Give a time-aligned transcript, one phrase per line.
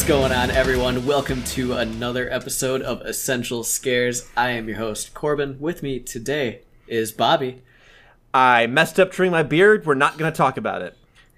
[0.00, 1.04] What's going on, everyone?
[1.04, 4.26] Welcome to another episode of Essential Scares.
[4.34, 5.60] I am your host, Corbin.
[5.60, 7.60] With me today is Bobby,
[8.32, 9.84] I messed up trimming my beard.
[9.84, 10.94] We're not going to talk about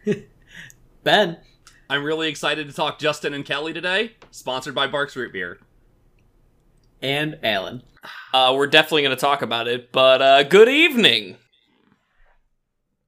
[0.07, 0.29] it.
[1.03, 1.39] Ben,
[1.91, 5.59] I'm really excited to talk Justin and Kelly today, sponsored by Barq's Root Beer.
[7.03, 7.83] and Alan.
[8.33, 11.37] Uh, we're definitely going to talk about it, but uh, good evening.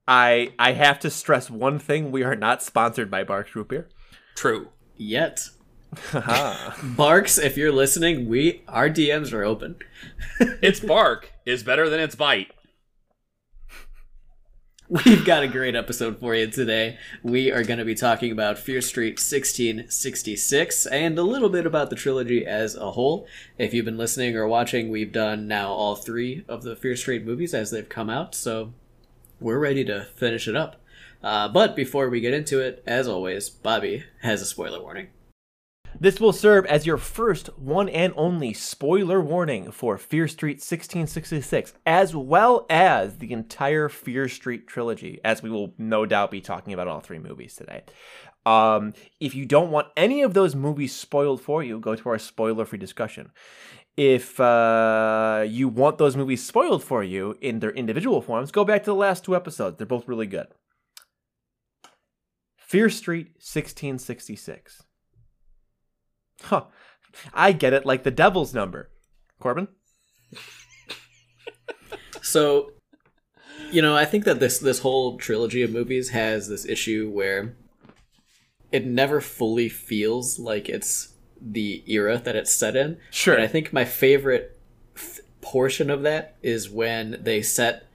[0.08, 3.88] I I have to stress one thing: we are not sponsored by Barq's Root Beer.
[4.34, 4.70] True.
[4.96, 5.48] Yet,
[5.96, 6.74] Haha.
[6.96, 9.76] Barq's, if you're listening, we our DMs are open.
[10.40, 12.50] Its bark is better than its bite.
[14.88, 16.98] We've got a great episode for you today.
[17.22, 21.88] We are going to be talking about Fear Street 1666 and a little bit about
[21.88, 23.26] the trilogy as a whole.
[23.56, 27.24] If you've been listening or watching, we've done now all three of the Fear Street
[27.24, 28.74] movies as they've come out, so
[29.41, 30.76] we're ready to finish it up.
[31.25, 35.08] Uh, but before we get into it, as always, Bobby has a spoiler warning.
[35.98, 41.72] this will serve as your first one and only spoiler warning for Fear Street 1666,
[41.86, 46.75] as well as the entire Fear Street trilogy, as we will no doubt be talking
[46.75, 47.84] about all three movies today.
[48.44, 52.19] Um, if you don't want any of those movies spoiled for you, go to our
[52.19, 53.31] spoiler-free discussion.
[53.97, 58.83] If uh, you want those movies spoiled for you in their individual forms, go back
[58.83, 59.78] to the last two episodes.
[59.78, 60.48] They're both really good.
[62.75, 64.83] Fear Street 1666.
[66.42, 66.64] Huh.
[67.33, 68.91] I get it like the devil's number.
[69.39, 69.69] Corbin?
[72.20, 72.72] So,
[73.70, 77.55] you know, I think that this this whole trilogy of movies has this issue where
[78.72, 82.98] it never fully feels like it's the era that it's set in.
[83.12, 83.34] Sure.
[83.34, 84.59] And I think my favorite
[84.97, 87.87] f- portion of that is when they set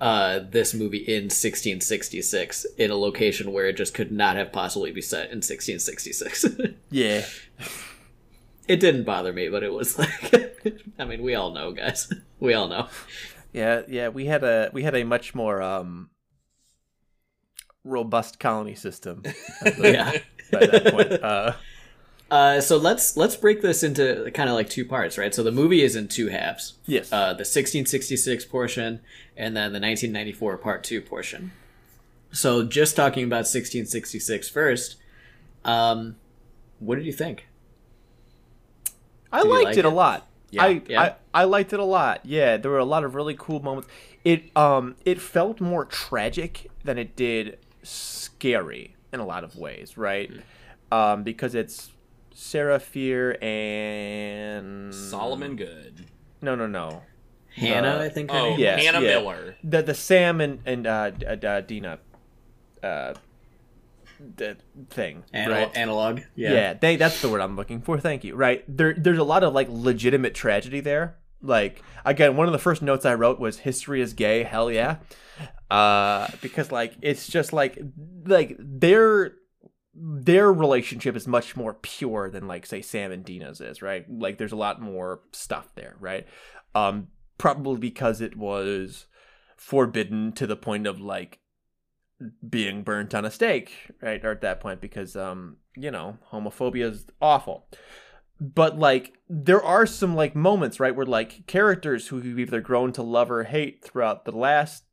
[0.00, 4.92] uh, this movie in 1666 in a location where it just could not have possibly
[4.92, 6.46] be set in 1666.
[6.90, 7.24] Yeah.
[8.66, 10.32] it didn't bother me, but it was like,
[10.98, 12.12] I mean, we all know, guys.
[12.40, 12.86] We all know.
[13.52, 16.10] Yeah, yeah, we had a we had a much more um
[17.84, 19.22] robust colony system
[19.78, 20.12] Yeah.
[20.52, 21.12] by that point.
[21.14, 21.52] Uh
[22.30, 25.34] Uh, so let's let's break this into kind of like two parts, right?
[25.34, 26.74] So the movie is in two halves.
[26.86, 27.10] yes.
[27.10, 29.00] Uh, the 1666 portion
[29.36, 31.52] and then the 1994 part two portion.
[32.30, 34.96] So just talking about 1666 first,
[35.64, 36.16] um,
[36.78, 37.46] what did you think?
[39.32, 40.26] I you liked like it, a lot.
[40.50, 41.02] Yeah, I, yeah.
[41.02, 42.20] I I liked it a lot.
[42.24, 43.88] Yeah, there were a lot of really cool moments.
[44.24, 49.96] It um it felt more tragic than it did scary in a lot of ways,
[49.96, 50.30] right?
[50.30, 50.94] Hmm.
[50.94, 51.90] Um because it's
[52.40, 56.06] Sarah Fier and Solomon Goode.
[56.40, 57.02] No, no, no.
[57.56, 58.30] Hannah, Uh, I think.
[58.30, 58.60] Her Oh, name?
[58.60, 59.18] Yes, Hannah yeah.
[59.18, 59.56] Miller.
[59.64, 61.98] The the Sam and and uh, d- uh Deena
[62.80, 63.14] uh
[64.36, 64.56] the
[64.90, 65.76] thing, Anal- right?
[65.76, 66.20] Analog.
[66.36, 66.52] Yeah.
[66.52, 66.74] Yeah.
[66.74, 67.98] they that's the word I'm looking for.
[67.98, 68.36] Thank you.
[68.36, 68.64] Right.
[68.68, 71.16] There there's a lot of like legitimate tragedy there.
[71.42, 74.98] Like again, one of the first notes I wrote was history is gay, hell yeah.
[75.70, 77.78] Uh because like it's just like
[78.26, 79.32] like their
[80.00, 84.04] their relationship is much more pure than like say Sam and Deena's is, right?
[84.08, 86.26] Like there's a lot more stuff there, right?
[86.74, 89.06] Um probably because it was
[89.56, 91.40] forbidden to the point of like
[92.48, 93.72] being burnt on a stake,
[94.02, 94.24] right?
[94.24, 97.66] Or at that point, because um, you know, homophobia is awful.
[98.40, 102.92] But like, there are some like moments, right, where like characters who you've either grown
[102.92, 104.84] to love or hate throughout the last,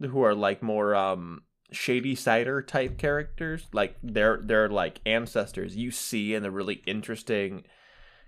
[0.00, 1.42] who are like more um
[1.74, 7.64] Shadysider type characters, like they're they're like ancestors you see in a really interesting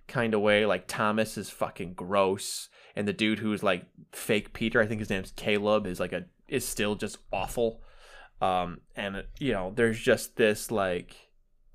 [0.09, 0.67] kind of way.
[0.67, 5.11] Like Thomas is fucking gross, and the dude who's like fake Peter, I think his
[5.11, 7.81] name's Caleb, is like a is still just awful
[8.41, 11.17] um and you know there's just this like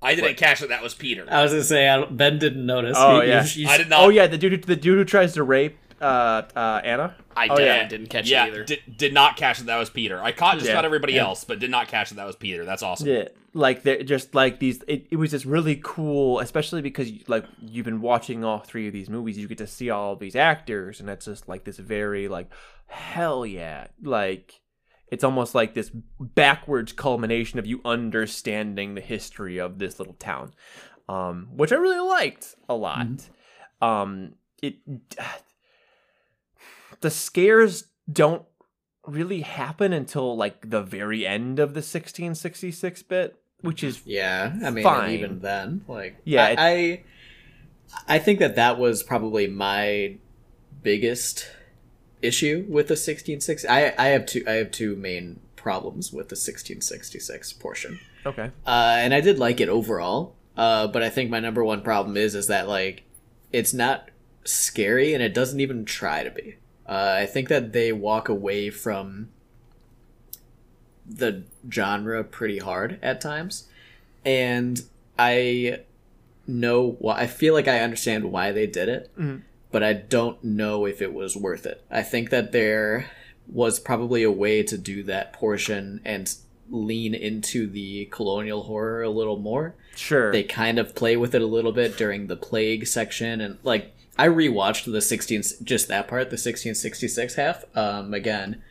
[0.00, 0.36] I didn't What?
[0.38, 1.26] catch that that was Peter.
[1.28, 2.96] I was gonna say I don't- Ben didn't notice.
[2.98, 3.44] Oh, You- yeah.
[3.44, 4.00] you- you- I did not.
[4.04, 7.56] oh yeah the dude the dude who tries to rape uh uh anna I oh,
[7.56, 7.64] did.
[7.64, 7.88] yeah.
[7.88, 8.64] Didn't catch yeah, it either.
[8.64, 10.22] Did, did not catch that that was Peter.
[10.22, 11.22] I caught just Yeah, about everybody yeah.
[11.22, 12.66] else, but did not catch that that was Peter.
[12.66, 13.08] That's awesome.
[13.08, 17.44] yeah like they're just like these it, it was just really cool especially because like
[17.60, 21.00] you've been watching all three of these movies you get to see all these actors
[21.00, 22.50] and it's just like this very like
[22.86, 24.60] hell yeah like
[25.08, 30.52] it's almost like this backwards culmination of you understanding the history of this little town
[31.08, 33.06] um which i really liked a lot
[33.82, 34.32] um
[34.62, 34.76] it
[37.02, 38.44] the scares don't
[39.06, 44.70] really happen until like the very end of the 1666 bit which is Yeah, I
[44.70, 45.10] mean, Fine.
[45.12, 47.02] even then, like, Yeah, I, I,
[48.08, 50.16] I think that that was probably my
[50.82, 51.48] biggest
[52.20, 53.68] issue with the 1660.
[53.68, 58.96] I, I have two, I have two main problems with the 1666 portion, okay uh,
[58.98, 60.34] and I did like it overall.
[60.56, 63.04] Uh, but I think my number one problem is is that like
[63.52, 64.10] it's not
[64.44, 66.56] scary and it doesn't even try to be.
[66.88, 69.28] Uh, I think that they walk away from
[71.08, 73.68] the genre pretty hard at times,
[74.24, 74.82] and
[75.18, 75.80] I
[76.46, 77.20] know why.
[77.20, 79.42] I feel like I understand why they did it, Mhm.
[79.70, 81.82] but I don't know if it was worth it.
[81.90, 83.10] I think that there
[83.52, 86.32] was probably a way to do that portion and
[86.70, 90.32] lean into the colonial horror a little more Sure.
[90.32, 93.92] they kind of play with it a little bit during the plague section and like
[94.18, 98.62] i rewatched the 16 just that part the 1666 half um again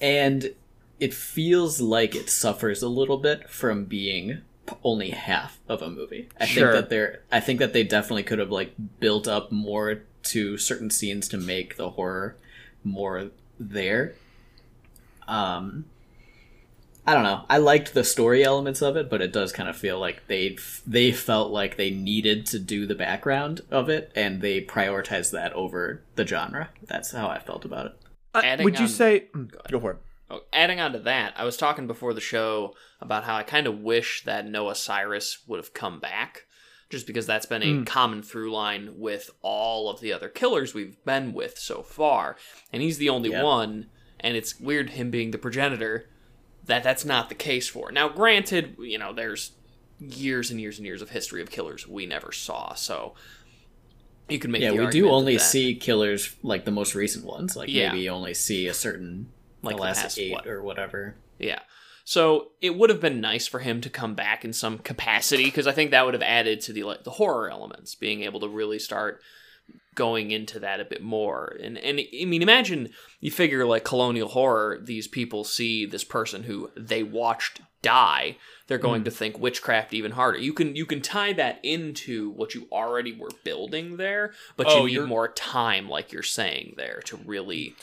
[0.00, 0.54] and
[1.00, 4.38] it feels like it suffers a little bit from being
[4.84, 6.72] only half of a movie i Sure.
[6.72, 10.56] think that they're i think that they definitely could have like built up more to
[10.56, 12.36] certain scenes to make the horror
[12.84, 14.14] more there
[15.28, 15.84] um
[17.06, 17.44] I don't know.
[17.50, 20.56] I liked the story elements of it, but it does kind of feel like they
[20.86, 25.52] they felt like they needed to do the background of it, and they prioritized that
[25.54, 26.68] over the genre.
[26.86, 27.92] That's how I felt about it.
[28.34, 29.26] Uh, adding would you say?
[29.34, 29.96] mm, Go for it.
[30.30, 33.66] Oh, adding on to that, I was talking before the show about how I kind
[33.66, 36.46] of wish that Noah Cyrus would have come back,
[36.88, 37.86] just because that's been a Mm.
[37.86, 42.36] common through line with all of the other killers we've been with so far,
[42.72, 43.42] and he's the only Yeah.
[43.42, 43.86] one.
[44.20, 46.08] And it's weird him being the progenitor
[46.72, 47.92] that that's not the case for.
[47.92, 49.52] Now, granted, you know, there's
[50.00, 53.14] years and years and years of history of killers we never saw, so
[54.28, 57.56] you can make yeah, we do only see killers like the most recent ones.
[57.56, 57.90] Like Yeah.
[57.90, 59.30] maybe you only see a certain
[59.62, 60.46] Like the last past, eight what?
[60.46, 61.16] or whatever.
[61.38, 61.60] Yeah.
[62.04, 65.66] So it would have been nice for him to come back in some capacity because
[65.66, 68.48] I think that would have added to the like the horror elements, being able to
[68.48, 69.20] really start
[69.94, 71.56] going into that a bit more.
[71.62, 72.90] And and I mean, imagine
[73.20, 78.36] you figure like colonial horror, these people see this person who they watched die.
[78.68, 79.06] They're going hmm.
[79.06, 80.38] to think witchcraft even harder.
[80.38, 84.80] You can you can tie that into what you already were building there, but Oh,
[84.80, 87.74] you need you're- more time, like you're saying there, to really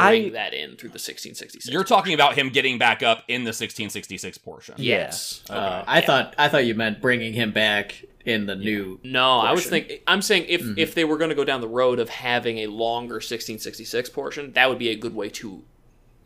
[0.00, 1.72] I- that in through the 1666.
[1.72, 4.74] You're talking about him getting back up in the 1666 portion.
[4.78, 5.42] yes.
[5.50, 8.98] Uh, I thought I thought you meant bringing him back in the new.
[9.04, 9.70] No, I was portion.
[9.70, 9.98] thinking.
[10.06, 10.78] I'm saying if Mhm.
[10.78, 14.52] if they were going to go down the road of having a longer 1666 portion,
[14.52, 15.64] that would be a good way to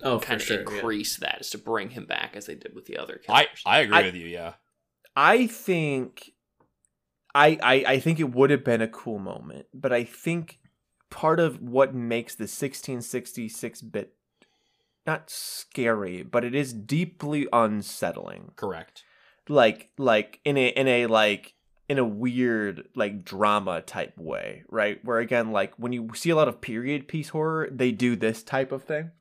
[0.02, 0.56] Oh, kind of sure.
[0.58, 0.62] yeah.
[0.62, 3.48] increase that, is to bring him back as they did with the other I.
[3.66, 4.52] I agree I- with you, yeah.
[5.16, 6.30] I think
[7.34, 10.58] I, I I think it would have been a cool moment, but I think
[11.10, 14.14] part of what makes the 1666 bit
[15.06, 18.52] not scary, but it is deeply unsettling.
[18.56, 19.04] Correct.
[19.48, 21.54] Like like in a in a like
[21.88, 25.02] in a weird like drama type way, right?
[25.02, 28.42] Where again like when you see a lot of period piece horror, they do this
[28.42, 29.12] type of thing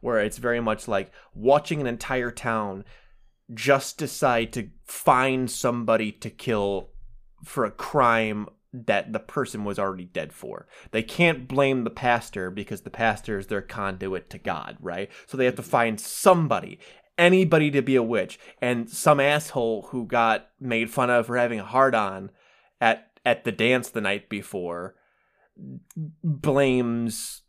[0.00, 2.84] where it's very much like watching an entire town
[3.54, 6.90] just decide to find somebody to kill
[7.44, 10.66] for a crime that the person was already dead for.
[10.90, 15.10] They can't blame the pastor because the pastor is their conduit to God, right?
[15.26, 15.70] So they have to mm-hmm.
[15.70, 16.78] find somebody,
[17.16, 18.38] anybody to be a witch.
[18.60, 22.30] And some asshole who got made fun of for having a hard on
[22.80, 24.94] at at the dance the night before
[25.60, 25.80] mm,
[26.22, 27.42] blames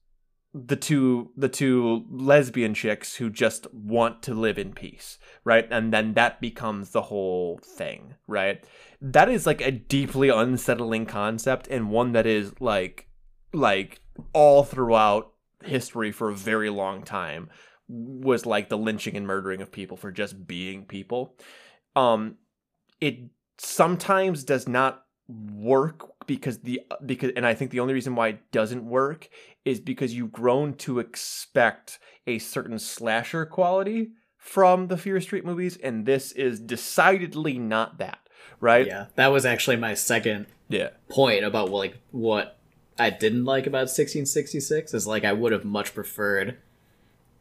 [0.65, 5.67] the two the two lesbian chicks who just want to live in peace right?
[5.71, 8.63] And then that becomes the whole thing right?
[9.01, 13.07] That is like a deeply unsettling concept and one that is like
[13.53, 14.01] like
[14.33, 15.31] all throughout
[15.63, 17.49] history for a very long time
[17.87, 21.35] was like the lynching and murdering of people for just being people.
[21.95, 22.35] Um
[22.99, 23.19] it
[23.57, 28.51] sometimes does not work because the because and I think the only reason why it
[28.51, 29.29] doesn't work
[29.65, 35.77] is because you've grown to expect a certain slasher quality from the Fear Street movies
[35.77, 38.19] and this is decidedly not that,
[38.61, 38.87] right?
[38.87, 40.89] Yeah, that was actually my second Yeah.
[41.09, 42.57] point about like what
[42.97, 46.57] I didn't like about 1666 is like I would have much preferred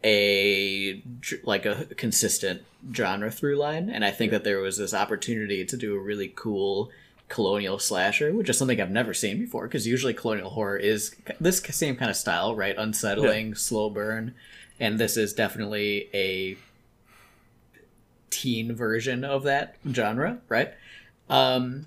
[0.05, 1.03] a
[1.45, 2.63] like a consistent
[2.93, 6.29] genre through line and I think that there was this opportunity to do a really
[6.35, 6.91] cool
[7.29, 11.59] colonial slasher which is something I've never seen before because usually colonial horror is this
[11.59, 14.35] same kind of style right unsettling slow burn
[14.79, 16.57] and this is definitely a
[18.31, 20.73] teen version of that genre right
[21.29, 21.87] um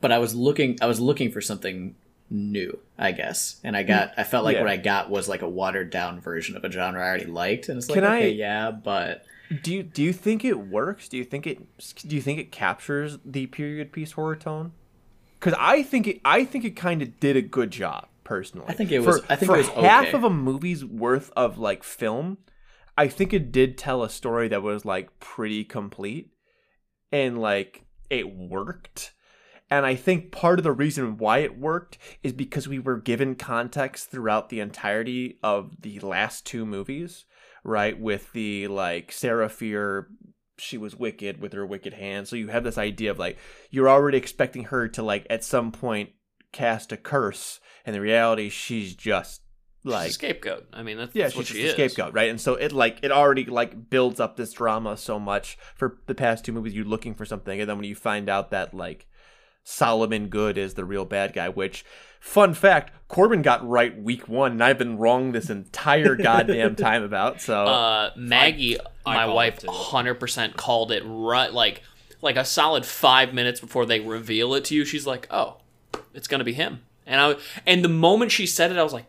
[0.00, 1.94] but I was looking I was looking for something
[2.30, 3.58] new, I guess.
[3.64, 4.60] And I got I felt like Yeah.
[4.62, 7.68] what I got was like a watered down version of a genre I already liked
[7.68, 9.24] and it's like Can I- okay, yeah, but
[9.62, 11.08] Do you do you think it works?
[11.08, 11.58] Do you think it
[12.06, 14.72] do you think it captures the period piece horror tone?
[15.40, 18.66] Cuz I think it I think it kind of did a good job personally.
[18.68, 20.16] I think it was- for, I think for it was half okay.
[20.16, 22.38] of a movie's worth of like film.
[22.96, 26.32] I think it did tell a story that was like pretty complete
[27.12, 29.14] and like it worked.
[29.70, 33.34] And I think part of the reason why it worked is because we were given
[33.34, 37.26] context throughout the entirety of the last two movies,
[37.64, 37.98] right?
[37.98, 40.08] With the like Fear,
[40.58, 42.28] she was wicked with her wicked hand.
[42.28, 43.38] So you have this idea of like
[43.70, 46.10] you're already expecting her to like at some point
[46.52, 49.42] cast a curse, and the reality she's just
[49.84, 50.66] like she's scapegoat.
[50.72, 52.30] I mean, that's, yeah, that's she's just she a scapegoat, right?
[52.30, 56.14] And so it like it already like builds up this drama so much for the
[56.14, 56.74] past two movies.
[56.74, 59.06] You're looking for something, and then when you find out that like
[59.72, 61.84] Solomon Goode is the real bad guy, which
[62.20, 67.02] fun fact, Corbin got right week one, and I've been wrong this entire goddamn time
[67.02, 67.42] about.
[67.42, 71.82] So Uh, Maggie, I my called wife, hundred percent called it right, like
[72.22, 74.86] like a solid five minutes before they reveal it to you.
[74.86, 75.58] She's like, "Oh,
[76.14, 79.06] it's gonna be him," and I and the moment she said it, I was like,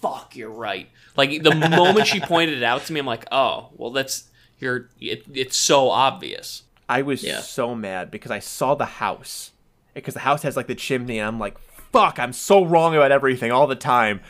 [0.00, 3.70] "Fuck, you're right." Like the moment she pointed it out to me, I'm like, "Oh,
[3.76, 7.40] well, that's you're it, it's so obvious." I was Yeah.
[7.40, 9.51] so mad because I saw the house
[9.94, 11.58] because the house has like the chimney, and I'm like,
[11.92, 14.20] fuck, I'm so wrong about everything all the time.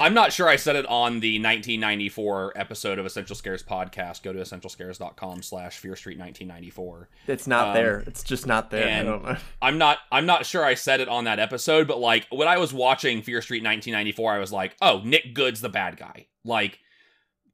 [0.00, 4.22] I'm not sure I said it on the 1994 episode of Essential Scares podcast.
[4.22, 7.08] Go to essentialscares.com slash Fear Street 1994.
[7.26, 7.98] It's not Um, there.
[8.06, 8.88] It's just not there.
[8.88, 12.48] And I'm not I'm not sure I said it on that episode, but like when
[12.48, 16.26] I was watching Fear Street 1994, I was like, oh, Nick Goode's the bad guy.
[16.44, 16.78] Like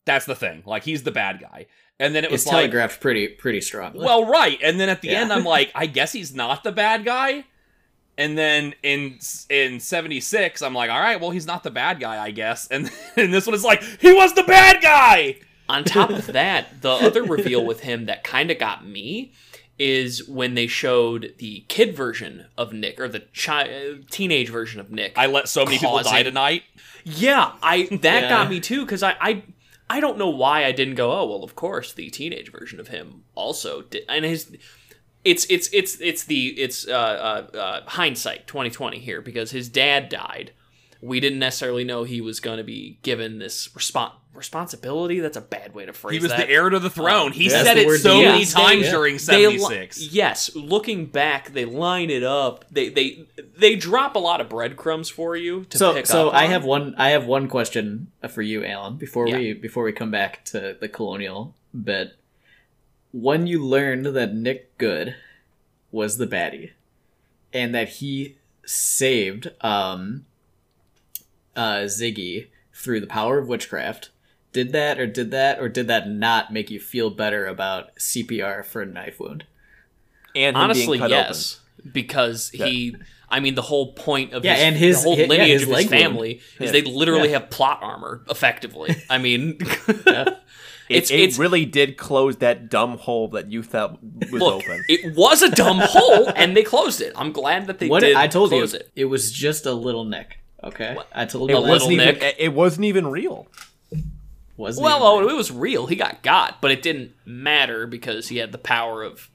[0.04, 0.62] that's the thing.
[0.66, 1.66] Like he's the bad guy.
[1.98, 4.04] And then it was It's like telegraphed pretty pretty strongly.
[4.04, 4.58] Well, right.
[4.62, 5.20] And then at the Yeah.
[5.20, 7.44] end, I'm like, I guess he's not the bad guy.
[8.18, 12.22] And then in in 76, I'm like, all right, well, he's not the bad guy,
[12.22, 12.66] I guess.
[12.68, 15.36] And, and this one is like, he was the bad guy.
[15.68, 19.32] On top of that, the other reveal with him that kind of got me
[19.78, 24.80] is when they showed the kid version of Nick or the chi- uh, teenage version
[24.80, 25.16] of Nick.
[25.16, 26.64] I let so many people die tonight.
[27.04, 28.28] Yeah, I that Yeah.
[28.28, 29.42] got me too because I, I
[29.90, 31.10] I don't know why I didn't go.
[31.10, 34.56] Oh well, of course the teenage version of him also did, and his
[35.24, 39.68] it's it's it's it's the it's uh, uh, uh, hindsight twenty twenty here because his
[39.68, 40.52] dad died.
[41.02, 45.18] We didn't necessarily know he was going to be given this respon responsibility.
[45.20, 46.46] That's a bad way to phrase He was that.
[46.46, 47.32] the heir to the throne.
[47.32, 48.52] he That's said it so many used.
[48.54, 48.90] times Yeah.
[48.92, 50.12] during They li- 76.
[50.12, 52.64] yes, looking back, they line it up.
[52.70, 53.24] They they
[53.56, 56.32] they drop a lot of breadcrumbs for you to so pick so up.
[56.34, 56.50] So I on.
[56.50, 59.38] have one I have one question for you, Alan, before Yeah.
[59.38, 62.12] we before we come back to the colonial bit.
[63.12, 65.16] When you learned that Nick Goode
[65.90, 66.70] was the baddie,
[67.52, 70.26] and that he saved um
[71.60, 74.10] uh Ziggy through the power of witchcraft,
[74.52, 78.64] did that or did that or did that not make you feel better about CPR
[78.64, 79.44] for a knife wound?
[80.34, 81.60] And honestly yes
[81.92, 82.94] because he
[83.30, 85.62] i mean the whole point of Yeah, his, and his- whole hi- yeah, lineage his
[85.62, 86.02] of his leg wound.
[86.02, 86.72] family is Yeah.
[86.72, 87.38] they literally Yeah.
[87.40, 89.58] have plot armor effectively i mean
[90.06, 90.24] Yeah.
[90.90, 94.84] it, it's it really did close that dumb hole that you thought was look open.
[94.88, 98.14] it was a dumb hole and they closed it i'm glad that they what did
[98.14, 100.38] I told you, close it it was just a little Nick.
[100.62, 102.06] Okay, I told It A wasn't even.
[102.18, 102.36] Nick.
[102.38, 103.46] It wasn't even real.
[104.56, 105.30] Wasn't well even oh Nick.
[105.30, 109.02] it was real he got got but it didn't matter because he had the power
[109.02, 109.30] of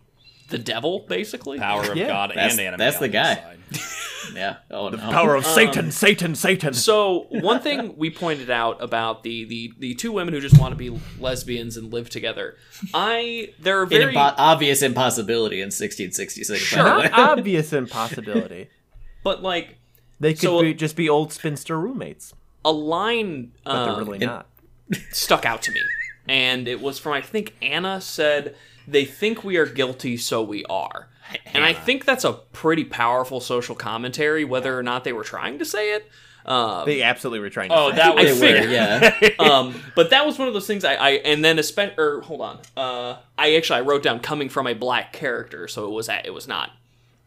[0.50, 2.08] the devil basically Power of Yeah.
[2.08, 2.78] God That's- and anime.
[2.78, 3.34] that's the guy.
[3.36, 3.58] side.
[4.36, 4.58] yeah.
[4.70, 4.98] Oh no.
[4.98, 6.76] Power of um, Satan, Satan, Satan.
[6.76, 10.74] So one thing we pointed out about the, the the two women who just want
[10.74, 12.56] to be lesbians and live together,
[12.94, 16.76] I there are very impo- obvious impossibility in 1666.
[16.76, 17.00] by the Sure.
[17.00, 17.10] way.
[17.12, 18.68] Obvious impossibility.
[19.24, 19.78] but like
[20.20, 24.26] They could So- be, just be old spinster roommates, a line but um, they're really
[24.26, 24.48] not.
[25.12, 25.82] stuck out to me,
[26.28, 28.56] and it was from I think Anna said
[28.88, 31.10] they think we are guilty, so we are.
[31.54, 35.58] And I think that's a pretty powerful social commentary, whether or not they were trying
[35.58, 36.08] to say it.
[36.46, 37.76] Um, They absolutely were trying to.
[37.76, 38.20] Oh, say that it.
[38.20, 38.72] I They was were, figured.
[38.72, 39.30] yeah.
[39.40, 42.42] um, but that was one of those things I, I and then especially or hold
[42.42, 46.08] on, uh, I actually I wrote down coming from a black character, so it was
[46.10, 46.70] it was not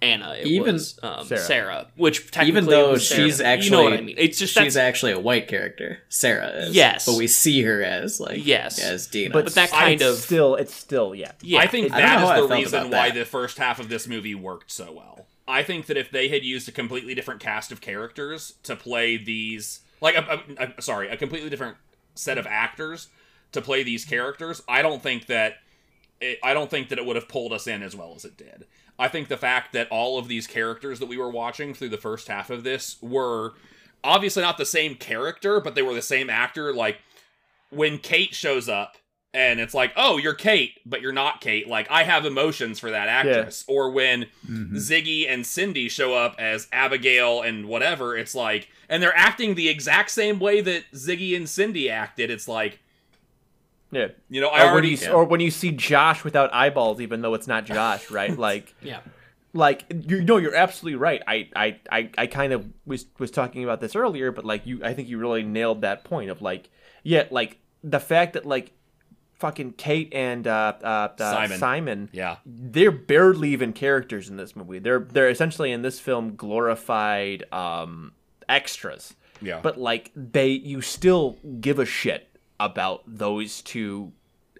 [0.00, 1.40] Anna, it Even was um, Sarah.
[1.40, 1.87] Sarah.
[1.97, 3.25] which technically Even though was Sarah.
[3.25, 4.14] she's actually, you know what I mean.
[4.19, 5.99] It's just she's actually a white character.
[6.09, 6.75] Sarah is.
[6.75, 7.05] Yes.
[7.07, 8.78] but we see her as like Yes.
[8.81, 9.33] as Deena.
[9.33, 11.33] but, but that kind of- still, it's still, yeah.
[11.43, 11.59] yeah.
[11.59, 14.07] I think I don't that I is the reason why the first half of this
[14.07, 15.26] movie worked so well.
[15.49, 19.17] I think that if they had used a completely different cast of characters to play
[19.17, 21.76] these, like, a, a- a- sorry, a completely different
[22.14, 23.09] set of actors
[23.52, 25.55] to play these characters, I don't think that
[26.21, 28.37] it, I don't think that it would have pulled us in as well as it
[28.37, 28.67] did.
[28.99, 31.97] I think the fact that all of these characters that we were watching through the
[31.99, 33.52] first half of this were
[34.02, 36.73] obviously not the same character, but they were the same actor.
[36.73, 36.99] Like
[37.71, 38.97] when Kate shows up
[39.35, 41.69] and it's like, oh, you're Kate, but you're not Kate.
[41.69, 43.64] Like I have emotions for that actress.
[43.69, 44.73] Or when Mhm.
[44.76, 49.69] Ziggy and Cindy show up as Abigail and whatever, it's like, and they're acting the
[49.69, 52.31] exact same way that Ziggy and Cindy acted.
[52.31, 52.81] It's like,
[53.90, 54.09] Yeah.
[54.28, 57.23] You know, I Or when, already you, or when you see Josh without eyeballs, even
[57.23, 58.37] though it's not Josh, right?
[58.49, 59.00] Like, Yeah.
[59.52, 61.23] like you know, you're absolutely right.
[61.26, 64.80] I, I, I, I kind of was was talking about this earlier, but like you,
[64.85, 66.71] I think you really nailed that point of like,
[67.02, 68.73] yeah, like the fact that like,
[69.38, 71.59] fucking Kate and uh, uh, uh Simon.
[71.59, 74.80] Simon, yeah, they're barely even characters in this movie.
[74.80, 78.12] They're they're essentially in this film glorified um
[78.49, 79.14] extras.
[79.40, 82.28] yeah, But like they you still give a shit
[82.61, 84.12] about those two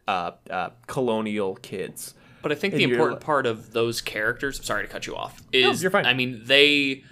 [0.07, 2.15] uh, uh colonial kids.
[2.43, 5.43] But I think And the important part of those characters, sorry to cut you off,
[5.53, 6.07] is you're fine.
[6.07, 7.03] I mean they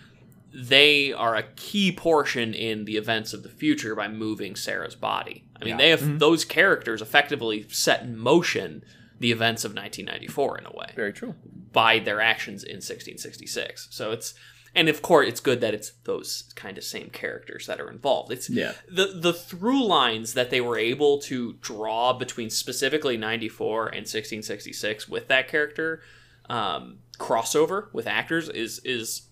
[0.55, 5.45] they are a key portion in the events of the future by moving Sarah's body.
[5.61, 5.77] I mean, Yeah.
[5.79, 6.19] they have Mm-hmm.
[6.19, 8.83] those characters effectively set in motion
[9.19, 11.35] the events of 1994 in a way Very true.
[11.73, 13.89] by their actions in 1666.
[13.91, 14.33] So it's
[14.77, 18.31] and of course it's good that it's those kind of same characters that are involved.
[18.31, 18.75] It's Yeah.
[18.89, 25.09] the the through lines that they were able to draw between specifically 94 and 1666
[25.09, 26.01] with that character
[26.49, 29.23] um, crossover with actors is is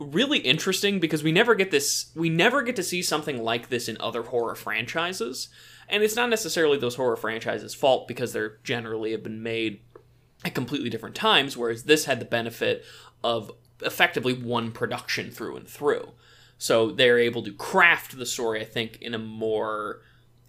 [0.00, 3.88] really interesting because we never get this we never get to see something like this
[3.88, 5.48] in other horror franchises
[5.88, 9.80] and it's not necessarily those horror franchises fault because they're generally have been made
[10.44, 12.84] at completely different times whereas this had the benefit
[13.22, 13.52] of
[13.82, 16.12] effectively one production through and through
[16.58, 20.00] so they're able to craft the story i think in a more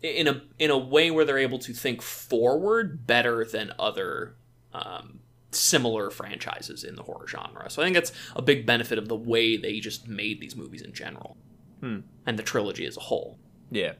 [0.02, 4.36] in a in a way where they're able to think forward better than other
[4.74, 5.20] um,
[5.52, 7.68] similar franchises in the horror genre.
[7.70, 10.82] So I think that's a big benefit of the way they just made these movies
[10.84, 11.38] in general,
[11.80, 12.00] Hmm.
[12.26, 13.40] and the trilogy as a whole.
[13.72, 13.94] Yeah.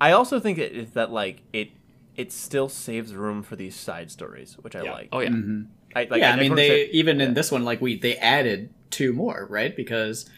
[0.00, 1.70] I also think it is that like it
[2.16, 4.92] it still saves room for these side stories, which I Yeah.
[4.92, 5.08] like.
[5.12, 5.30] Oh yeah,
[5.96, 8.16] I, like, yeah, I, just mean they say- even in this one like we they
[8.16, 9.74] added two more, right?
[9.74, 10.28] Because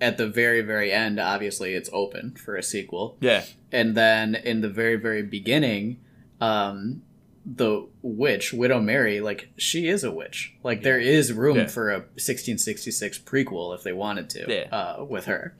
[0.00, 3.16] at the very very end, obviously it's open for a sequel.
[3.20, 5.98] yeah, and then in the very very beginning
[6.40, 7.02] um
[7.46, 11.66] the witch widow mary like she is a witch like there is room Yeah.
[11.66, 14.68] for a 1666 prequel if they wanted to Yeah.
[14.98, 15.54] uh with her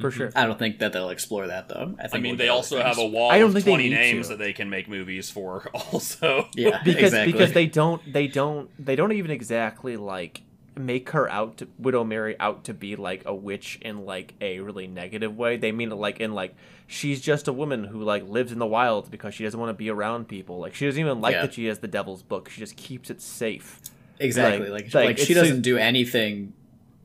[0.00, 0.18] for mm-hmm.
[0.18, 0.32] sure.
[0.34, 2.76] i don't think that they'll explore that though i, think I mean, we'll they also
[2.76, 2.88] things.
[2.88, 4.32] have a wall I don't of think they twenty names to.
[4.34, 5.68] that they can make movies for.
[5.92, 7.32] Also, yeah because exactly.
[7.32, 10.42] because they don't they don't they don't even exactly like
[10.76, 14.60] make her out to widow mary out to be like a witch in like a
[14.60, 16.54] really negative way they mean it like in like
[16.86, 19.74] she's just a woman who like lives in the wilds because she doesn't want to
[19.74, 21.42] be around people like she doesn't even like Yeah.
[21.42, 23.80] that she has the devil's book she just keeps it safe
[24.18, 26.52] exactly like- like like, like, she doesn't do anything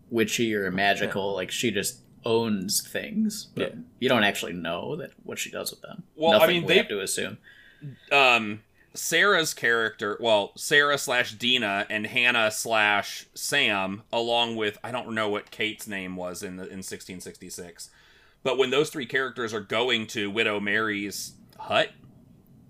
[0.10, 3.82] witchy or magical like she just owns things but Yeah.
[4.00, 6.78] you don't actually know that what she does with them Well, I mean, we they-
[6.78, 7.38] have to assume
[8.12, 8.62] um,
[8.96, 15.30] Sarah's character, well, Sarah slash Deena and Hannah slash Sam, along with I don't know
[15.30, 17.90] what Kate's name was in the in 1666,
[18.42, 21.92] but when those three characters are going to Widow Mary's hut,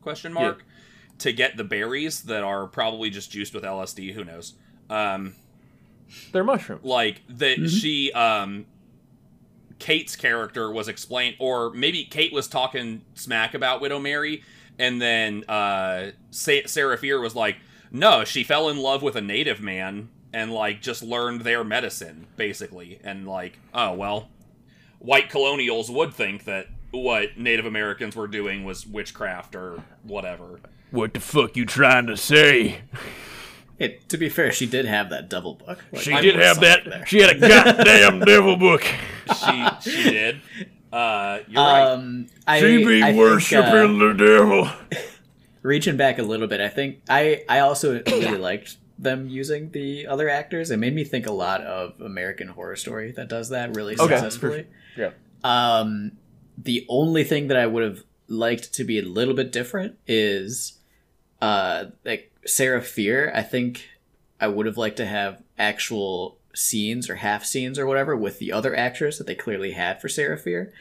[0.02, 0.65] question mark,
[1.20, 4.56] to get the berries that are probably just juiced with LSD, who knows?
[4.89, 5.36] Um,
[6.32, 7.80] they're mushrooms like that Mhm.
[7.82, 8.65] she um
[9.80, 14.44] Kate's character was explained or maybe Kate was talking smack about Widow Mary
[14.80, 17.58] and then uh Sarah Fier was like
[17.92, 22.28] no she fell in love with a native man and like just learned their medicine
[22.38, 23.00] basically.
[23.04, 24.30] And like oh well
[25.00, 30.60] white colonials would think that what Native Americans were doing was witchcraft or whatever.
[30.92, 32.80] What the fuck you trying to say
[33.78, 35.84] It, to be fair, she did have that devil book.
[35.92, 37.06] Like, she I did have that there.
[37.06, 38.84] she had a goddamn devil book
[39.44, 40.42] she she did
[40.94, 44.70] uh you're right Um, I, she be I think, worshiping uh, the devil
[45.62, 50.08] reaching back a little bit, I think I I also really liked them using the
[50.08, 50.72] other actors.
[50.72, 54.14] It made me think a lot of American Horror Story that does that really Okay,
[54.16, 54.68] successfully.
[54.96, 55.10] yeah
[55.44, 56.14] Um,
[56.58, 60.80] the only thing that I would have liked to be a little bit different is,
[61.42, 63.32] uh, like Sarah Fier.
[63.34, 63.90] I think
[64.40, 68.52] I would have liked to have actual scenes or half scenes or whatever with the
[68.52, 70.74] other actors that they clearly had for Sarah Fier,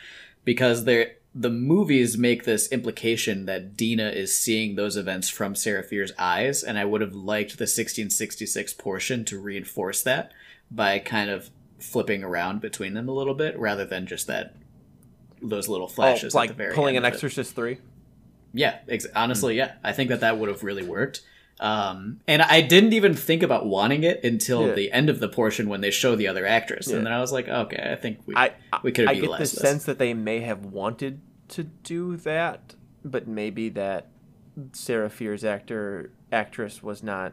[0.45, 5.83] because they're the movies make this implication that Deena is seeing those events from Sarah
[5.83, 10.31] Fier's eyes, and I would have liked the 1666 portion to reinforce that
[10.71, 11.51] by kind of
[11.81, 14.55] flipping around between them a little bit rather than just that
[15.43, 17.79] those little oh, flashes oh, like the very pulling an exorcist 3
[18.53, 21.23] Yeah, ex- honestly, yeah, I think that that would have really worked.
[21.65, 24.75] Um, and I didn't even think about wanting it until Yeah.
[24.75, 26.97] the end of the portion when they show the other actress, Yeah.
[26.99, 29.31] and then I was like, okay, I think we I we could I have get
[29.31, 29.53] the this.
[29.53, 34.09] sense that they may have wanted to do that, but maybe that
[34.73, 37.33] Sarah Fier's actor actress was not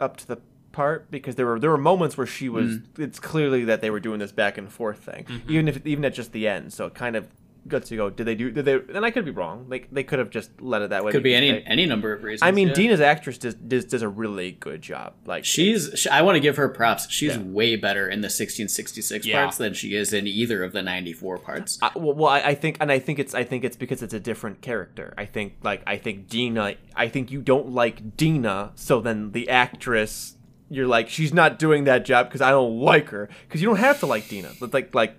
[0.00, 0.38] up to the
[0.72, 2.76] part because there were there were moments where she was.
[2.78, 3.02] Mm-hmm.
[3.02, 6.12] It's clearly that they were doing this back and forth thing, even if even at
[6.14, 6.72] just the end.
[6.72, 7.28] So it kind of
[7.66, 8.50] Gutsy go, did they do?
[8.50, 8.74] Did they?
[8.74, 9.66] And I could be wrong.
[9.68, 11.12] Like they could have just let it that way.
[11.12, 12.46] Could be any they- any number of reasons.
[12.46, 12.74] I mean, yeah.
[12.74, 15.14] Deena's actress does, does does a really good job.
[15.24, 15.90] Like She's.
[15.94, 17.10] She, I want to give her props.
[17.10, 17.42] She's Yeah.
[17.42, 19.42] way better in the 1666 Yeah.
[19.42, 21.78] parts than she is in either of the 94 parts.
[21.80, 24.14] I, well, well I, I think, and I think it's, I think it's because it's
[24.14, 25.14] a different character.
[25.16, 29.48] I think, like, I think Deena, I think you don't like Deena, so then the
[29.48, 30.36] actress,
[30.70, 33.28] you're like, she's not doing that job because I don't like her.
[33.46, 35.16] Because you don't have to like Deena, but like, like,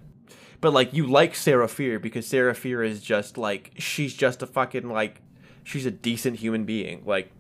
[0.65, 4.47] but like, you like Sarah Fier because Sarah Fier is just like, she's just a
[4.47, 5.21] fucking like,
[5.63, 7.04] she's a decent human being.
[7.06, 7.32] Like,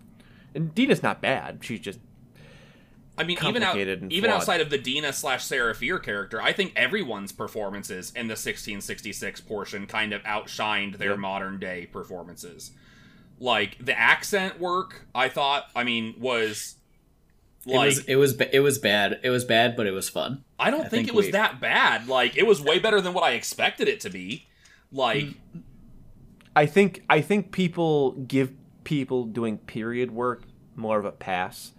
[0.53, 1.57] and Deena's not bad.
[1.63, 1.97] She's just
[3.17, 6.73] I mean, even out, even outside of the Deena slash Sarah Fier character, I think
[6.75, 11.19] everyone's performances in the 1666 portion kind of outshined their Yep.
[11.19, 12.73] modern day performances.
[13.39, 16.75] Like the accent work, I thought, I mean, was
[17.65, 17.99] it was.
[18.05, 18.33] It was.
[18.33, 19.19] ba- It was bad.
[19.23, 20.43] It was bad, but it was fun.
[20.59, 22.07] I don't I think, think it was we- that bad.
[22.07, 24.47] Like it was way better than what I expected it to be.
[24.91, 25.27] Like
[26.55, 28.51] I think I think people give
[28.83, 30.43] people doing period work
[30.75, 31.71] more of a pass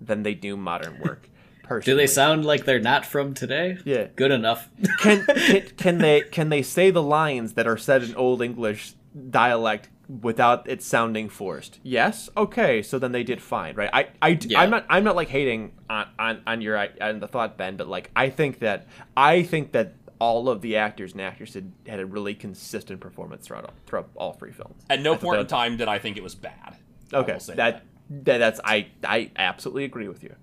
[0.00, 1.28] than they do modern work.
[1.84, 3.78] Do they sound like they're not from today?
[3.86, 4.08] Yeah.
[4.14, 4.68] Good enough.
[4.98, 8.92] Can, can can they can they say the lines that are said in Old English
[9.30, 9.88] dialect
[10.20, 11.78] without it sounding forced?
[11.82, 12.28] Yes.
[12.36, 12.82] Okay.
[12.82, 13.90] So then they did fine, right?
[13.92, 14.60] I I Yeah.
[14.60, 17.88] I'm not I'm not like hating on on on your on the thought Ben, but
[17.88, 22.00] like I think that I think that all of the actors and actresses had, had
[22.00, 24.80] a really consistent performance throughout all, throughout all three films.
[24.88, 26.76] at no I thought point in time did I think it was bad.
[27.12, 30.34] Okay, will say that, that that's I I absolutely agree with you.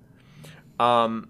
[0.83, 1.29] Um,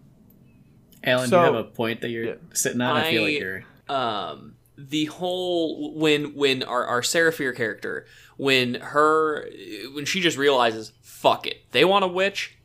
[1.04, 2.34] Alan, So- do you have a point that you're Yeah.
[2.54, 2.98] sitting on?
[2.98, 3.64] I, feel like you're.
[3.88, 4.56] um
[4.88, 8.06] the whole when when our our Sarah Fier character
[8.38, 9.50] when her
[9.94, 12.56] when she just realizes fuck it they want a witch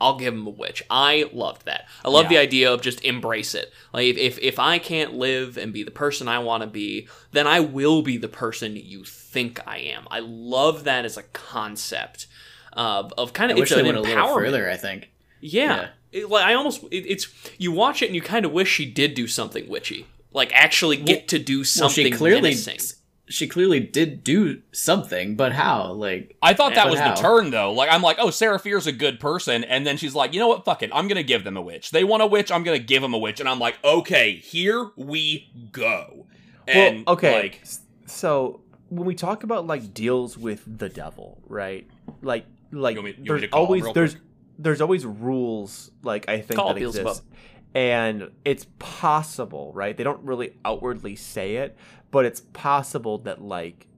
[0.00, 0.82] I'll give them a witch.
[0.90, 1.86] I loved that.
[2.04, 2.28] I love Yeah.
[2.30, 3.72] the idea of just embrace it.
[3.92, 7.08] Like if, if if I can't live and be the person I want to be,
[7.30, 10.06] then I will be the person you think I am.
[10.10, 12.26] I love that as a concept
[12.72, 14.34] of of kind I of wish it's an went a little empowerment.
[14.46, 14.68] further.
[14.70, 15.10] I think.
[15.40, 15.62] Yeah.
[15.76, 15.88] Yeah.
[16.20, 18.84] It, like I almost it, it's you watch it and you kind of wish she
[18.84, 20.06] did do something witchy.
[20.34, 22.42] Like actually get to do Well, something she clearly.
[22.42, 22.80] menacing.
[23.26, 25.92] She clearly did do something, but how?
[25.92, 27.14] Like I thought that was how?
[27.14, 27.72] the turn, though.
[27.72, 29.64] Like, I'm like, oh, Sarah Fier's a good person.
[29.64, 30.66] And then she's like, you know what?
[30.66, 30.90] Fuck it.
[30.92, 31.90] I'm going to give them a witch.
[31.90, 32.52] They want a witch.
[32.52, 33.40] I'm going to give them a witch.
[33.40, 36.26] And I'm like, okay, here we go.
[36.68, 37.40] And, well, okay.
[37.40, 37.62] like,
[38.06, 41.88] so when we talk about like deals with the devil, right?
[42.20, 44.22] Like like You want me- you want there's to call him always there's quick?
[44.58, 47.06] there's always rules like I think Call that Beelzebub.
[47.06, 47.22] exist.
[47.74, 49.96] And it's possible, right?
[49.96, 51.76] They don't really outwardly say it,
[52.10, 53.88] but it's possible that like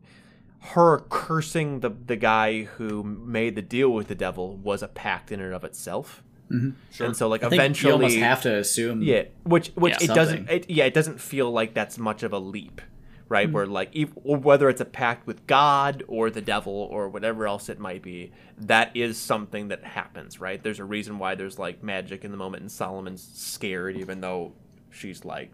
[0.61, 5.31] her cursing the the guy who made the deal with the devil was a pact
[5.31, 6.23] in and of itself.
[6.51, 6.71] Mm-hmm.
[6.93, 7.07] sure.
[7.07, 9.03] And so like I think eventually you almost have to assume.
[9.03, 10.51] yeah, which which Yeah, it doesn't.
[10.51, 12.81] It, yeah, it doesn't feel like that's much of a leap,
[13.29, 13.47] right?
[13.47, 13.55] Mm-hmm.
[13.55, 17.69] Where like, or whether it's a pact with God or the devil or whatever else
[17.69, 20.63] it might be, that is something that happens, right?
[20.63, 24.53] There's a reason why there's like magic in the moment, and Solomon's scared, even though
[24.91, 25.53] she's like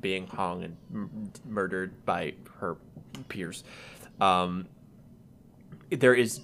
[0.00, 2.76] being hung and m- murdered by her
[3.28, 3.64] peers.
[4.20, 4.66] Um,
[5.90, 6.40] there is,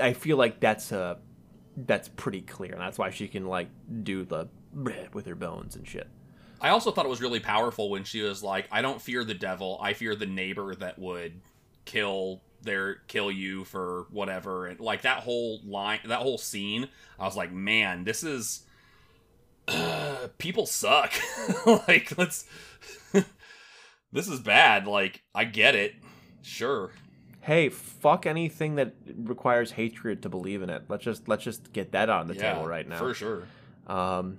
[0.00, 1.18] I feel like that's a
[1.76, 3.68] that's pretty clear, and that's why she can like
[4.02, 4.48] do the
[5.12, 6.08] with her bones and shit.
[6.60, 9.34] I also thought it was really powerful when she was like, I don't fear the
[9.34, 9.78] devil.
[9.82, 11.40] I fear the neighbor that would
[11.84, 16.86] kill their kill you for whatever and like that whole line that whole scene
[17.18, 18.66] i was like man this is
[19.66, 21.10] uh, people suck
[21.88, 22.44] like let's
[24.12, 25.94] this is bad like i get it
[26.42, 26.90] sure
[27.42, 30.84] Hey, fuck anything that requires hatred to believe in it.
[30.90, 32.98] Let's just let's just get that on the yeah table right now.
[32.98, 33.44] for sure
[33.86, 34.36] Um,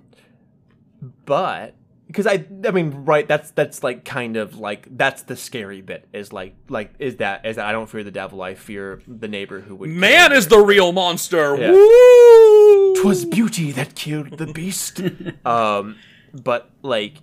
[1.26, 1.74] but
[2.12, 3.26] because I, I mean, right?
[3.26, 6.06] That's that's like kind of like that's the scary bit.
[6.12, 8.42] Is like like is that is that I don't fear the devil.
[8.42, 9.88] I fear the neighbor who would.
[9.88, 11.72] man is the real monster Yeah.
[11.72, 12.94] Woo!
[12.96, 15.00] Twas beauty that killed the beast.
[15.46, 15.96] um,
[16.34, 17.14] but like,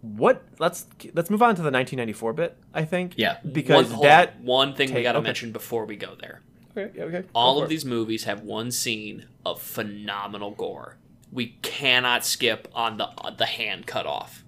[0.00, 0.44] what?
[0.60, 2.56] Let's let's move on to the 1994 bit.
[2.72, 3.14] I think.
[3.16, 3.38] Yeah.
[3.50, 4.36] Because one, that.
[4.36, 4.44] on.
[4.44, 5.26] one thing we got to okay.
[5.26, 6.42] mention before we go there.
[6.76, 6.96] Okay.
[6.96, 7.24] Yeah, okay.
[7.34, 7.68] All Go of it.
[7.70, 10.98] these movies have one scene of phenomenal gore.
[11.32, 14.44] We cannot skip on the on the hand cut off.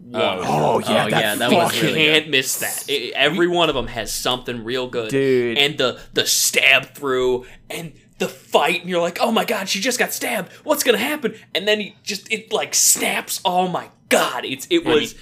[0.00, 0.20] One.
[0.22, 2.84] Oh yeah, Oh, that, yeah, that was fucking- really can't miss that.
[2.88, 5.56] It- every one of them has something real good, Dude.
[5.58, 9.80] And the the stab through and the fight, and you're like, oh my god, she
[9.80, 10.52] just got stabbed.
[10.64, 11.34] What's gonna happen?
[11.54, 13.40] And then he just it like snaps.
[13.44, 15.14] Oh my god, it's it was.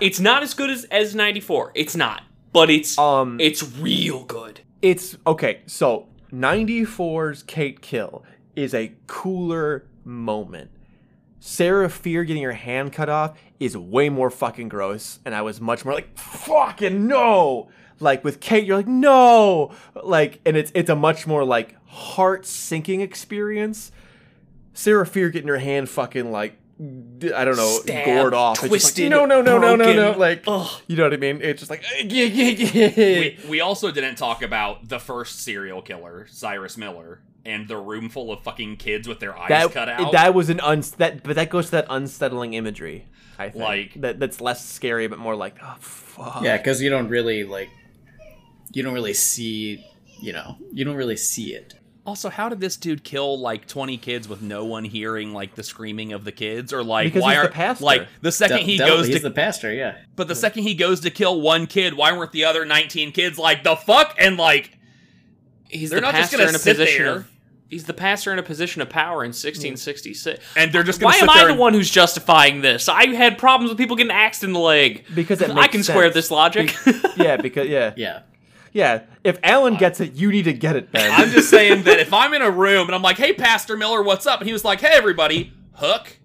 [0.00, 1.72] It's not as good as as '94.
[1.74, 4.60] It's not, but it's Um, it's real good.
[4.82, 5.60] It's okay.
[5.66, 8.22] So 94's Kate Kill
[8.54, 10.70] is a cooler moment
[11.40, 15.60] Sarah Fier getting her hand cut off is way more fucking gross, and I was
[15.60, 17.68] much more like, fucking no.
[18.00, 19.72] Like with Kate, you're like, no.
[19.94, 23.92] Like, and it's it's a much more like heart sinking experience.
[24.74, 28.58] Sarah Fier getting her hand fucking like I don't know, Stabbed, gored off.
[28.58, 30.18] Twisted, like, no, no, no, no, no, no.
[30.18, 30.68] Like, Ugh.
[30.88, 31.40] you know what I mean?
[31.40, 33.20] It's just like, yeah, yeah, yeah.
[33.20, 38.08] we, we also didn't talk about the first serial killer, Cyrus Miller, and the room
[38.08, 40.12] full of fucking kids with their eyes that cut out.
[40.12, 43.06] that was an uns that but that goes to that unsettling imagery.
[43.38, 46.42] I think Like- that that's less scary but more like oh fuck.
[46.42, 47.70] Yeah, because you don't really like,
[48.72, 49.84] you don't really see,
[50.20, 51.74] you know, you don't really see it.
[52.06, 55.62] Also, how did this dude kill like 20 kids with no one hearing like the
[55.64, 57.84] screaming of the kids or like Because why he's the are pastor.
[57.84, 59.96] like the second he Del- goes he's to the pastor, yeah.
[60.14, 63.38] but the second he goes to kill one kid, why weren't the other 19 kids
[63.38, 64.70] like the fuck and like
[65.68, 67.14] He's They're the not just gonna in a sit position there.
[67.16, 67.30] of.
[67.68, 70.44] He's the pastor in a position of power in 1666.
[70.56, 72.88] and they're just gonna Why sit am I there the and- one who's justifying this?
[72.88, 75.04] I had problems with people getting axed in the leg.
[75.14, 76.74] Because it I makes can square this logic.
[77.16, 78.20] yeah, because yeah, Yeah.
[78.72, 79.00] yeah.
[79.24, 81.10] If Alan gets it, you need to get it, Ben.
[81.10, 84.02] I'm just saying that if I'm in a room and I'm like, "Hey, Pastor Miller,
[84.02, 86.18] what's up?" and he was like, "Hey, everybody, hook,"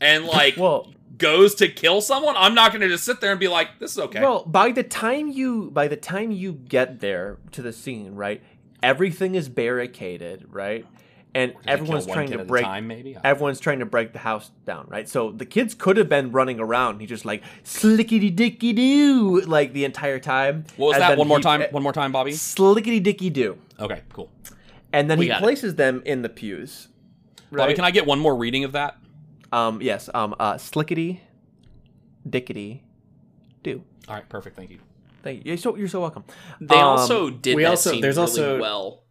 [0.00, 3.40] and like well, goes to kill someone, I'm not going to just sit there and
[3.40, 4.44] be like, "This is okay." well.
[4.46, 8.42] By the time you by the time you get there to the scene, right?
[8.82, 10.86] Everything is barricaded, right?
[11.34, 12.64] And everyone's trying to break.
[12.64, 13.16] time, maybe.
[13.22, 15.06] Everyone's trying to break the house down, right?
[15.08, 17.00] So the kids could have been running around.
[17.00, 20.64] He just like slickety dicky doo like the entire time.
[20.76, 21.18] What was And that?
[21.18, 21.62] One more he- time.
[21.70, 22.32] One more time, Bobby.
[22.32, 23.58] Slickety dicky doo.
[23.78, 24.30] Okay, cool.
[24.92, 25.42] And then We he got it.
[25.42, 26.88] places them in the pews.
[27.50, 27.64] Right?
[27.64, 28.96] Bobby, can I get one more reading of that?
[29.52, 30.08] Um, yes.
[30.14, 31.20] Um, uh, slickety,
[32.28, 32.80] dickety,
[33.62, 33.82] do.
[34.08, 34.56] All right, perfect.
[34.56, 34.78] Thank you.
[35.22, 35.50] Thank you.
[35.50, 36.24] You're so you're so welcome.
[36.60, 39.04] They Um, also did we that also- scene there's really also- well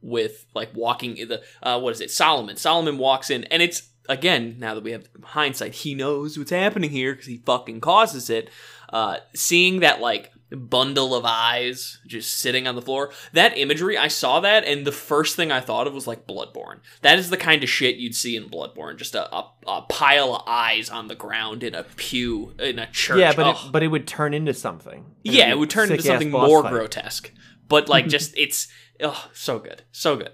[0.00, 2.10] with like walking the uh, what is it?
[2.10, 2.56] Solomon.
[2.56, 6.90] Solomon walks in, and it's again now that we have hindsight, he knows what's happening
[6.90, 8.50] here because he fucking causes it.
[8.92, 14.08] Uh, seeing that like bundle of eyes just sitting on the floor, that imagery, I
[14.08, 16.80] saw that, and the first thing I thought of was like Bloodborne.
[17.02, 20.34] That is the kind of shit you'd see in Bloodborne, just a, a, a pile
[20.34, 23.18] of eyes on the ground in a pew in a church.
[23.18, 23.66] Yeah, but Ugh.
[23.66, 25.04] it, but it would turn into something.
[25.22, 26.72] Yeah, be it would turn into something more fight.
[26.72, 27.32] grotesque.
[27.68, 28.68] But like just it's
[29.00, 29.82] oh so good.
[29.92, 30.32] So good.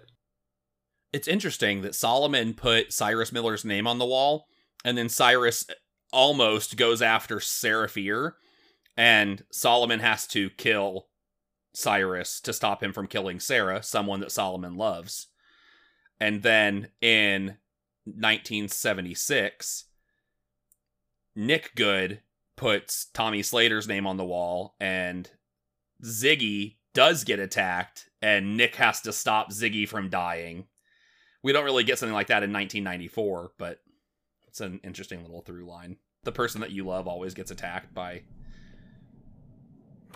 [1.12, 4.46] It's interesting that Solomon put Cyrus Miller's name on the wall,
[4.84, 5.64] and then Cyrus
[6.12, 8.36] almost goes after Sarah Fier,
[8.96, 11.08] and Solomon has to kill
[11.72, 15.28] Cyrus to stop him from killing Sarah, someone that Solomon loves.
[16.20, 17.56] And then in
[18.04, 19.86] 1976,
[21.34, 22.20] Nick Goode
[22.56, 25.28] puts Tommy Slater's name on the wall, and
[26.04, 30.66] Ziggy does get attacked, and Nick has to stop Ziggy from dying.
[31.42, 33.80] We don't really get something like that in 1994, but
[34.46, 35.96] it's an interesting little through line.
[36.22, 38.22] The person that you love always gets attacked by,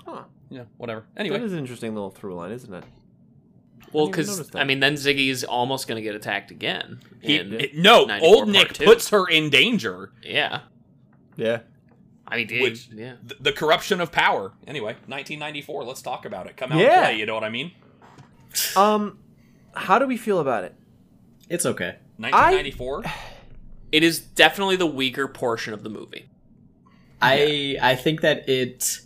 [0.09, 0.25] Huh.
[0.51, 1.05] you know, whatever.
[1.17, 2.85] Anyway, That is an interesting little through line, isn't it?
[3.93, 7.01] Well, because notice I mean, then Ziggy's almost going to get attacked again.
[7.23, 8.85] he, it- no, old Nick two.
[8.85, 10.13] puts her in danger.
[10.23, 10.61] yeah,
[11.37, 11.61] Yeah.
[12.27, 13.15] I mean, dude, Which- yeah.
[13.25, 14.53] The, the corruption of power.
[14.67, 15.85] Anyway, 1994.
[15.85, 16.57] Let's talk about it.
[16.59, 16.93] Come out Yeah.
[16.99, 17.17] and play.
[17.19, 17.73] You know what I mean?
[18.77, 19.19] Um,
[19.75, 20.75] how do we feel about it?
[21.49, 21.97] It's okay.
[22.19, 23.05] 1994.
[23.91, 26.29] It is definitely the weaker portion of the movie.
[27.23, 29.01] I I think that it.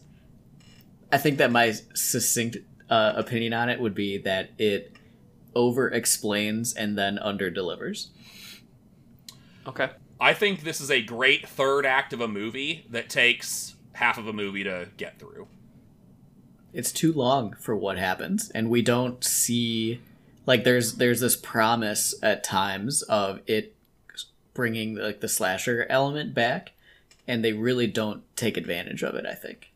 [1.13, 2.57] I think that my succinct
[2.89, 4.97] uh, opinion on it would be that it
[5.55, 8.09] over explains and then under delivers.
[9.67, 9.91] Okay.
[10.19, 14.27] I think this is a great third act of a movie that takes half of
[14.27, 15.49] a movie to get through.
[16.73, 20.01] It's too long for what happens, and we don't see
[20.47, 23.75] like there's there's this promise at times of it
[24.55, 26.73] bringing like the slasher element back,
[27.29, 29.27] and they really don't take advantage of it.
[29.27, 29.72] I think.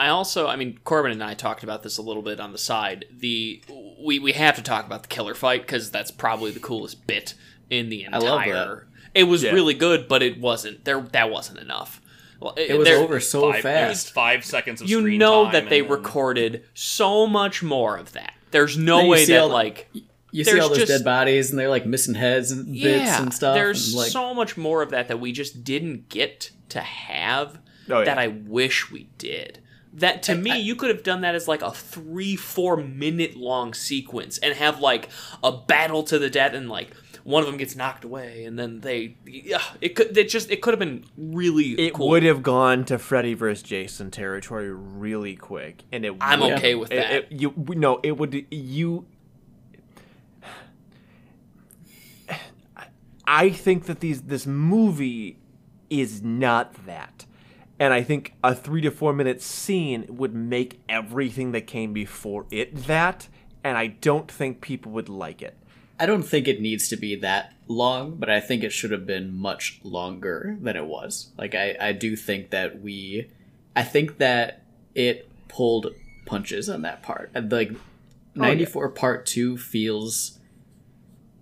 [0.00, 2.58] I also, I mean, Corbin and I talked about this a little bit on the
[2.58, 3.04] side.
[3.18, 3.62] The
[4.02, 7.34] we we have to talk about the killer fight because that's probably the coolest bit
[7.68, 8.88] in the I love entire.
[9.14, 9.52] It was Yeah.
[9.52, 11.00] really good, but it wasn't there.
[11.12, 12.00] That wasn't enough.
[12.40, 14.12] Well, It was over so five, fast.
[14.12, 18.12] Five seconds of You screen know time that they then- recorded so much more of
[18.14, 18.32] that.
[18.52, 19.90] There's no way see that the- like
[20.32, 23.20] You see all those just- dead bodies, and they're like missing heads and bits yeah,
[23.22, 23.54] and stuff.
[23.54, 27.58] there's and, like, so much more of that that we just didn't get to have
[27.90, 28.04] Oh, yeah.
[28.06, 29.58] that I wish we did.
[29.94, 33.74] That to me, you could have done that as like a three, four minute long
[33.74, 35.08] sequence and have like
[35.42, 36.90] a battle to the death, and like
[37.24, 40.62] one of them gets knocked away, and then they, yeah, it could, it just, it
[40.62, 41.72] could have been really.
[41.72, 42.08] It cool.
[42.08, 43.62] would have gone to Freddy vs.
[43.64, 46.14] Jason territory really quick, and it.
[46.20, 47.12] I'm would- okay with it- that.
[47.12, 49.06] it- you no, it would you.
[53.26, 55.36] I think that these this movie
[55.88, 57.26] is not that.
[57.80, 62.44] And I think a three to four minute scene would make everything that came before
[62.50, 63.26] it that,
[63.64, 65.56] and I don't think people would like it.
[65.98, 69.06] I don't think it needs to be that long, but I think it should have
[69.06, 71.30] been much longer than it was.
[71.38, 73.30] Like I, I do think that we
[73.74, 74.62] I think that
[74.94, 75.94] it pulled
[76.26, 77.30] punches on that part.
[77.50, 77.72] Like
[78.34, 80.38] 94 part 2 feels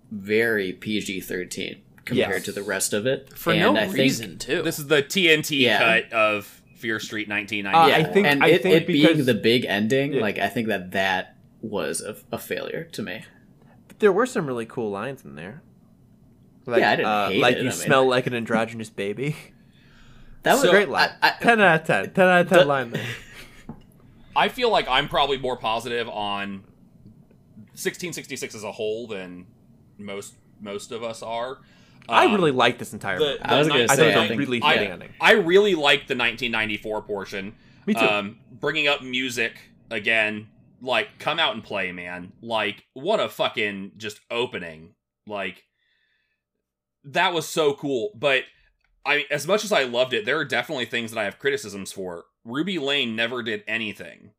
[0.09, 2.45] very PG-13 compared Yes.
[2.45, 3.29] to the rest of it.
[3.37, 4.61] for And no I think- reason too.
[4.61, 5.77] This is the TNT Yeah.
[6.01, 6.45] cut of
[6.75, 7.93] Fear Street Uh, 1990.
[7.93, 10.21] I think- and I it, think it being the big ending, Yeah.
[10.21, 13.23] like I think that that was a, a failure to me.
[13.87, 15.61] But There were some really cool lines in there.
[16.65, 18.89] Like, Yeah, I didn't uh, hate like it, you I mean- smell like an androgynous
[18.89, 19.35] baby.
[20.43, 21.09] That was So- Great line.
[21.21, 22.11] I, I, 10 out of 10.
[22.13, 23.05] 10 out of 10 The- line there.
[24.37, 26.63] I feel like I'm probably more positive on
[27.73, 29.47] 1666 as a whole than
[29.97, 31.59] most most of us are.
[32.09, 33.41] I Um, really like this entire the- movie.
[33.41, 35.13] I was gonna I thought say, it was think- really I- fitting ending.
[35.21, 37.55] I really like the 1994 portion.
[37.85, 37.99] Me too.
[38.01, 39.53] Um, bringing up music
[39.91, 40.47] again,
[40.81, 42.33] like come out and play, man.
[42.41, 44.95] Like what a fucking just opening.
[45.27, 45.63] Like
[47.03, 48.11] that was so cool.
[48.15, 48.43] But
[49.05, 51.91] I, as much as I loved it, there are definitely things that I have criticisms
[51.91, 52.25] for.
[52.43, 54.31] Ruby Lane never did anything,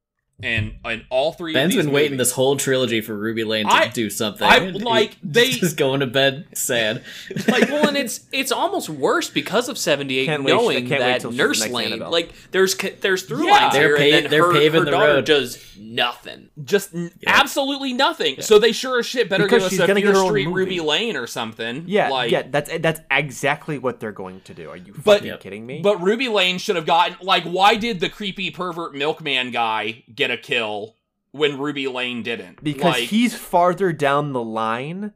[0.43, 1.53] and in all three.
[1.53, 4.11] Ben's of these been waiting movies- this whole trilogy for Ruby Lane to I- do
[4.11, 4.47] something.
[4.47, 7.03] I- like, he- they- just going to bed sad.
[7.49, 10.99] like well and it's it's almost worse because of 78 Can't wait- I knowing wait
[10.99, 12.11] that till she's the nurse lane Annabelle.
[12.11, 13.53] like there's there's through Yeah.
[13.53, 15.25] lines They're here pa- and then they're her, paving her the daughter road.
[15.25, 18.37] does nothing just n- absolutely nothing.
[18.37, 18.43] Yeah.
[18.43, 20.23] So they sure as shit better Because give us she's a gonna Fear get her
[20.23, 20.57] own Street movie.
[20.57, 21.85] Ruby Lane or something.
[21.87, 24.69] yeah, like, yeah, that's that's exactly what they're going to do.
[24.71, 25.41] Are you But- fucking Yep.
[25.41, 25.81] kidding me?
[25.83, 30.30] But Ruby Lane should have gotten like why did the creepy pervert milkman guy get
[30.31, 30.97] a kill
[31.33, 32.63] when Ruby Lane didn't?
[32.63, 35.13] because like, he's farther down the line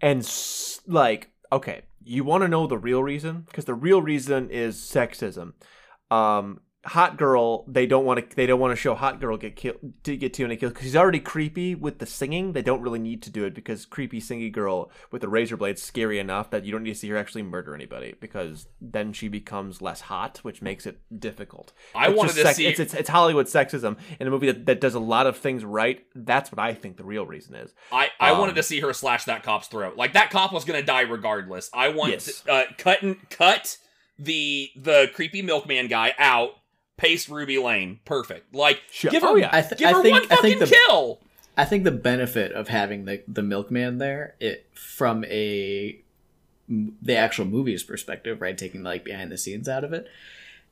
[0.00, 4.48] and s- like okay you want to know the real reason because the real reason
[4.50, 5.52] is sexism
[6.10, 9.54] um hot girl they don't want to they don't want to show hot girl get
[9.56, 12.98] killed to get Tiana killed because she's already creepy with the singing they don't really
[12.98, 16.64] need to do it because creepy singing girl with the razor blade scary enough that
[16.64, 20.38] you don't need to see her actually murder anybody because then she becomes less hot
[20.42, 23.96] which makes it difficult I It's wanted to sex- see it's, it's, it's Hollywood sexism
[24.18, 26.04] in a movie that, that does a lot of things right.
[26.14, 27.72] That's what I think the real reason is.
[27.92, 29.96] I, I um, wanted to see her slash that cop's throat.
[29.96, 31.70] Like that cop was gonna die regardless.
[31.72, 32.42] I want Yes.
[32.42, 33.76] to, uh, cut and cut
[34.18, 36.50] the the creepy milkman guy out.
[36.98, 38.54] Paste Ruby Lane, perfect.
[38.54, 39.10] Like Sure.
[39.10, 39.48] give her, Oh, yeah.
[39.50, 41.20] I, th- give I her think one I fucking think the kill.
[41.56, 45.98] I think the benefit of having the the milkman there, it from a
[46.68, 50.06] the actual movie's perspective, right, taking like behind the scenes out of it,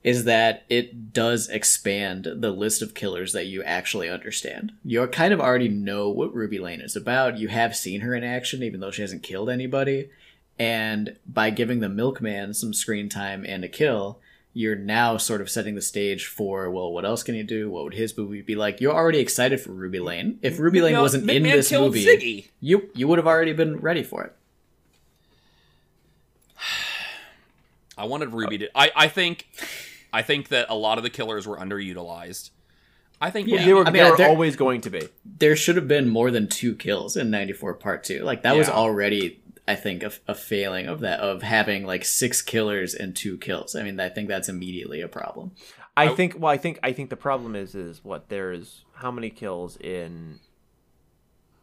[0.04, 4.72] is that it does expand the list of killers that you actually understand.
[4.84, 7.38] You kind of already know what Ruby Lane is about.
[7.38, 10.10] You have seen her in action, even though she hasn't killed anybody.
[10.58, 14.20] And by giving the milkman some screen time and a kill,
[14.58, 17.68] you're now sort of setting the stage for well, what else can he do?
[17.70, 18.80] What would his movie be like?
[18.80, 20.38] You're already excited for Ruby Lane.
[20.40, 22.48] If Ruby Lane No, wasn't in McMahon this movie, Ziggy.
[22.60, 24.32] you you would have already been ready for it.
[27.98, 28.68] I wanted Ruby to.
[28.78, 29.46] I, I think,
[30.12, 32.50] I think that a lot of the killers were underutilized.
[33.20, 33.64] I think Yeah.
[33.64, 35.08] They were, I mean, they were they're- always going to be.
[35.24, 38.22] There should have been more than two kills in '94 Part Two.
[38.22, 42.40] Like that was already, I think, a, a failing of that of having like six
[42.42, 43.74] killers and two kills.
[43.74, 45.52] I mean, I think that's immediately a problem.
[45.96, 46.36] I I- think.
[46.38, 46.78] Well, I think.
[46.82, 50.38] I think the problem is, is what there's how many kills in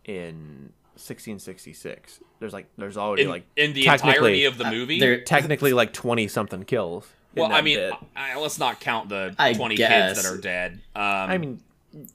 [0.05, 2.19] in 1666.
[2.39, 4.99] There's like there's already in, like in the technically- entirety of the Uh, movie.
[4.99, 7.07] there- technically like 20 something kills.
[7.35, 7.79] well, I mean.
[8.15, 10.13] I, let's not count the I twenty guess.
[10.17, 10.73] kids that are dead.
[10.95, 11.61] Um, I mean,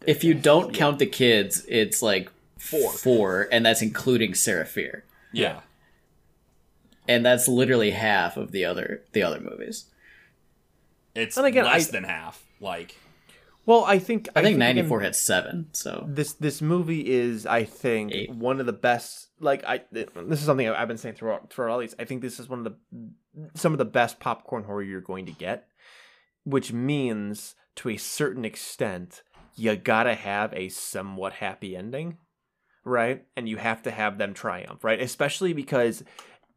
[0.07, 2.93] If you don't count the kids, it's like Four.
[2.93, 5.61] four, and that's including Sarah Fier, yeah.
[7.09, 9.87] And that's literally half of the other the other movies.
[11.15, 12.45] It's And again, less I- than half.
[12.61, 12.97] Like,
[13.67, 18.13] well, I think I think '94 had seven, so this this movie is i think
[18.13, 18.31] Eight.
[18.31, 20.09] one of the best like i this
[20.41, 22.65] is something i've been saying throughout throughout all these i think this is one of
[22.65, 23.11] the
[23.55, 25.69] some of the best popcorn horror you're going to get
[26.45, 29.23] which means to a certain extent
[29.55, 32.17] you gotta have a somewhat happy ending
[32.85, 36.03] right and you have to have them triumph right especially because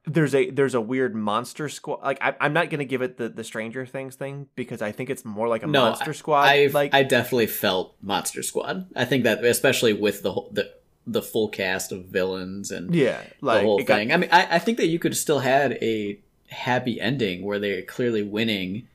[0.06, 3.30] there's a there's a weird monster squad like I, i'm not gonna give it the
[3.30, 6.68] the stranger things thing because i think it's more like a No, monster squad I
[6.74, 8.88] like I definitely felt Monster Squad.
[8.96, 10.72] I think that especially with the whole, the
[11.06, 14.12] the full cast of villains and yeah like the whole it got- thing.
[14.12, 17.82] I mean, I, I think that you could still had a happy ending where they're
[17.84, 18.88] clearly winning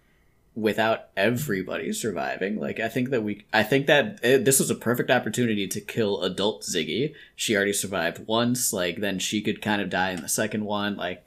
[0.56, 2.58] without everybody surviving.
[2.58, 5.80] Like I think that we, I think that eh, this was a perfect opportunity to
[5.80, 7.14] kill adult Ziggy.
[7.36, 8.72] She already survived once.
[8.72, 10.96] Like then she could kind of die in the second one.
[10.96, 11.22] Like.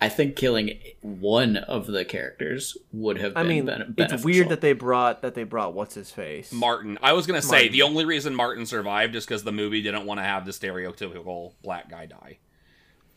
[0.00, 3.32] I think killing one of the characters would have.
[3.36, 6.52] I been mean, bene- it's weird that they brought that they brought what's his face.
[6.52, 6.98] Martin.
[7.02, 7.72] I was gonna say Martin.
[7.72, 11.52] the only reason Martin survived is because the movie didn't want to have the stereotypical
[11.62, 12.36] black guy die.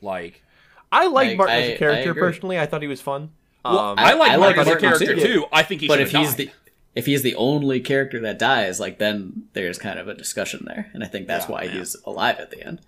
[0.01, 0.43] Like,
[0.89, 2.21] I like I- Martin I- as a character agree.
[2.21, 2.59] personally.
[2.59, 3.31] I thought he was fun.
[3.73, 5.21] Well, Um, I like I Martin like as a character too.
[5.21, 5.45] too.
[5.51, 6.37] I think he but if he's died.
[6.37, 6.51] the
[6.95, 10.89] if he's the only character that dies, like then there's kind of a discussion there,
[10.93, 11.71] and I think that's Yeah, why yeah.
[11.71, 12.81] he's alive at the end.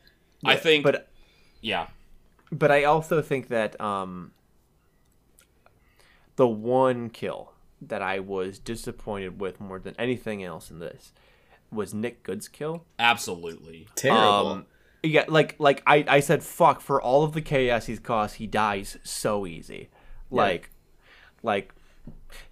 [0.43, 1.07] I think, but
[1.61, 1.87] yeah,
[2.51, 4.31] but I also think that um,
[6.35, 11.11] the one kill that I was disappointed with more than anything else in this
[11.71, 12.85] was Nick Goode's kill.
[12.97, 13.87] absolutely.
[13.95, 14.47] Terrible.
[14.47, 14.65] Um,
[15.03, 18.47] yeah, like like I, I said, fuck for all of the chaos he's caused, he
[18.47, 19.89] dies so easy.
[20.29, 20.69] Like,
[21.43, 21.73] like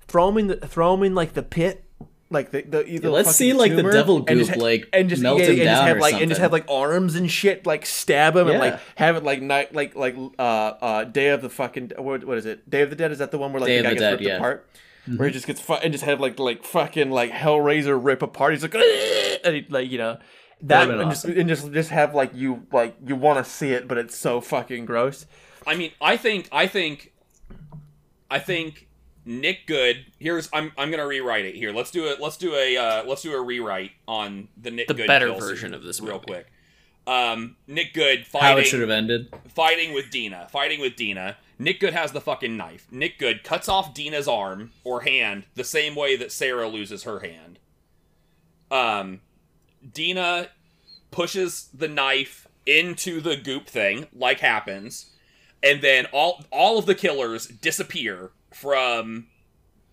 [0.07, 1.83] throw him in the throw him in like the pit,
[2.29, 2.99] like the the.
[2.99, 5.45] the let's see, like, the tumor, devil and just goop, like, and just melt yeah,
[5.45, 7.85] him and just down have or like and just have like arms and shit, like
[7.85, 11.49] stab him and like have it like night like like uh uh Day of the
[11.49, 12.69] fucking what what is it?
[12.69, 13.95] Day of the Dead is that the one where like Day the of guy the
[13.95, 14.33] gets Dead, ripped yeah.
[14.33, 14.43] Mm-hmm.
[14.43, 14.69] apart.
[15.15, 18.51] Where he just gets fu- and just have like like fucking like Hellraiser rip apart.
[18.53, 20.17] He's like, and he, like you know
[20.63, 21.39] that Would've and just, awesome.
[21.39, 24.41] and just just have like you like you want to see it, but it's so
[24.41, 25.25] fucking gross.
[25.65, 27.11] I mean, I think, I think,
[28.29, 28.87] I think
[29.25, 30.05] Nick Goode.
[30.19, 31.71] Here's, I'm, I'm gonna rewrite it here.
[31.71, 32.19] Let's do it.
[32.19, 35.39] Let's do a, uh, let's do a rewrite on the Nick The Good better kill
[35.39, 36.25] version of this real movie.
[36.25, 36.47] quick.
[37.05, 38.47] Um, Nick Goode fighting.
[38.47, 39.33] How fighting, it should have ended.
[39.47, 41.37] fighting with Deena, fighting with Deena.
[41.57, 42.87] Nick Goode has the fucking knife.
[42.91, 47.19] Nick Goode cuts off Deena's arm or hand the same way that Sarah loses her
[47.19, 47.59] hand.
[48.69, 49.21] Um,
[49.93, 50.49] Deena
[51.11, 55.11] pushes the knife into the goop thing, like happens,
[55.63, 59.27] and then all all of the killers disappear from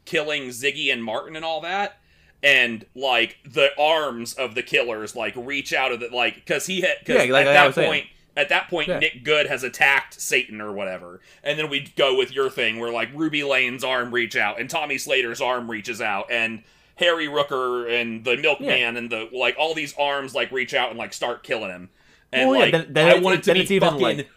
[0.04, 1.98] killing Ziggy and Martin and all that.
[2.42, 6.82] And like the arms of the killers like reach out of the like because he
[6.82, 7.88] had because Yeah, like at I that was saying.
[7.88, 8.06] point
[8.36, 8.98] at that point Yeah.
[8.98, 12.92] Nick Goode has attacked Satan or whatever, and then we go with your thing where
[12.92, 16.62] like Ruby Lane's arm reach out and Tommy Slater's arm reaches out and
[16.96, 20.98] Harry Rooker and the Milkman and the like all these arms like reach out and
[20.98, 21.88] like start killing him.
[22.30, 24.28] And Well, yeah, like then- then I want it to be it's even, fucking like-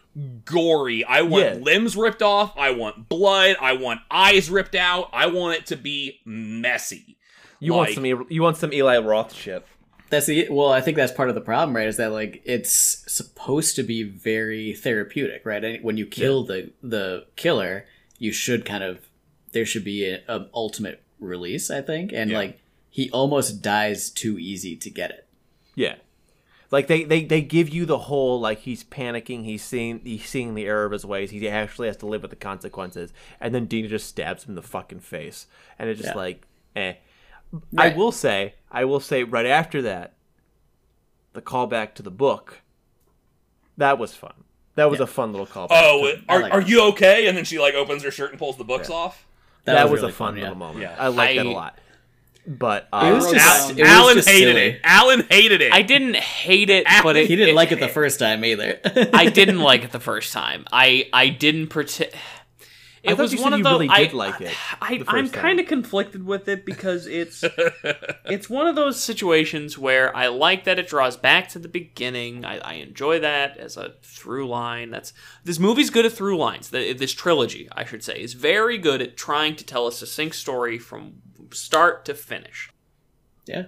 [0.46, 1.04] gory.
[1.04, 1.54] I want Yeah.
[1.56, 2.54] limbs ripped off.
[2.58, 3.56] I want blood.
[3.62, 5.10] I want eyes ripped out.
[5.14, 7.18] I want it to be messy.
[7.60, 9.66] You want some E- you want some Eli Roth shit.
[10.10, 10.72] That's the well.
[10.72, 11.88] I think that's part of the problem, right?
[11.88, 15.64] Is that like it's supposed to be very therapeutic, right?
[15.64, 17.86] And when you kill the the killer,
[18.18, 19.08] you should kind of
[19.52, 22.38] there should be a, a ultimate release, I think, and Yeah.
[22.38, 22.60] like
[22.90, 25.28] he almost dies too easy to get it.
[25.76, 25.96] Yeah.
[26.70, 30.54] Like they, they, they give you the whole like he's panicking, he's seeing he's seeing
[30.54, 33.66] the error of his ways, he actually has to live with the consequences, and then
[33.66, 35.48] Deena just stabs him in the fucking face,
[35.80, 36.18] and it's just Yeah.
[36.22, 36.46] like,
[36.76, 36.94] eh.
[37.78, 40.14] I will say, I will say, right after that,
[41.32, 42.62] the callback to the book,
[43.78, 44.34] that was fun.
[44.76, 45.06] That was Yeah.
[45.06, 45.68] a fun little callback.
[45.72, 47.28] Oh, to- are, like are you okay?
[47.28, 49.26] And then she like opens her shirt and pulls the books off.
[49.64, 50.44] that, was, really a fun, yeah.
[50.44, 50.82] little moment.
[50.82, 50.96] Yeah.
[51.00, 51.78] I like that a lot.
[52.50, 54.62] But It uh, was Al- it was Alan just hated silly.
[54.70, 54.80] it.
[54.86, 55.74] Alan hated it.
[55.74, 58.46] I didn't hate it, He but it, He didn't it- like it the first time
[58.46, 58.80] either.
[59.14, 60.66] I didn't like it the first time.
[60.72, 62.12] I I didn't pretend.
[63.08, 63.70] It thought was one of the.
[63.70, 67.44] really I, did like it I, the I'm kind of conflicted with it because it's
[68.26, 72.46] it's one of those situations where I like that it draws back to the beginning.
[72.46, 74.92] I, I enjoy that as a through line.
[74.92, 76.70] That's this movie's good at through lines.
[76.70, 80.36] The, this trilogy, I should say, is very good at trying to tell a succinct
[80.36, 81.22] story from
[81.54, 82.72] start to finish.
[83.46, 83.66] yeah,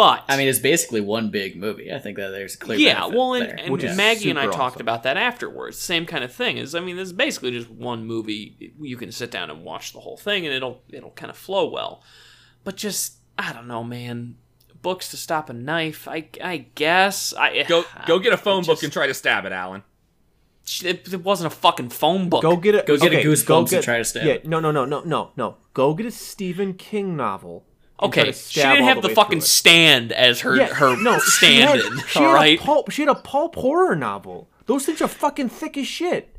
[0.00, 1.92] But I mean, it's basically one big movie.
[1.92, 2.78] I think that there's a clear.
[2.78, 3.56] yeah, benefit well, and, there.
[3.60, 5.78] and Which is Maggie and I super talked about that afterwards.
[5.78, 6.56] Same kind of thing.
[6.56, 8.72] Is I mean, this is basically just one movie.
[8.80, 11.68] You can sit down and watch the whole thing, and it'll it'll kind of flow
[11.68, 12.02] well.
[12.64, 14.36] But just I don't know, man.
[14.82, 16.08] Books to stop a knife.
[16.08, 19.14] I I guess I go go get a phone it book just- and try to
[19.14, 19.82] stab it, Alan.
[20.84, 22.42] It, it wasn't a fucking phone book.
[22.42, 24.46] Go get a Go get a Goosebumps go and get- try to stab Yeah, it.
[24.46, 25.56] no, no, no, no, no, no.
[25.74, 27.64] Go get a Stephen King novel.
[28.02, 31.18] And try okay, she didn't have the the, fucking stand as her Yeah, her no,
[31.18, 31.98] she stand had, in.
[32.08, 32.60] she had right.
[32.60, 32.90] a pulp.
[32.90, 34.48] She had a pulp horror novel.
[34.66, 36.36] Those things are fucking thick as shit.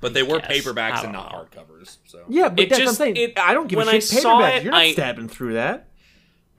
[0.00, 0.50] But they were Guess.
[0.64, 1.38] paperbacks and don't not know.
[1.62, 1.96] hardcovers.
[2.04, 3.30] So Yeah, but It that's just- what I'm saying.
[3.30, 4.04] it- I don't give when a I shit.
[4.04, 4.56] saw Paperbacks.
[4.58, 5.88] it, You're not I- stabbing through that.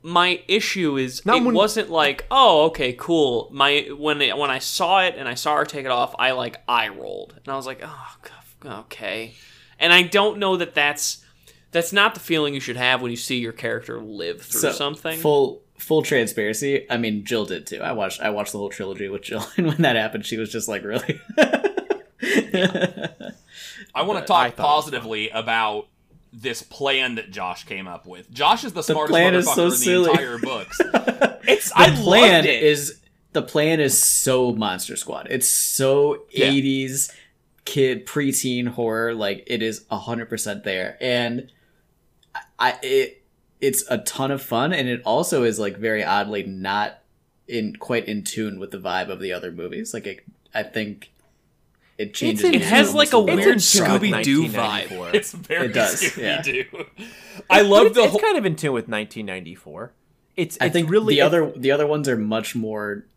[0.04, 4.50] my issue is Not it when- wasn't like oh okay cool my when it, when
[4.50, 7.52] I saw it and I saw her take it off I like eye rolled and
[7.52, 9.34] I was like oh g- okay
[9.80, 11.24] and I don't know that that's
[11.72, 14.72] that's not the feeling you should have when you see your character live through So,
[14.72, 16.90] something Full full transparency.
[16.90, 17.82] I mean, Jill did too.
[17.82, 20.52] I watched I watched the whole trilogy with Jill, and when that happened, she was
[20.52, 21.20] just like, "Really."
[23.96, 25.88] I want to talk thought it was positively about
[26.34, 28.30] this plan that Josh came up with.
[28.32, 30.12] Josh is the smartest plan is motherfucker so in the silly.
[30.12, 30.80] entire books.
[31.50, 32.62] It's the I plan loved it.
[32.62, 33.00] is
[33.32, 35.28] the plan is so Monster Squad.
[35.30, 36.48] It's so Yeah.
[36.48, 37.10] eighties
[37.64, 41.50] kid preteen horror like it is 100% there and
[42.60, 43.24] i it
[43.62, 47.00] it's a ton of fun and it also is like very oddly not
[47.48, 50.20] in quite in tune with the vibe of the other movies like it,
[50.54, 51.12] i think
[51.98, 55.10] it changes It has like a weird it's in tune with Scooby-Doo 1994.
[55.16, 56.86] It's very It does, Scooby-Doo.
[57.50, 58.20] I love it's, the it's whole.
[58.20, 59.94] kind of in tune with 1994.
[60.36, 63.08] It's, I it's think really the it's- other the other ones are much more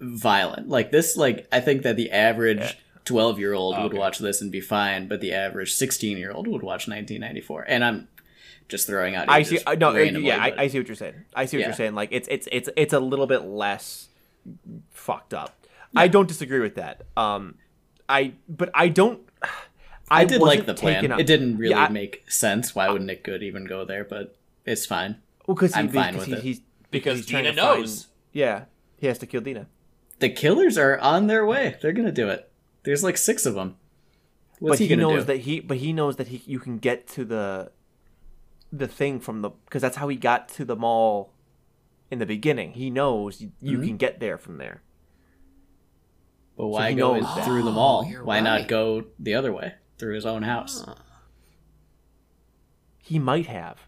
[0.00, 0.68] violent.
[0.68, 2.72] Like this, like I think that the average Yeah.
[3.04, 3.98] twelve year old would Okay.
[3.98, 7.40] watch this and be fine, but the average sixteen year old would watch nineteen ninety
[7.40, 7.64] four.
[7.66, 8.06] And I'm
[8.72, 9.28] just throwing out.
[9.28, 9.54] I see.
[9.56, 11.14] ages uh, No, uh, randomly, yeah, I, but- I see what you're saying.
[11.34, 11.66] I see what Yeah.
[11.68, 11.94] you're saying.
[11.94, 14.08] Like it's it's it's it's a little bit less
[14.90, 15.54] fucked up.
[15.94, 17.02] I don't disagree with that.
[17.16, 17.56] Um,
[18.08, 19.20] I but I don't.
[20.10, 21.10] I did like the plan.
[21.12, 22.74] up- It didn't really Yeah, I- make sense.
[22.74, 24.04] Why would Nick Goode even go there?
[24.04, 25.16] But it's fine.
[25.46, 26.54] Well, because I'm fine because with he, it.
[26.56, 26.60] he's
[26.90, 28.08] Because he's Deena to find- knows.
[28.32, 28.64] yeah,
[28.98, 29.66] he has to kill Deena.
[30.18, 31.76] The killers are on their way.
[31.80, 32.48] They're gonna do it.
[32.84, 33.76] There's like six of them.
[34.58, 35.32] What's but he, he, gonna knows do?
[35.32, 37.72] that he but he knows that he you can get to the
[38.72, 41.32] the thing from the because that's how he got to the mall
[42.10, 42.72] in the beginning.
[42.72, 43.86] He knows you, you Mhm.
[43.86, 44.82] can get there from there.
[46.56, 48.04] but why he go knows in through the Oh, mall?
[48.08, 48.44] you're Why right.
[48.44, 50.84] not go the other way through his own house?
[50.86, 50.94] Huh.
[52.98, 53.78] He might have.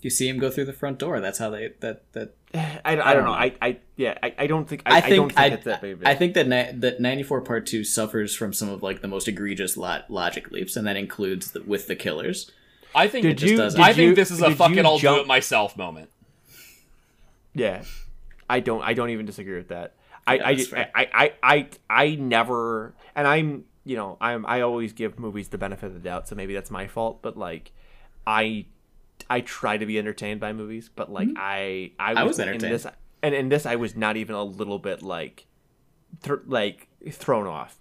[0.00, 1.20] You see him go through the front door.
[1.20, 3.30] That's how they that that I, I, don't, I don't know.
[3.32, 4.18] I, I yeah.
[4.22, 4.82] I, I don't think.
[4.84, 6.02] I, I I, think don't think I, it's that big.
[6.04, 9.28] of think that ni- that 94 part 2 suffers from some of like the most
[9.28, 12.50] egregious lo- logic leaps and that includes the, with the killers.
[12.94, 13.22] I think.
[13.22, 13.56] Did you?
[13.56, 16.10] Did I think this is a fucking you I'll do it myself moment.
[17.54, 17.84] Yeah,
[18.48, 18.82] I don't.
[18.82, 19.94] I don't even disagree with that.
[20.26, 21.00] I, Yeah, I.
[21.02, 25.58] I, I, I, I never, and I'm, you know, I'm, I always give movies the
[25.58, 27.22] benefit of the doubt, so maybe that's my fault.
[27.22, 27.72] But like,
[28.26, 28.66] I,
[29.28, 31.38] I try to be entertained by movies, but like, mm-hmm.
[31.38, 32.74] I, I was, I was in entertained.
[32.74, 32.86] this,
[33.22, 35.46] and in this, I was not even a little bit like,
[36.22, 37.78] th- like thrown off.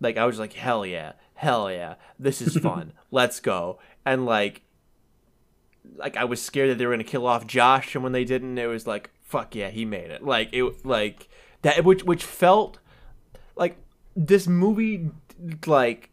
[0.00, 1.12] Like I was like, hell yeah,
[1.42, 2.92] hell yeah, this is fun.
[3.10, 3.78] Let's go.
[4.06, 4.62] And like,
[5.96, 8.56] like I was scared that they were gonna kill off Josh, and when they didn't,
[8.56, 10.22] it was like, fuck yeah, he made it.
[10.22, 11.28] Like it, like
[11.62, 12.78] that, which which felt
[13.56, 13.76] like
[14.16, 15.10] this movie,
[15.66, 16.10] like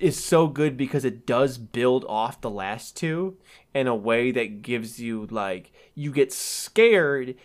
[0.00, 3.36] is so good because it does build off the last two
[3.72, 7.36] in a way that gives you like you get scared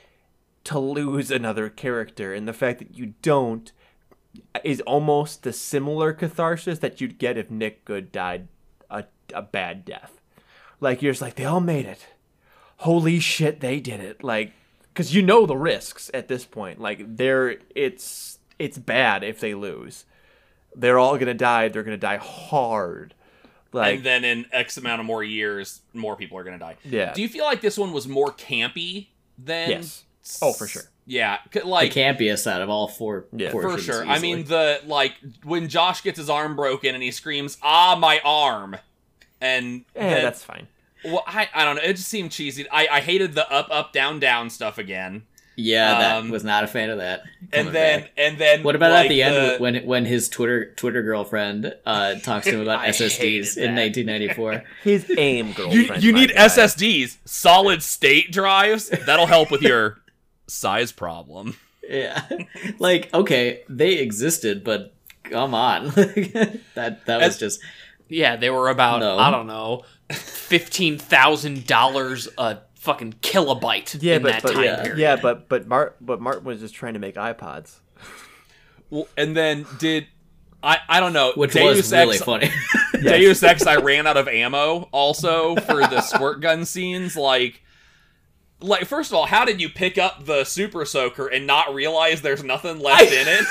[0.64, 3.72] to lose another character, and the fact that you don't
[4.64, 8.48] is almost the similar catharsis that you'd get if Nick Goode died
[8.90, 10.20] a, a bad death.
[10.80, 12.08] Like you're just like they all made it.
[12.78, 14.24] Holy shit, they did it.
[14.24, 14.54] Like
[14.94, 16.80] cuz you know the risks at this point.
[16.80, 20.06] Like they're it's it's bad if they lose.
[20.76, 21.68] They're all going to die.
[21.70, 23.16] They're going to die hard.
[23.72, 26.78] Like and then in X amount of more years, more people are gonna die.
[26.84, 27.14] yeah.
[27.14, 29.08] Do you feel like this one was more campy
[29.38, 29.70] than?
[29.70, 30.06] Yes.
[30.42, 30.84] Oh, for sure.
[31.12, 33.50] Yeah, c- The like campiest out of all four Yeah.
[33.50, 34.06] for portions, sure.
[34.06, 38.22] I mean, the like when Josh gets his arm broken and he screams, "Ah, my
[38.24, 38.78] arm!"
[39.42, 40.68] and Yeah, then- that's fine.
[41.04, 41.82] well, I, I don't know.
[41.82, 42.70] It just seemed cheesy.
[42.70, 45.24] I, I hated the up up down down stuff again.
[45.56, 47.24] yeah, that um, was not a fan of that.
[47.52, 48.12] and then back.
[48.18, 52.16] and then what about like, at the end when when his Twitter Twitter girlfriend uh,
[52.24, 54.64] talks to him about SSDs in 1994?
[54.84, 56.04] His aim you, girlfriend.
[56.04, 56.46] you my need guy.
[56.48, 58.90] SSDs, solid state drives.
[58.90, 59.98] That'll help with your
[60.50, 61.56] size problem.
[61.90, 62.28] yeah,
[62.80, 64.94] like okay, they existed, but
[65.24, 66.60] come on, that
[67.06, 67.60] that was As- just
[68.08, 69.18] Yeah, they were about No.
[69.18, 74.64] I don't know, fifteen thousand dollars a fucking kilobyte Yeah, in but that but time
[74.64, 74.82] yeah.
[74.84, 74.98] period.
[75.00, 77.80] yeah, but but Mart but Martin was just trying to make iPods.
[78.90, 80.08] Well, and then did
[80.64, 80.80] I?
[80.90, 81.32] I don't know.
[81.36, 82.50] which Deus was really Ex, funny.
[83.02, 87.16] Deus Ex, I ran out of ammo also for the squirt gun scenes.
[87.16, 87.62] Like,
[88.62, 92.22] like first of all, how did you pick up the super soaker and not realize
[92.22, 93.46] there's nothing left in it?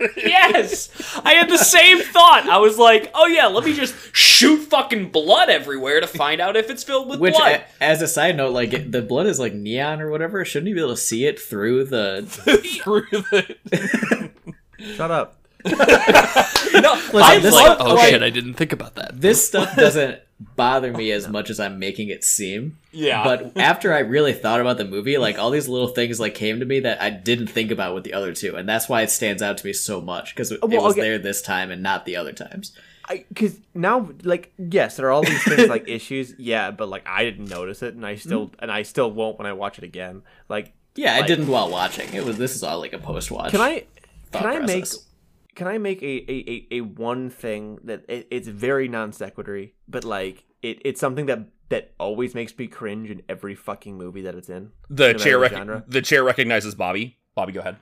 [0.16, 0.88] yes,
[1.24, 2.48] I had the same thought.
[2.48, 6.56] I was like, oh yeah, let me just shoot fucking blood everywhere to find out
[6.56, 7.62] if it's filled with Which, blood.
[7.80, 10.42] a- as a side note, like it- the blood is like neon or whatever.
[10.44, 12.24] Shouldn't you be able to see it through the?
[12.82, 14.30] Through the
[14.96, 15.36] Shut up.
[15.66, 18.10] no, I was this like, oh okay.
[18.12, 19.20] shit, I didn't think about that.
[19.20, 20.18] This stuff doesn't
[20.56, 22.78] bother me as much as I'm making it seem.
[22.92, 26.34] yeah, But after I really thought about the movie, like all these little things like
[26.34, 29.02] came to me that I didn't think about with the other two, and that's why
[29.02, 31.00] it stands out to me so much because it, it was okay.
[31.02, 32.72] there this time and not the other times.
[33.08, 36.34] I because now like yes, there are all these things like issues.
[36.38, 38.62] Yeah, but like I didn't notice it, and I still Mm-hmm.
[38.62, 40.22] and I still won't when I watch it again.
[40.48, 42.12] Like, Yeah, I didn't while watching.
[42.14, 43.50] It was this is all like a post watch.
[43.50, 43.84] can I
[44.32, 44.86] can I make.
[45.54, 49.66] Can I make a a, a, a one thing that it, it's very non sequitur,
[49.88, 54.22] but like it, it's something that that always makes me cringe in every fucking movie
[54.22, 54.72] that it's in.
[54.88, 55.84] the no chair rec- the genre.
[55.86, 57.18] the chair recognizes Bobby.
[57.34, 57.76] Bobby, go ahead.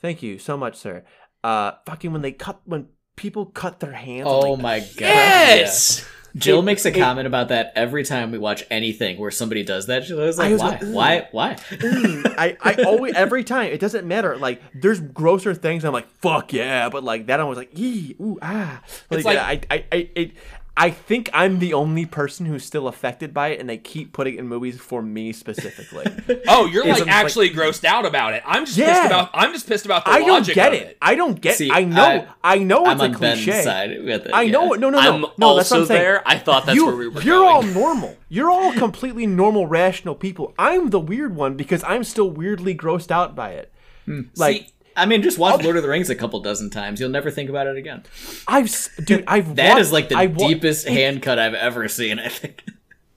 [0.00, 1.04] Thank you so much, sir.
[1.42, 4.26] Uh, fucking when they cut when people cut their hands.
[4.26, 5.00] Oh like, my god!
[5.00, 6.00] Yes.
[6.00, 6.19] yeah.
[6.36, 9.86] Jill makes a it- comment about that every time we watch anything where somebody does
[9.86, 10.04] that.
[10.04, 10.68] She's always like, "Why?
[10.68, 11.28] like, why?
[11.32, 14.36] Why?" Mm, I, I always every time it doesn't matter.
[14.36, 15.84] Like there's grosser things.
[15.84, 18.82] I'm like fuck yeah, but like that I was like ee ooh ah.
[19.10, 20.32] Like, like- I I I it,
[20.76, 24.34] I think I'm the only person who's still affected by it, and they keep putting
[24.34, 26.06] it in movies for me specifically.
[26.48, 28.42] Oh, you're It's like like- actually grossed out about it.
[28.46, 28.94] I'm just Yeah.
[28.94, 29.30] pissed about.
[29.34, 30.96] I'm just pissed about the I don't get of it.
[31.02, 31.56] I don't get.
[31.56, 32.26] See, I know.
[32.42, 33.62] I- I, know I'm it's a on Ben's cliche.
[33.62, 34.30] side with it.
[34.32, 34.74] I know.
[34.74, 34.80] yeah.
[34.80, 34.98] No, no, no.
[34.98, 36.00] I'm no, that's what I'm saying.
[36.00, 36.22] there.
[36.26, 37.48] I thought that's you, where we were You're going.
[37.48, 38.16] all normal.
[38.28, 40.54] You're all completely normal, rational people.
[40.58, 43.72] I'm the weird one because I'm still weirdly grossed out by it.
[44.06, 44.22] Hmm.
[44.36, 47.00] Like See, I mean, just watch Lord of the Rings a couple dozen times.
[47.00, 48.02] You'll never think about it again.
[48.48, 48.70] I've,
[49.04, 51.88] dude, I've That wa- is like the I wa- deepest it- hand cut I've ever
[51.88, 52.18] seen.
[52.18, 52.62] I think.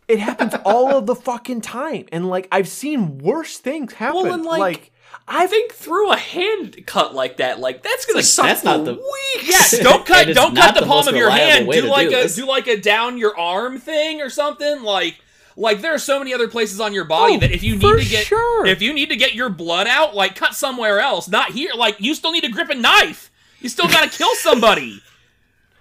[0.06, 4.24] It happens all of the fucking time, and like I've seen worse things happen.
[4.24, 4.92] Well, and, like, like
[5.30, 8.66] I think through a hand cut like that, like that's gonna like, suck that's for
[8.66, 9.74] not the- weeks.
[9.78, 10.28] Yeah, don't cut.
[10.36, 11.72] Don't cut the, the palm of your hand.
[11.72, 12.36] Do like do a this.
[12.36, 14.84] do like a down your arm thing or something.
[14.84, 15.16] Like
[15.56, 17.82] like there are so many other places on your body Oh, that if you need
[18.04, 18.66] to get sure.
[18.66, 21.72] if you need to get your blood out, like cut somewhere else, not here.
[21.76, 23.32] Like you still need to grip a knife.
[23.60, 25.02] You still gotta kill somebody.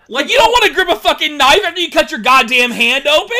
[0.09, 3.07] Like you don't want to grip a fucking knife after you cut your goddamn hand
[3.07, 3.37] open.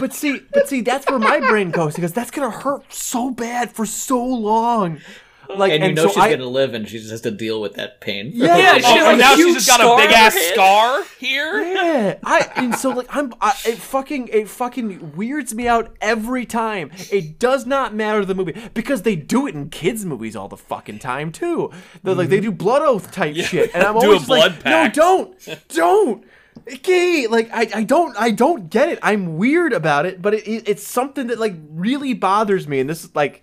[0.00, 3.70] But see, but see, that's where my brain goes because that's gonna hurt so bad
[3.70, 5.00] for so long.
[5.48, 7.60] Like, And you know so she's I, gonna live, and she just has to deal
[7.60, 8.30] with that pain.
[8.34, 11.60] Yeah, Yeah, Oh, she Oh, and now she's just got a big ass scar here.
[11.60, 16.46] Yeah, I and so like I'm I, it fucking it fucking weirds me out every
[16.46, 16.90] time.
[17.10, 20.56] It does not matter the movie because they do it in kids movies all the
[20.56, 21.70] fucking time too.
[22.02, 22.50] They're like they mm-hmm.
[22.50, 24.96] do blood oath type shit, and I'm always blood like, pact.
[24.96, 26.24] no, don't, don't.
[26.72, 28.98] Okay, like I, I don't I don't get it.
[29.02, 32.90] I'm weird about it, but it, it, it's something that like really bothers me, and
[32.90, 33.42] this is like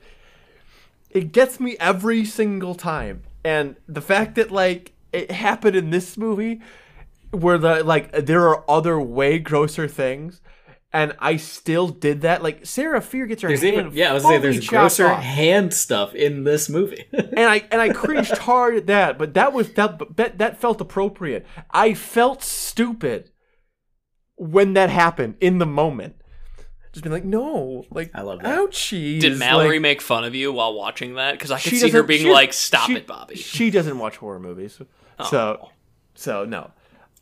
[1.14, 3.24] it gets me every single time.
[3.44, 6.62] And the fact that like it happened in this movie
[7.32, 10.42] where the like there are other way grosser things
[10.94, 12.44] and I still did that.
[12.44, 15.24] Like Sarah Fier gets her There's hand even yeah, I was saying there's grosser off.
[15.24, 17.06] hand stuff in this movie.
[17.14, 20.80] and I and I cringed hard at that, but that was that that that felt
[20.80, 21.46] appropriate.
[21.72, 23.32] I felt stupid
[24.36, 26.16] when that happened in the moment.
[26.94, 28.58] Just being like, no, like I love that.
[28.58, 29.20] Ouchies.
[29.20, 31.34] Did Mallory like, make fun of you while watching that?
[31.34, 34.18] Because I could see her being she- like, "Stop she- it, Bobby." She doesn't watch
[34.18, 34.80] horror movies,
[35.20, 35.24] Oh.
[35.26, 35.70] so
[36.14, 36.72] so no.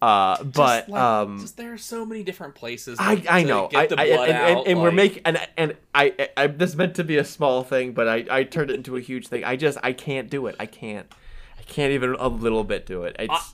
[0.02, 2.98] Uh, but Just, like, um, just there are so many different places.
[3.00, 3.68] I to- I know.
[3.70, 6.30] Get I, the I- blood and, and, out, and we're making and and I, I
[6.44, 9.00] I this meant to be a small thing, but I I turned it into a
[9.00, 9.44] huge thing.
[9.46, 10.56] I just I can't do it.
[10.60, 11.08] I can't.
[11.58, 13.16] I can't even a little bit do it.
[13.20, 13.54] It's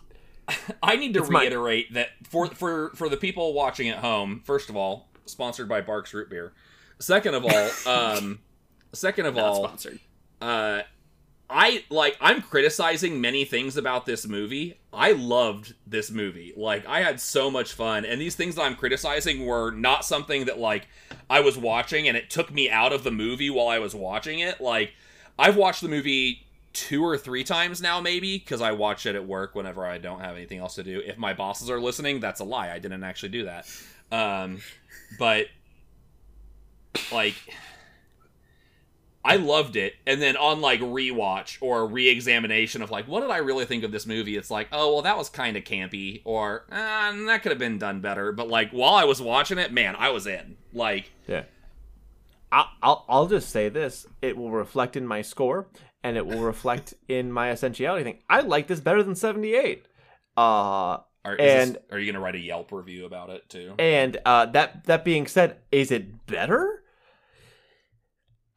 [0.81, 1.41] I need to It's mine.
[1.43, 5.81] reiterate that for for for the people watching at home, first of all, sponsored by
[5.81, 6.53] Barq's Root Beer.
[6.99, 8.39] Second of all, um,
[8.93, 9.99] second of Not all, sponsored.
[10.41, 10.81] uh,
[11.49, 14.79] I like I'm criticizing many things about this movie.
[14.91, 16.53] I loved this movie.
[16.57, 20.45] Like I had so much fun, and these things that I'm criticizing were not something
[20.45, 20.87] that like
[21.29, 24.39] I was watching and it took me out of the movie while I was watching
[24.39, 24.59] it.
[24.59, 24.93] Like
[25.39, 29.25] I've watched the movie two or three times now, maybe because I watch it at
[29.25, 31.01] work whenever I don't have anything else to do.
[31.05, 32.71] If my bosses are listening, that's a lie.
[32.71, 33.67] I didn't actually do that.
[34.11, 34.59] Um,
[35.17, 35.47] but
[37.11, 37.35] like
[39.27, 43.39] I loved it, and then on like rewatch or re-examination of like, what did I
[43.39, 44.37] really think of this movie?
[44.37, 47.77] It's like, oh well, that was kind of campy, or uh, that could have been
[47.77, 48.31] done better.
[48.31, 50.55] But like while I was watching it, man, I was in.
[50.71, 51.43] Like, yeah.
[52.53, 55.67] I'll, I'll I'll just say this: it will reflect in my score,
[56.03, 58.19] and it will reflect in my essentiality thing.
[58.29, 59.87] I like this better than seventy eight.
[60.37, 63.73] Uh, are, is this- And- are you gonna write a Yelp review about it too?
[63.79, 66.83] And uh, that that being said, is it better?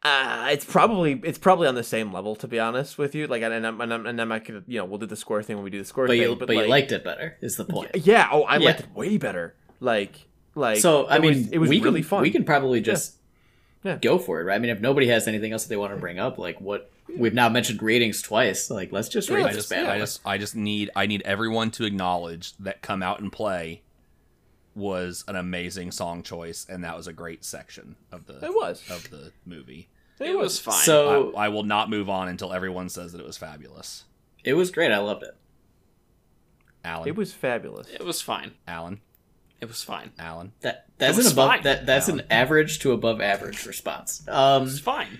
[0.03, 3.27] Uh, it's probably it's probably on the same level to be honest with you.
[3.27, 5.43] Like, and I'm and I'm, and I'm not gonna you know we'll do the score
[5.43, 6.21] thing when we do the score but thing.
[6.21, 7.91] you but but like, you liked it better is the point.
[7.93, 8.27] yeah.
[8.31, 8.65] Oh, I Yeah.
[8.65, 9.55] liked it way better.
[9.79, 12.21] Like like so I it mean, was, it was we really can, fun.
[12.23, 13.17] We can probably just
[13.83, 13.97] Yeah.
[14.01, 14.55] go for it, right?
[14.55, 16.89] I mean, if nobody has anything else that they want to bring up, like what
[17.17, 19.85] we've now mentioned ratings twice, like let's just Yeah, rate I this just, bad.
[19.87, 23.81] I just, I just need, I need everyone to acknowledge that "Come Out and Play"
[24.75, 28.83] was an amazing song choice, and that was a great section of the It was.
[28.89, 29.89] of the movie.
[30.19, 30.83] It was fine.
[30.83, 34.03] So I, I will not move on until everyone says that it was fabulous.
[34.43, 34.91] it was great.
[34.91, 35.35] I loved it.
[36.83, 37.87] Alan, It was fabulous.
[37.89, 38.51] it was fine.
[38.67, 39.01] Alan,
[39.59, 40.11] It was fine.
[40.17, 40.53] Alan.
[40.61, 41.63] That that's an above fine.
[41.63, 44.23] that that's an average to above average response.
[44.27, 45.19] Um, It was fine.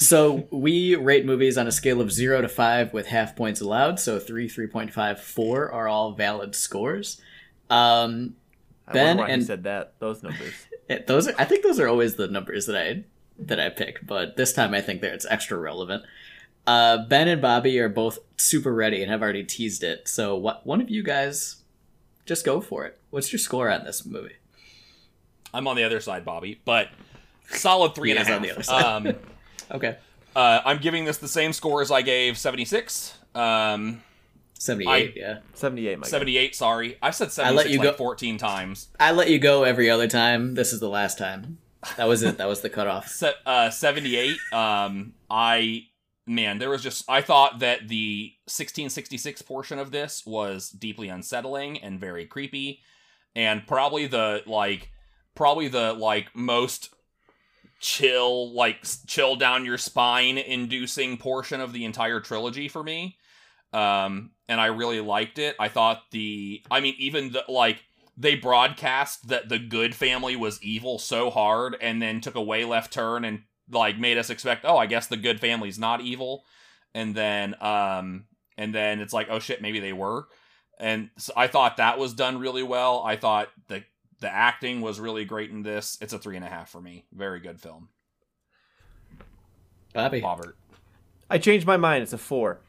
[0.00, 4.00] So we rate movies on a scale of zero to five with half points allowed.
[4.00, 7.20] So three, three point five, four are all valid scores.
[7.68, 8.34] Um,
[8.88, 9.94] I Ben wonder why and- he said that.
[9.98, 10.54] Those numbers.
[10.88, 13.04] it- those are, I think those are always the numbers that I
[13.38, 16.04] that I pick, but this time I think that it's extra relevant.
[16.66, 20.06] Uh, ben and Bobby are both super ready and have already teased it.
[20.08, 21.56] So, what one of you guys
[22.26, 22.98] just go for it?
[23.10, 24.36] What's your score on this movie?
[25.54, 26.88] I'm on the other side, Bobby, but
[27.48, 28.84] solid three He and a is on the other side.
[28.84, 29.14] Um,
[29.70, 29.96] Okay,
[30.36, 33.16] uh, I'm giving this the same score as I gave 76.
[33.34, 34.02] Um,
[34.54, 35.14] seventy-eight.
[35.16, 36.08] yeah, 78, my guy.
[36.08, 36.98] 78, sorry.
[37.00, 38.88] I said I let 76 you like go- 14 times.
[38.98, 40.54] I let you go every other time.
[40.54, 41.58] This is the last time.
[41.96, 42.36] That was it.
[42.38, 43.08] That was the cutoff.
[43.08, 45.84] Se- uh, 78, um, I,
[46.26, 51.78] man, there was just, I thought that the 1666 portion of this was deeply unsettling
[51.78, 52.80] and very creepy.
[53.34, 54.90] And probably the, like,
[55.34, 56.92] probably the, like, most
[57.80, 63.16] chill, like, chill down your spine inducing portion of the entire trilogy for me.
[63.72, 65.56] Um, and I really liked it.
[65.58, 67.82] I thought the, I mean, even the, like,
[68.20, 72.64] they broadcast that the Goode family was evil so hard and then took a way
[72.64, 76.44] left turn and like made us expect oh i guess the Goode family's not evil
[76.94, 78.24] and then um
[78.58, 80.26] and then it's like oh shit maybe they were
[80.78, 83.82] and so i thought that was done really well i thought the
[84.20, 87.04] the acting was really great in this it's a three and a half for me
[87.12, 87.88] very good film
[89.92, 90.20] Bobby.
[90.22, 90.56] robert
[91.30, 92.02] I changed my mind.
[92.02, 92.60] It's a four.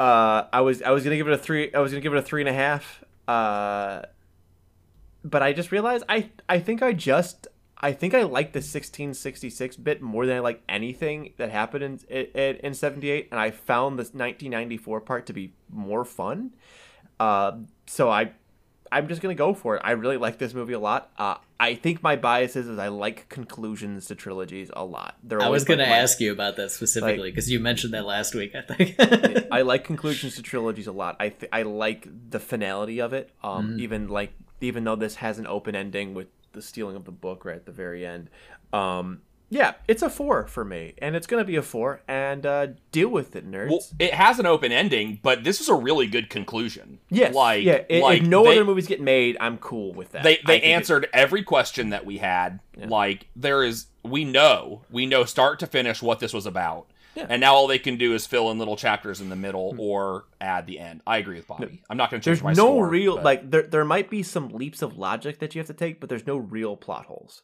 [0.00, 1.72] Uh, I was I was gonna give it a three.
[1.72, 3.04] I was gonna give it a three and a half.
[3.28, 4.02] Uh,
[5.22, 7.46] but I just realized I I think I just
[7.78, 12.00] I think I like the 1666 bit more than I like anything that happened in
[12.08, 16.54] in, in 78, and I found this 1994 part to be more fun.
[17.20, 18.32] Uh, so I
[18.96, 19.82] I'm just gonna go for it.
[19.84, 21.10] I really like this movie a lot.
[21.18, 25.16] Uh, I think my bias is, is I like conclusions to trilogies a lot.
[25.22, 28.04] They're I was going to like ask you about that specifically because you mentioned that
[28.04, 28.54] last week.
[28.54, 29.46] I think.
[29.52, 31.16] I like conclusions to trilogies a lot.
[31.20, 33.30] I th- I like the finality of it.
[33.42, 37.12] Um, even like even though this has an open ending with the stealing of the
[37.12, 38.30] book right at the very end.
[38.72, 42.00] Um, yeah, it's a four for me, and it's gonna be a four.
[42.08, 43.68] And uh, deal with it, nerds.
[43.70, 47.64] well it has an open ending but this is a really good conclusion yes, like
[47.64, 47.84] yeah.
[47.90, 50.22] i- like if no they- other movies get made, I'm cool with that.
[50.22, 52.86] they they think it- answered every question that we had Yeah.
[52.88, 57.26] like there is we know we know start to finish what this was about Yeah.
[57.28, 60.24] and now all they can do is fill in little chapters in the middle or
[60.40, 62.68] add the end i agree with bobby i'm not going to change there's my no
[62.74, 65.66] score, real but- like there there might be some leaps of logic that you have
[65.66, 67.42] to take, but there's no real plot holes.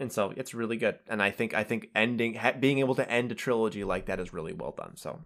[0.00, 3.10] And so it's really good, and I think I think ending ha- being able to
[3.10, 4.96] end a trilogy like that is really well done.
[4.96, 5.20] So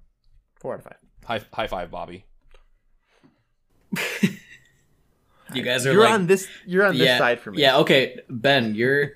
[0.57, 0.97] four out of five.
[1.25, 2.25] high, high five bobby
[5.55, 6.49] you guys are You're like, on this.
[6.67, 7.61] You're on this side for me.
[7.61, 9.13] Yeah, okay, Ben, you're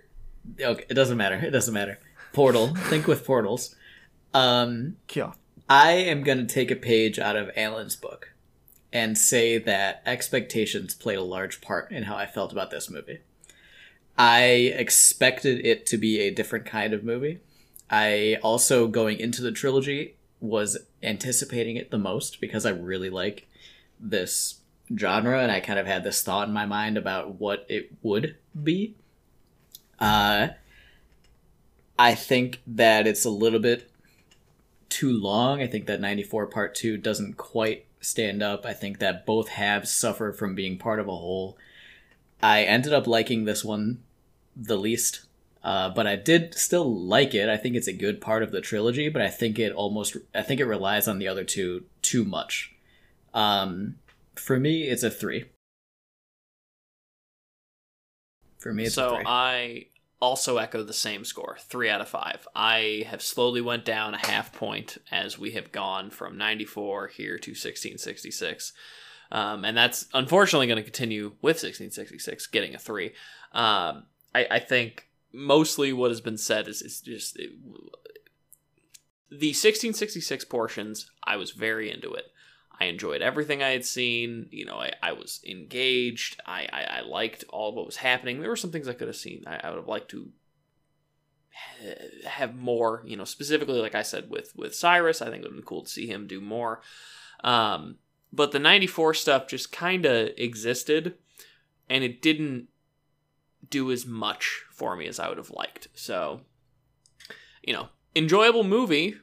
[0.60, 0.84] okay.
[0.88, 1.36] It doesn't matter.
[1.36, 1.98] It doesn't matter.
[2.32, 2.74] Portal.
[2.88, 3.74] think with portals.
[4.34, 5.32] Um, Yeah.
[5.68, 8.34] I am going to take a page out of Alan's book
[8.92, 13.20] and say that expectations played a large part in how I felt about this movie.
[14.18, 17.40] I expected it to be a different kind of movie.
[17.90, 23.46] I also, going into the trilogy, was anticipating it the most because I really like
[24.00, 24.60] this
[24.96, 28.36] genre and I kind of had this thought in my mind about what it would
[28.60, 28.94] be.
[29.98, 30.48] Uh,
[31.98, 33.90] I think that it's a little bit
[34.88, 35.60] too long.
[35.60, 38.64] I think that 94 part 2 doesn't quite stand up.
[38.64, 41.56] I think that both halves suffer from being part of a whole.
[42.42, 44.02] I ended up liking this one
[44.56, 45.26] the least.
[45.62, 47.48] Uh, but I did still like it.
[47.48, 50.42] I think it's a good part of the trilogy, but I think it almost I
[50.42, 52.72] think it relies on the other two too much.
[53.34, 53.96] Um,
[54.36, 55.46] for me, it's a three.
[58.58, 59.22] For me, it's a so.
[59.26, 59.86] I
[60.20, 62.46] also echo the same score, three out of five.
[62.54, 67.38] I have slowly went down a half point as we have gone from 94 here
[67.38, 68.72] to 1666.
[69.30, 73.12] Um, and that's unfortunately going to continue with 1666 getting a three.
[73.52, 74.04] Um,
[74.36, 77.50] I, I think mostly what has been said is, is just it,
[79.30, 81.10] the 1666 portions.
[81.24, 82.26] I was very into it.
[82.78, 84.48] I enjoyed everything I had seen.
[84.50, 86.38] You know, I, I was engaged.
[86.44, 88.40] I, I, I liked all what was happening.
[88.40, 89.44] There were some things I could have seen.
[89.46, 90.28] I, I would have liked to
[92.26, 93.02] have more.
[93.06, 95.66] You know, specifically, like I said with with Cyrus, I think it would have been
[95.66, 96.82] cool to see him do more.
[97.42, 97.96] Um,
[98.30, 101.14] but the '94 stuff just kind of existed,
[101.88, 102.68] and it didn't
[103.70, 105.88] do as much for me as I would have liked.
[105.94, 106.40] So,
[107.62, 109.16] you know, enjoyable movie.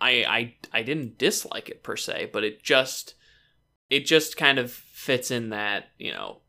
[0.00, 3.14] I I I didn't dislike it per se, but it just
[3.88, 6.40] it just kind of fits in that you know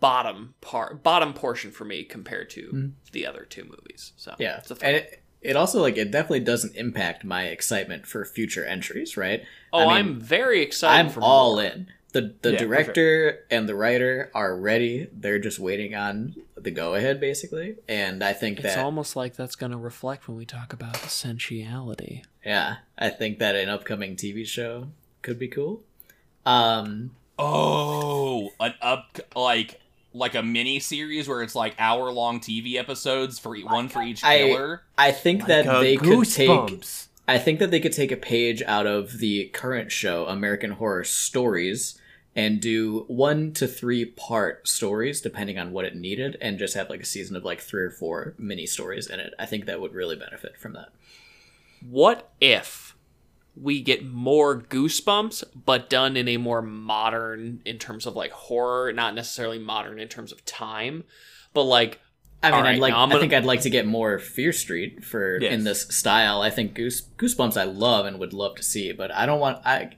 [0.00, 2.92] bottom part bottom portion for me compared to Mhm.
[3.12, 4.12] the other two movies.
[4.16, 8.06] So Yeah, it's a and it, it also like it definitely doesn't impact my excitement
[8.06, 9.44] for future entries, right?
[9.72, 11.16] oh, I mean, I'm very excited.
[11.16, 11.64] I'm all more.
[11.64, 11.88] in.
[12.12, 15.08] The the Yeah, for director and the writer are ready.
[15.12, 17.76] They're just waiting on the go ahead, basically.
[17.88, 20.94] And I think It's that almost like that's going to reflect when we talk about
[20.94, 22.24] the sensuality.
[22.44, 24.88] yeah, I think that an upcoming TV show
[25.22, 25.82] could be cool.
[26.44, 29.80] Um, Oh, an up like
[30.12, 34.02] like a mini series where it's like hour long TV episodes for e- one for
[34.02, 34.82] each I- killer.
[34.98, 36.84] I think that Like, uh, they could take.
[37.28, 41.04] I think that they could take a page out of the current show, American Horror
[41.04, 41.96] Stories,
[42.40, 46.88] and do one to three part stories, depending on what it needed, and just have
[46.88, 49.34] like a season of like three or four mini stories in it.
[49.38, 50.88] I think that would really benefit from that.
[51.86, 52.96] What if
[53.54, 58.90] we get more goosebumps, but done in a more modern, in terms of like horror,
[58.92, 61.04] not necessarily modern in terms of time,
[61.52, 62.00] but like
[62.42, 62.94] I mean, right, I'd like.
[62.94, 65.52] I'm I think I'd like to get more Fear Street for Yes.
[65.52, 66.40] in this style.
[66.40, 69.58] I think Goose Goosebumps I love and would love to see, but I don't want.
[69.66, 69.90] I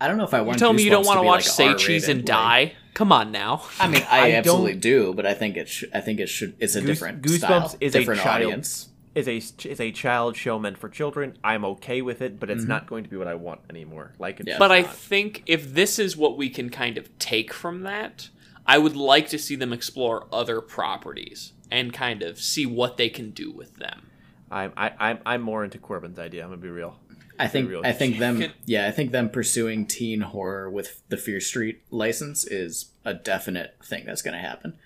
[0.00, 0.44] I don't know if I want.
[0.44, 0.58] you're want.
[0.58, 2.72] telling me you don't want to watch like Say R-rated, Cheese and like- Die?
[2.94, 3.62] Come on now.
[3.78, 5.68] I mean, I, I absolutely don't- do, but I think it.
[5.68, 6.54] Sh- I think it should.
[6.58, 8.88] It's a Goose- different Goosebumps style, is a different child- audience.
[9.14, 9.36] Is a
[9.70, 11.38] is a child show meant for children.
[11.42, 12.68] I'm okay with it, but it's Mhm.
[12.68, 14.12] not going to be what I want anymore.
[14.18, 14.58] Like it's Yeah.
[14.58, 18.28] But I think if this is what we can kind of take from that,
[18.66, 23.08] I would like to see them explore other properties and kind of see what they
[23.08, 24.08] can do with them.
[24.50, 26.42] I'm I, I'm I'm more into Corbin's idea.
[26.42, 26.98] I'm gonna be real.
[27.38, 27.70] I think.
[27.84, 28.40] I think them.
[28.40, 33.14] Can- Yeah, I think them pursuing teen horror with the Fear Street license is a
[33.14, 34.76] definite thing that's going to happen.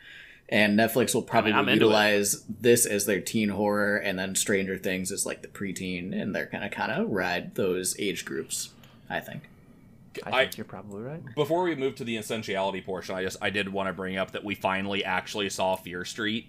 [0.49, 1.75] And Netflix will probably I'm into it.
[1.87, 6.35] utilize this as their teen horror, and then Stranger Things is like the preteen, and
[6.35, 8.71] they're gonna kind of ride those age groups.
[9.09, 9.45] I think.
[10.25, 11.23] I, I- think you're probably right.
[11.37, 14.33] Before we move to the essentiality portion, I just I did want to bring up
[14.33, 16.47] that we finally actually saw Fear Street.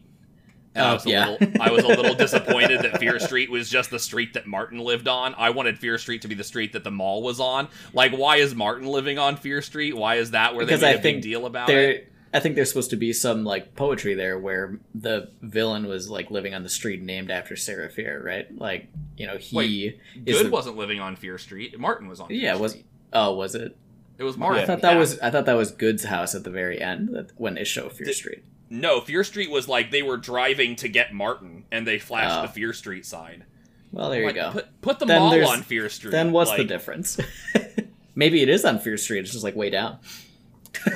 [0.74, 1.30] And I Oh, was a yeah.
[1.30, 4.80] little I was a little disappointed that Fear Street was just the street that Martin
[4.80, 5.36] lived on.
[5.38, 7.68] I wanted Fear Street to be the street that the mall was on.
[7.94, 9.96] Like, why is Martin living on Fear Street?
[9.98, 12.08] Why is that where Because they made I a think big deal about it?
[12.34, 16.32] I think there's supposed to be some like poetry there where the villain was like
[16.32, 18.48] living on the street named after Sarah Fier, right?
[18.58, 21.78] Like you know he Wait, Goode the- wasn't living on Fear Street.
[21.78, 22.30] Martin was on.
[22.30, 22.78] Fear yeah was
[23.12, 23.76] oh was it?
[24.18, 24.60] It was Martin.
[24.64, 24.76] I Martin.
[24.76, 25.00] thought that yeah.
[25.00, 27.90] was I thought that was Goode's house at the very end that, when they show
[27.90, 28.44] Fear Did- Street.
[28.74, 32.42] No, Fear Street was like they were driving to get Martin, and they flashed Oh.
[32.44, 33.44] the Fear Street sign.
[33.92, 34.52] Well, there Like, you go.
[34.52, 36.12] Put, put the Then mall on Fear Street.
[36.12, 37.20] then what's the difference?
[38.16, 39.20] Maybe it is on Fear Street.
[39.20, 39.98] It's just like way down.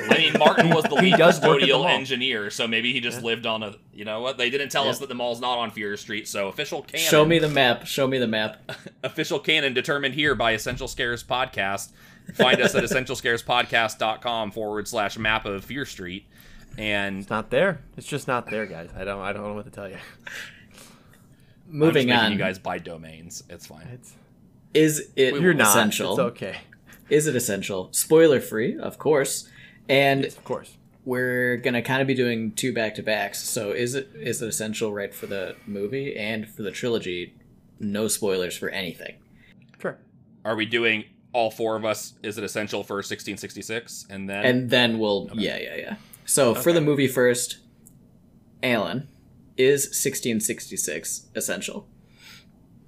[0.10, 3.02] I mean, Martin was the lead does work at the custodial engineer, so maybe he
[3.02, 3.26] just Yeah.
[3.26, 3.76] lived on a.
[3.94, 4.38] You know what?
[4.38, 7.06] They didn't tell us that the mall's not on Fear Street, so official canon.
[7.06, 7.86] Show me the map.
[7.86, 8.72] Show me the map.
[9.04, 11.90] official canon determined here by Essential Scares Podcast.
[12.36, 16.26] Find us at essentialscarespodcast.com forward slash map of Fear Street.
[16.78, 17.82] And It's not there.
[17.98, 18.90] It's just not there, guys.
[18.96, 19.98] I don't I don't know what to tell you.
[21.70, 22.32] I'm Moving just on.
[22.32, 23.44] you guys buy domains.
[23.50, 23.88] It's fine.
[23.92, 24.14] It's
[24.74, 25.68] is it you're not.
[25.70, 26.12] essential?
[26.12, 26.58] It's okay.
[27.10, 27.90] Is it essential?
[27.92, 29.50] Spoiler free, of course.
[29.88, 30.76] And Yes, of course.
[31.06, 33.42] we're gonna kind of be doing two back to backs.
[33.42, 37.36] So is it is it essential right for the movie and for the trilogy?
[37.80, 39.16] No spoilers for anything.
[39.82, 39.98] Sure.
[40.44, 42.14] Are we doing all four of us?
[42.24, 44.06] Is it essential for 1666?
[44.10, 44.46] And then.
[44.46, 45.96] And then we'll yeah yeah yeah.
[46.26, 47.58] So for the movie first,
[48.64, 49.08] Alan
[49.58, 51.88] is 1666 essential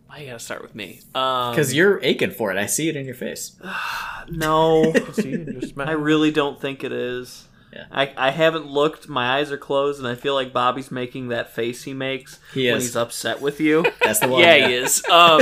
[0.07, 1.01] Why you gotta start with me?
[1.15, 2.57] Um, because you're aching for it.
[2.57, 3.57] I see it in your face.
[4.29, 7.45] no, See, you just I really don't think it is.
[7.73, 7.85] Yeah.
[7.91, 9.07] I, I haven't looked.
[9.09, 12.67] My eyes are closed, and I feel like Bobby's making that face he makes He
[12.67, 12.83] when is.
[12.83, 13.85] he's upset with you.
[14.03, 14.41] That's the one.
[14.41, 15.03] yeah, he is.
[15.09, 15.41] Um,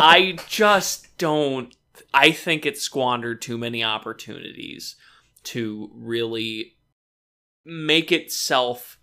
[0.00, 1.74] I just don't.
[2.14, 4.96] I think it squandered too many opportunities
[5.44, 6.76] to really
[7.64, 8.98] make itself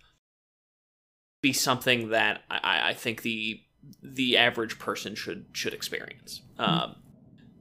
[1.42, 3.60] be something that I, I think the
[4.02, 6.42] the average person should should experience.
[6.58, 6.96] Um,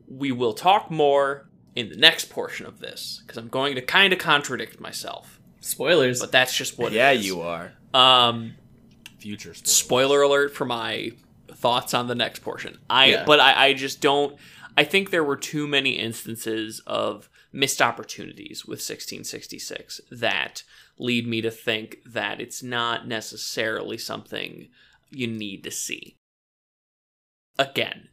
[0.07, 4.11] we will talk more in the next portion of this because I'm going to kind
[4.11, 6.19] of contradict myself, Spoilers.
[6.19, 6.91] but that's just what.
[6.91, 7.25] Yeah, it is.
[7.27, 7.71] you are.
[7.93, 8.55] Um,
[9.19, 9.71] Future spoilers.
[9.71, 11.11] spoiler alert for my
[11.53, 12.77] thoughts on the next portion.
[12.89, 13.23] I Yeah.
[13.25, 14.38] but I, I just don't
[14.77, 20.64] I think there were too many instances of missed opportunities with 1666 that
[20.97, 24.70] lead me to think that it's not necessarily something
[25.10, 26.16] you need to see.
[27.58, 28.10] Again,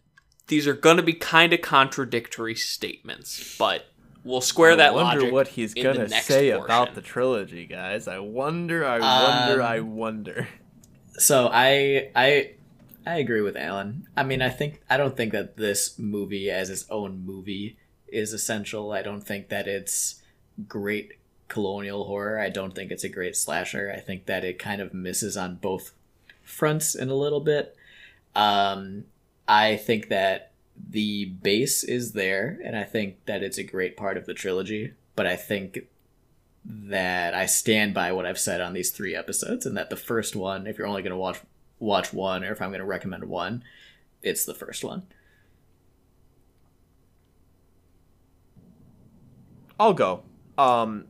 [0.48, 3.86] these are going to be kind of contradictory statements, but
[4.24, 5.32] we'll square I that wonder logic.
[5.32, 6.64] what he's gonna say portion.
[6.64, 8.08] about the trilogy, guys.
[8.08, 8.84] I wonder.
[8.84, 9.62] I wonder.
[9.62, 10.48] Um, I wonder.
[11.18, 12.54] So I I
[13.06, 14.06] I agree with Alan.
[14.16, 17.78] I mean, I think I don't think that this movie as its own movie
[18.08, 18.92] is essential.
[18.92, 20.22] I don't think that it's
[20.68, 21.12] great
[21.48, 22.38] colonial horror.
[22.38, 23.92] I don't think it's a great slasher.
[23.94, 25.92] I think that it kind of misses on both
[26.42, 27.76] fronts in a little bit.
[28.34, 29.04] Um
[29.48, 30.52] I think that
[30.88, 34.92] the base is there, and I think that it's a great part of the trilogy.
[35.14, 35.86] But I think
[36.64, 40.36] that I stand by what I've said on these three episodes, and that the first
[40.36, 41.40] one, if you're only going to watch
[41.78, 43.62] watch one, or if I'm going to recommend one,
[44.22, 45.04] it's the first one.
[49.78, 50.22] I'll go.
[50.56, 51.06] Um,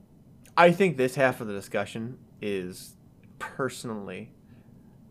[0.57, 2.97] I think this half of the discussion is
[3.39, 4.33] personally,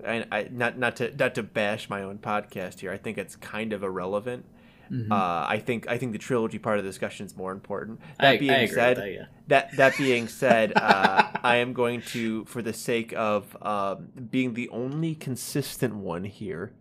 [0.04, 2.92] and I not not to not to bash my own podcast here.
[2.92, 4.46] I think it's kind of irrelevant.
[4.92, 5.12] Mhm.
[5.12, 8.00] Uh, I think I think the trilogy part of the discussion is more important.
[8.20, 9.26] That I, being I said, that, yeah.
[9.48, 14.54] that that being said, uh, I am going to, for the sake of um, being
[14.54, 16.74] the only consistent one here,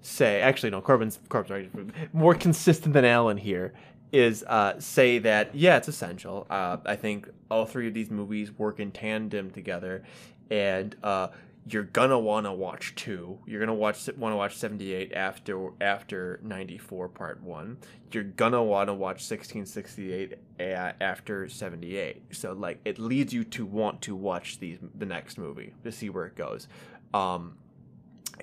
[0.00, 3.72] say actually no, Corbin's Corbin's right, more consistent than Alan here
[4.14, 6.46] is uh, say that yeah, it's essential.
[6.48, 10.04] Uh, I think all three of these movies work in tandem together,
[10.50, 11.28] and uh,
[11.66, 13.40] you're gonna want to watch two.
[13.44, 17.78] You're gonna watch want to watch 78 after after 94 part one.
[18.12, 22.22] You're gonna want to watch 1668 after 78.
[22.30, 26.08] So like it leads you to want to watch these the next movie to see
[26.08, 26.68] where it goes.
[27.12, 27.56] Um,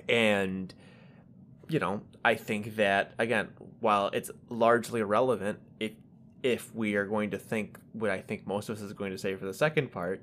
[0.06, 0.74] and
[1.72, 3.48] you know, I think that again,
[3.80, 5.92] while it's largely irrelevant, if
[6.42, 9.18] if we are going to think what I think most of us is going to
[9.18, 10.22] say for the second part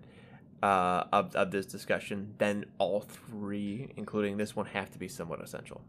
[0.62, 5.42] uh, of of this discussion, then all three, including this one, have to be somewhat
[5.42, 5.82] essential.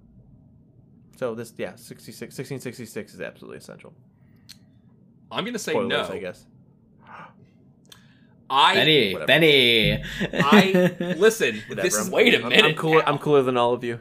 [1.16, 3.92] So this, yeah, 66, 1666 is absolutely essential.
[5.30, 6.14] I'm gonna say Spoilers, no.
[6.14, 6.46] I guess.
[8.50, 9.26] I Benny, whatever.
[9.26, 10.02] Benny.
[10.32, 11.62] I listen.
[11.68, 12.98] Whatever, This is I'm- Wait a I'm- minute I'm cooler.
[13.00, 13.04] now.
[13.06, 14.00] I'm cooler than all of you.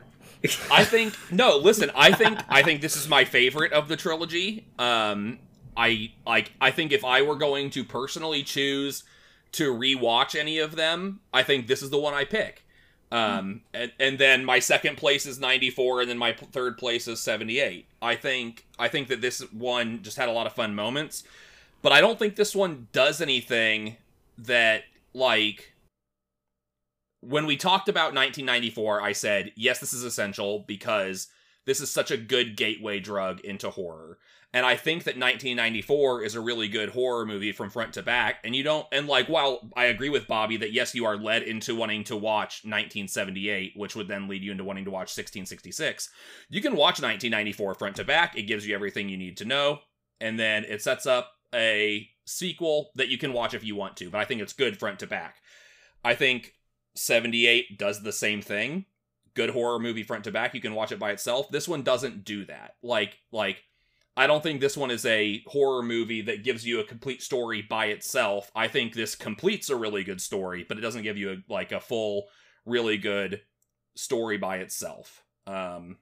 [0.72, 1.58] I think no.
[1.58, 4.68] Listen, I think I think this is my favorite of the trilogy.
[4.78, 5.40] Um,
[5.76, 6.54] I like.
[6.62, 9.04] I think if I were going to personally choose
[9.54, 12.64] to rewatch any of them, I think this is the one I pick.
[13.12, 16.78] Um, and and then my second place is ninety four, and then my p- third
[16.78, 17.88] place is seventy eight.
[18.02, 21.24] I think I think that this one just had a lot of fun moments,
[21.82, 23.98] but I don't think this one does anything
[24.38, 24.84] that
[25.14, 25.74] like
[27.22, 31.28] when we talked about 1994, I said, yes, this is essential because
[31.66, 34.18] this is such a good gateway drug into horror.
[34.52, 38.38] And I think that 1994 is a really good horror movie from front to back.
[38.44, 41.44] And you don't, and like, while I agree with Bobby that yes, you are led
[41.44, 46.10] into wanting to watch 1978, which would then lead you into wanting to watch 1666,
[46.50, 48.36] you can watch 1994 front to back.
[48.36, 49.80] It gives you everything you need to know.
[50.20, 54.10] And then it sets up a sequel that you can watch if you want to.
[54.10, 55.36] But I think it's good front to back.
[56.04, 56.54] I think
[57.00, 58.86] 78 does the same thing.
[59.34, 60.54] Good horror movie front to back.
[60.54, 61.50] You can watch it by itself.
[61.50, 62.76] This one doesn't do that.
[62.84, 63.64] Like like
[64.18, 67.62] I don't think this one is a horror movie that gives you a complete story
[67.62, 68.52] by itself.
[68.54, 71.72] I think this completes a really good story, but it doesn't give you a, like
[71.72, 72.26] a full
[72.66, 73.42] really good
[73.96, 75.24] story by itself.
[75.48, 75.98] Um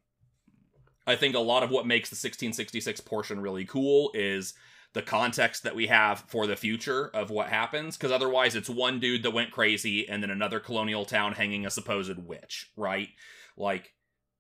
[1.06, 4.56] I think a lot of what makes the 1666 portion really cool is
[4.98, 9.00] the context that we have for the future of what happens because otherwise it's one
[9.00, 13.10] dude that went crazy and then another colonial town hanging a supposed witch right
[13.56, 13.94] like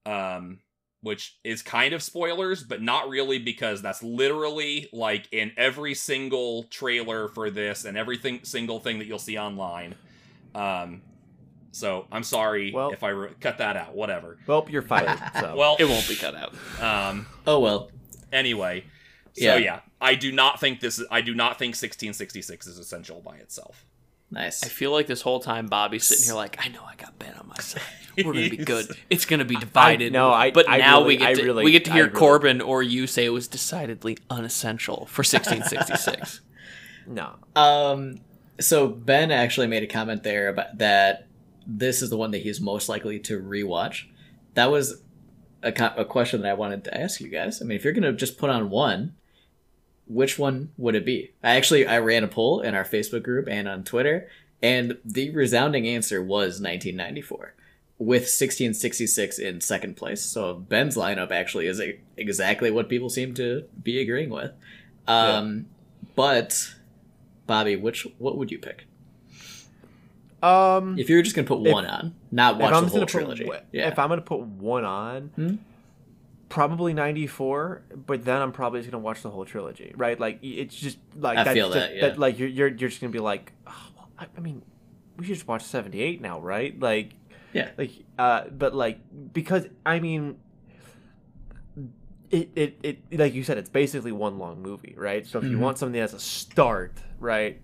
[0.08, 0.58] um
[1.02, 6.64] which is kind of spoilers but not really because that's literally like in every single
[6.72, 9.94] trailer for this and everything single thing that you'll see online
[10.56, 11.04] um
[11.72, 15.20] so i'm sorry Well- if i re- cut that out whatever Well, you're fired.
[15.40, 15.54] So.
[15.62, 16.56] well It won't be cut out.
[16.82, 17.92] um oh well.
[18.34, 18.84] anyway
[19.34, 19.58] so Yeah.
[19.58, 19.80] yeah.
[20.02, 23.86] I do not think this is i do not think 1666 is essential by itself
[24.30, 24.62] Nice.
[24.62, 27.34] I feel like this whole time Bobby's sitting here like, I know I got Ben
[27.36, 27.82] on my side.
[28.18, 28.88] We're gonna be good.
[29.10, 30.12] It's gonna be divided.
[30.12, 32.20] no, I- but I now really- we get to really- we get to hear really-
[32.20, 36.42] Corbin or you say it was decidedly unessential for 1666.
[37.08, 37.36] no.
[37.56, 38.20] Um,
[38.60, 41.28] so Ben actually made a comment there about that
[41.66, 44.08] this is the one that he's most likely to rewatch.
[44.56, 45.04] That was
[45.64, 47.62] a, co- a question that I wanted to ask you guys.
[47.62, 49.14] I mean, if you're gonna just put on one,
[50.08, 51.32] which one would it be?
[51.44, 54.28] I actually I ran a poll in our Facebook group and on Twitter,
[54.62, 57.54] and the resounding answer was 1994,
[58.00, 60.22] with 1666 in second place.
[60.24, 64.52] So Ben's lineup actually is a, exactly what people seem to be agreeing with.
[65.08, 65.68] Um,
[66.16, 66.74] but
[67.46, 68.86] Bobby, which what would you pick
[70.44, 73.46] Um, if you were just gonna put If- one on, not watch the whole trilogy?
[73.46, 75.56] put, yeah, if I'm gonna put one on, Hmm?
[76.50, 77.84] Probably '94.
[78.06, 80.20] But then I'm probably just gonna watch the whole trilogy, right?
[80.20, 82.14] Like it's just like I that's feel just, that, yeah.
[82.18, 84.62] like you're, you're you're just gonna be like, oh, well, I, I mean,
[85.18, 86.80] we should just watch '78 now, right?
[86.80, 87.14] Like,
[87.54, 87.70] Yeah.
[87.78, 89.00] like uh, but like
[89.34, 90.38] because I mean.
[92.30, 95.56] It, it, it like you said it's basically one long movie right so if you
[95.56, 95.62] Mhm.
[95.62, 97.62] want something that has a start right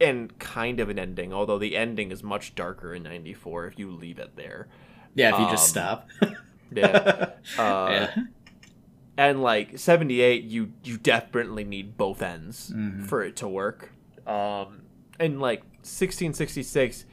[0.00, 3.90] and kind of an ending although the ending is much darker in 94 if you
[3.90, 4.68] leave it there
[5.14, 5.34] yeah.
[5.34, 6.34] If you just um, stop,
[6.74, 7.30] yeah.
[7.58, 8.14] Uh, yeah,
[9.16, 12.72] and like 78 you you definitely need both ends
[13.06, 13.92] for it to work.
[14.26, 14.82] Um
[15.18, 17.04] and like 1666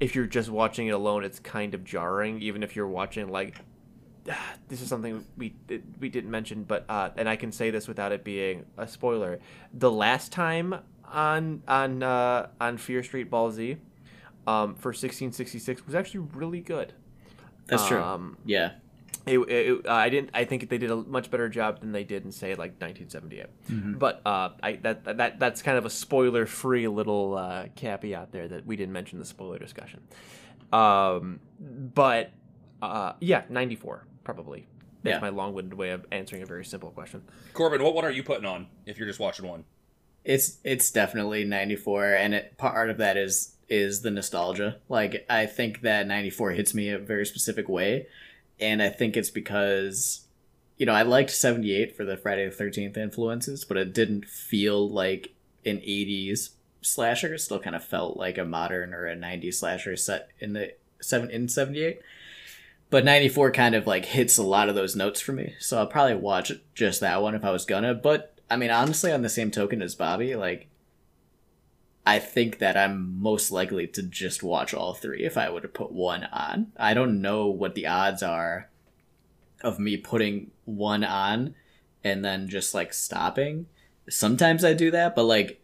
[0.00, 3.58] if you're just watching it alone it's kind of jarring even if you're watching like
[4.68, 5.54] this is something we
[5.98, 9.40] we didn't mention but uh and I can say this without it being a spoiler.
[9.72, 10.74] The last time
[11.10, 13.76] on on uh on Fear Street Ball Z
[14.46, 16.92] um for 1666 was actually really good
[17.66, 18.00] That's true.
[18.02, 18.72] Um, yeah.
[19.26, 20.30] it, it, uh, I didn't.
[20.34, 23.98] I think they did a much better job than they did in say like 1978.
[23.98, 28.66] But uh, I that that that's kind of a spoiler-free little uh, caveat there that
[28.66, 30.00] we didn't mention the spoiler discussion.
[30.72, 32.32] Um, but
[32.82, 34.66] uh, yeah, 94 probably.
[35.02, 35.20] That's Yeah.
[35.20, 37.22] my long-winded way of answering a very simple question.
[37.52, 39.64] Corbin, what one are you putting on if you're just watching one?
[40.24, 44.76] It's it's definitely 94 and it part of that is is the nostalgia.
[44.88, 48.06] Like I think that 94 hits me a very specific way
[48.60, 50.24] and I think it's because
[50.76, 54.88] you know, I liked 78 for the Friday the 13th influences, but it didn't feel
[54.88, 55.32] like
[55.64, 56.50] an 80s
[56.82, 57.34] slasher.
[57.34, 60.74] It still kind of felt like a modern or a 90s slasher set in the
[61.00, 62.00] 7 in 78.
[62.90, 65.54] But 94 kind of like hits a lot of those notes for me.
[65.58, 69.10] So I'll probably watch just that one if I was gonna, but I mean honestly
[69.12, 70.68] on the same token as Bobby, like
[72.06, 75.68] I think that I'm most likely to just watch all three if I were to
[75.68, 76.72] put one on.
[76.76, 78.68] I don't know what the odds are
[79.62, 81.54] of me putting one on
[82.02, 83.66] and then just like stopping.
[84.10, 85.62] Sometimes I do that, but like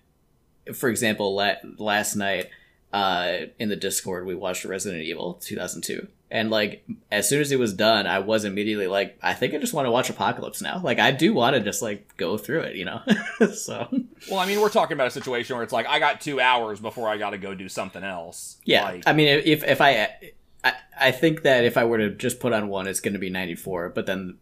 [0.75, 2.49] for example, la- last night
[2.93, 6.09] uh in the Discord we watched Resident Evil 2002.
[6.33, 9.59] And like as soon as it was done, I was immediately like I think I
[9.59, 10.81] just want to watch Apocalypse now.
[10.83, 13.01] Like I do want to just like go through it, you know.
[13.55, 13.89] so
[14.31, 16.79] Well, I mean, we're talking about a situation where it's like I got two hours
[16.79, 18.59] before I got to go do something else.
[18.65, 22.11] Yeah, Like, I mean, if if I, I, I think that if I were to
[22.11, 23.89] just put on one, it's going to be ninety four.
[23.89, 24.39] But then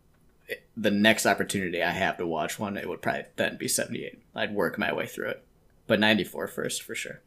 [0.76, 4.20] the next opportunity I have to watch one, it would probably then be seventy eight.
[4.34, 5.44] I'd work my way through it,
[5.86, 7.20] but 94 first for sure.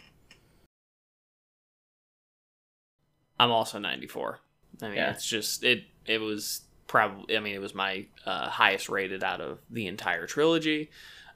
[3.39, 4.39] I'm also 94.
[4.81, 5.11] I mean, Yeah.
[5.11, 5.83] it's just it.
[6.05, 7.35] It was probably.
[7.37, 10.89] I mean, it was my uh, highest rated out of the entire trilogy.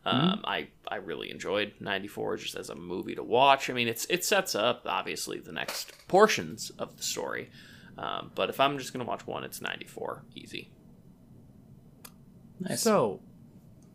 [0.07, 3.69] Um, I I really enjoyed 94 just as a movie to watch.
[3.71, 7.49] I mean, it's it sets up obviously the next portions of the story.
[7.97, 10.69] Um, but if I'm just gonna watch one, it's 94, easy.
[12.59, 12.81] Nice.
[12.81, 13.21] So,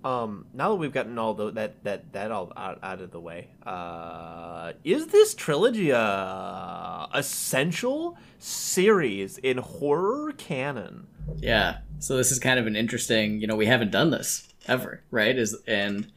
[0.04, 3.20] um, now that we've gotten all the, that that that all out, out of the
[3.20, 11.06] way, uh, is this trilogy a essential series in horror canon?
[11.36, 11.78] Yeah.
[11.98, 15.36] So this is kind of an interesting, you know, we haven't done this ever, right?
[15.36, 16.10] Is and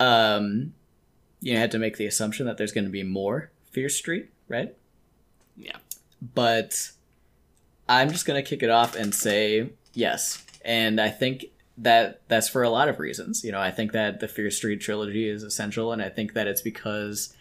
[0.00, 0.74] um
[1.40, 4.74] you had to make the assumption that there's going to be more Fear Street, right?
[5.56, 5.76] Yeah.
[6.34, 6.90] But
[7.88, 10.44] I'm just going to kick it off and say yes.
[10.64, 11.46] And I think
[11.78, 13.44] that that's for a lot of reasons.
[13.44, 16.46] You know, I think that the Fear Street trilogy is essential and I think that
[16.46, 17.34] it's because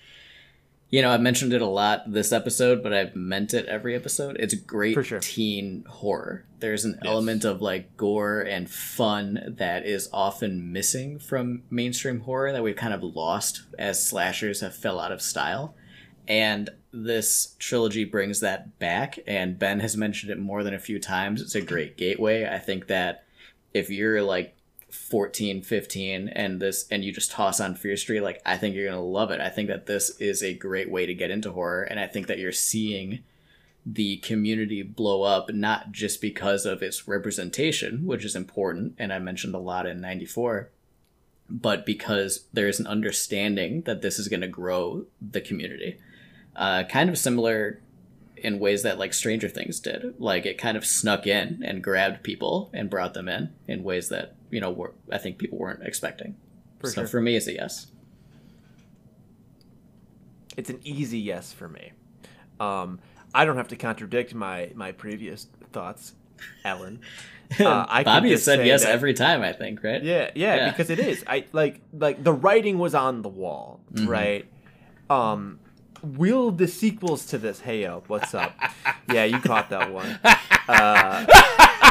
[0.89, 4.37] you know, I've mentioned it a lot this episode, but I've meant it every episode.
[4.39, 5.19] It's great For sure.
[5.19, 6.45] teen horror.
[6.59, 12.51] There's an element of like gore and fun that is often missing from mainstream horror
[12.51, 15.75] that we've kind of lost as slashers have fell out of style.
[16.27, 20.99] And this trilogy brings that back, and Ben has mentioned it more than a few
[20.99, 21.41] times.
[21.41, 22.47] It's a great gateway.
[22.47, 23.24] I think that
[23.75, 24.55] if you're like
[24.89, 28.89] 14 15 and this and you just toss on fear street like i think you're
[28.89, 29.41] gonna love it.
[29.41, 32.27] I think that this is a great way to get into horror and i think
[32.27, 33.23] that you're seeing
[33.85, 39.19] the community blow up not just because of its representation which is important and i
[39.19, 40.69] mentioned a lot in 94
[41.49, 45.97] but because there's an understanding that this is going to grow the community.
[46.55, 47.81] Uh, kind of similar
[48.37, 52.21] in ways that like stranger things did like it kind of snuck in and grabbed
[52.23, 55.81] people and brought them in in ways that you know were, i think people weren't
[55.83, 56.35] expecting
[56.79, 57.07] For so sure.
[57.07, 57.87] for me it's a yes
[60.57, 61.91] It's an easy yes for me.
[62.61, 62.99] Um,
[63.33, 66.13] I don't have to contradict my my previous thoughts,
[66.63, 66.99] Ellen.
[67.59, 70.69] Uh, I bobby has said yes that- every time i think right Yeah, yeah, Yeah.
[70.71, 71.23] because it is.
[71.27, 74.07] I like like the writing was on the wall, Mm-hmm.
[74.09, 74.45] right?
[75.11, 75.59] Um
[76.05, 78.53] will the sequels to this hey yo, what's up?
[79.11, 80.19] yeah, you caught that one.
[80.67, 81.25] Uh,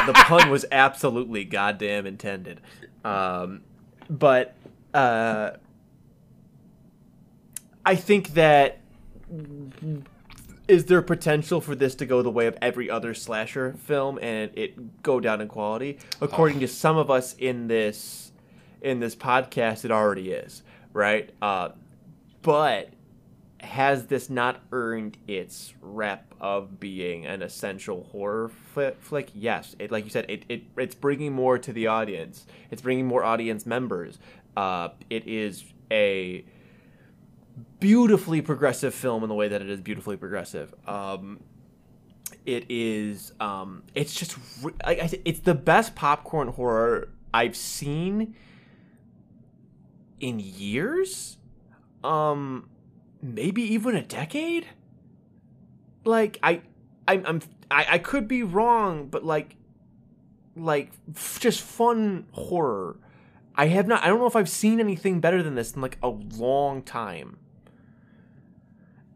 [0.06, 2.60] the pun was absolutely goddamn intended.
[3.04, 3.62] Um
[4.10, 4.56] but
[4.92, 5.52] uh
[7.86, 8.80] I think that
[10.66, 14.50] is there potential for this to go the way of every other slasher film and
[14.54, 15.98] it go down in quality?
[16.20, 18.32] According to some of us in this
[18.80, 20.62] in this podcast, it already is,
[20.92, 21.30] right?
[21.40, 21.70] Uh,
[22.42, 22.90] but
[23.64, 29.30] has this not earned its rep of being an essential horror fli- flick?
[29.34, 29.74] Yes.
[29.78, 32.46] It, like you said, it, it it's bringing more to the audience.
[32.70, 34.18] It's bringing more audience members.
[34.56, 36.44] Uh, it is a
[37.80, 40.74] beautifully progressive film in the way that it is beautifully progressive.
[40.86, 41.40] Um,
[42.46, 43.32] it is.
[43.40, 44.36] Um, it's just.
[44.62, 48.36] re- I said, it's the best popcorn horror I've seen
[50.20, 51.38] in years.
[52.02, 52.68] Um,
[53.24, 54.66] maybe even a decade.
[56.04, 56.60] Like I,
[57.08, 57.40] I'm, I'm
[57.70, 59.56] I, I could be wrong, but like,
[60.54, 62.98] like f- just fun horror.
[63.56, 64.04] I have not.
[64.04, 67.38] I don't know if I've seen anything better than this in like a long time.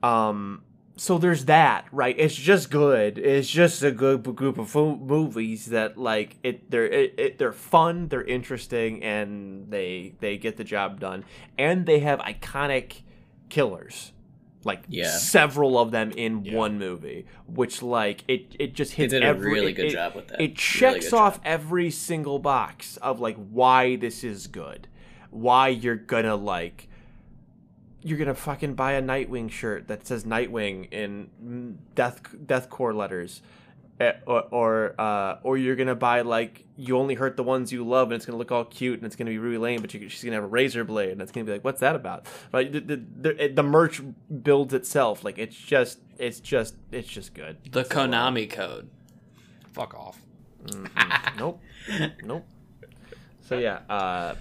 [0.02, 0.62] Um.
[0.96, 2.16] So there's that, right?
[2.18, 3.18] It's just good.
[3.18, 6.70] It's just a good group of movies that like it.
[6.70, 8.08] They're it, it, they're fun.
[8.08, 11.24] They're interesting, and they they get the job done.
[11.56, 13.02] And they have iconic
[13.48, 14.12] killers,
[14.64, 15.08] like Yeah.
[15.10, 16.56] several of them in Yeah.
[16.56, 17.26] one movie.
[17.46, 20.40] Which like it it just hits did a really it- good it- job with that.
[20.40, 21.42] it checks good off job.
[21.44, 24.88] every single box of like why this is good
[25.30, 26.88] why you're gonna like
[28.02, 33.42] you're gonna fucking buy a nightwing shirt that says nightwing in mm, death deathcore letters
[34.26, 38.08] or or, uh, or you're gonna buy like you only hurt the ones you love
[38.08, 40.22] and it's gonna look all cute and it's gonna be really lame but you, she's
[40.22, 42.26] gonna have a razor blade and it's gonna be like what's that about?
[42.52, 42.70] Right?
[42.70, 44.00] The, the, the, the merch
[44.42, 45.24] builds itself.
[45.24, 47.58] Like it's just it's just it's just good.
[47.70, 48.88] The So, Konami code.
[49.72, 50.20] Fuck off.
[51.38, 51.60] nope.
[52.22, 52.46] Nope.
[53.40, 54.34] So yeah uh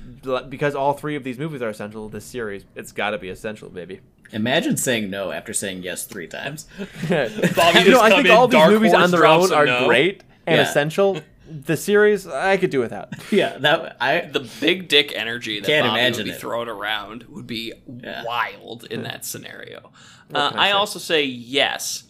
[0.49, 3.69] because all three of these movies are essential this series it's got to be essential
[3.69, 4.01] baby
[4.31, 6.67] Imagine saying no after saying yes three times.
[6.77, 9.65] Bobby no, just I think in, all these Dark movies Horse on their own are
[9.65, 9.85] no.
[9.87, 10.63] great and Yeah.
[10.69, 15.65] essential the series i could do without yeah, that I The big dick energy that
[15.65, 16.41] Can't Bobby imagine would be it.
[16.41, 17.71] thrown around would be
[18.03, 18.23] Yeah.
[18.25, 19.91] wild in that scenario.
[20.35, 20.71] Uh, I I say?
[20.73, 22.03] also say yes,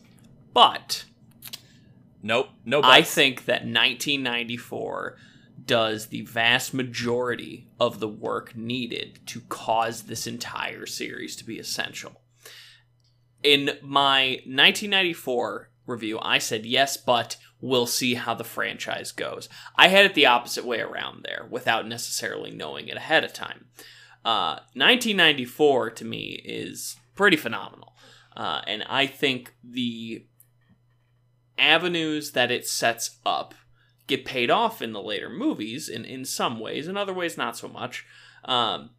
[0.54, 1.06] but
[2.24, 2.50] Nope.
[2.66, 2.82] No.
[2.84, 5.18] I think that 1994
[5.66, 11.60] does the vast majority of the work needed to cause this entire series to be
[11.60, 12.22] essential.
[13.44, 19.50] In my 1994 review, I said yes, but we'll see how the franchise goes.
[19.76, 23.68] I had it the opposite way around there without necessarily knowing it ahead of time.
[24.24, 27.96] Uh, 1994 to me is pretty phenomenal.
[28.36, 30.26] Uh, and I think the
[31.58, 33.56] avenues that it sets up
[34.08, 37.58] get paid off in the later movies in, in some ways, in other ways, not
[37.58, 38.06] so much.
[38.46, 38.92] Um,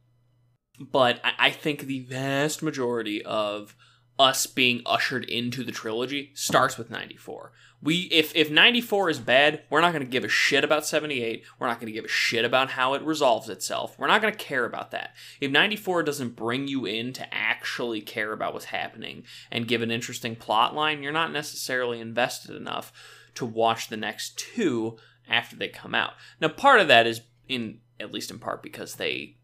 [0.78, 3.74] but I, I think the vast majority of
[4.18, 7.52] us being ushered into the trilogy starts with 94.
[7.80, 11.44] We if if 94 is bad, we're not going to give a shit about 78.
[11.58, 13.96] We're not going to give a shit about how it resolves itself.
[13.96, 15.14] We're not going to care about that.
[15.40, 19.22] If 94 doesn't bring you in to actually care about what's happening
[19.52, 22.92] and give an interesting plot line, you're not necessarily invested enough
[23.34, 24.96] to watch the next two
[25.28, 26.12] after they come out.
[26.40, 29.36] Now, part of that is in at least in part because they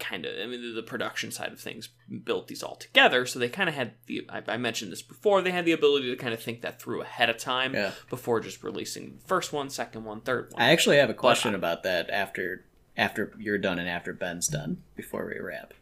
[0.00, 1.88] kind of I mean the, production side of things
[2.24, 5.40] built these all together, so they kind of had the I, I mentioned this before.
[5.42, 7.92] They had the ability to kind of think that through ahead of time Yeah.
[8.10, 10.60] before just releasing the first one, second one, third one.
[10.62, 12.64] I actually have a question I- about that after
[12.96, 15.74] after you're done and after Ben's done before we wrap.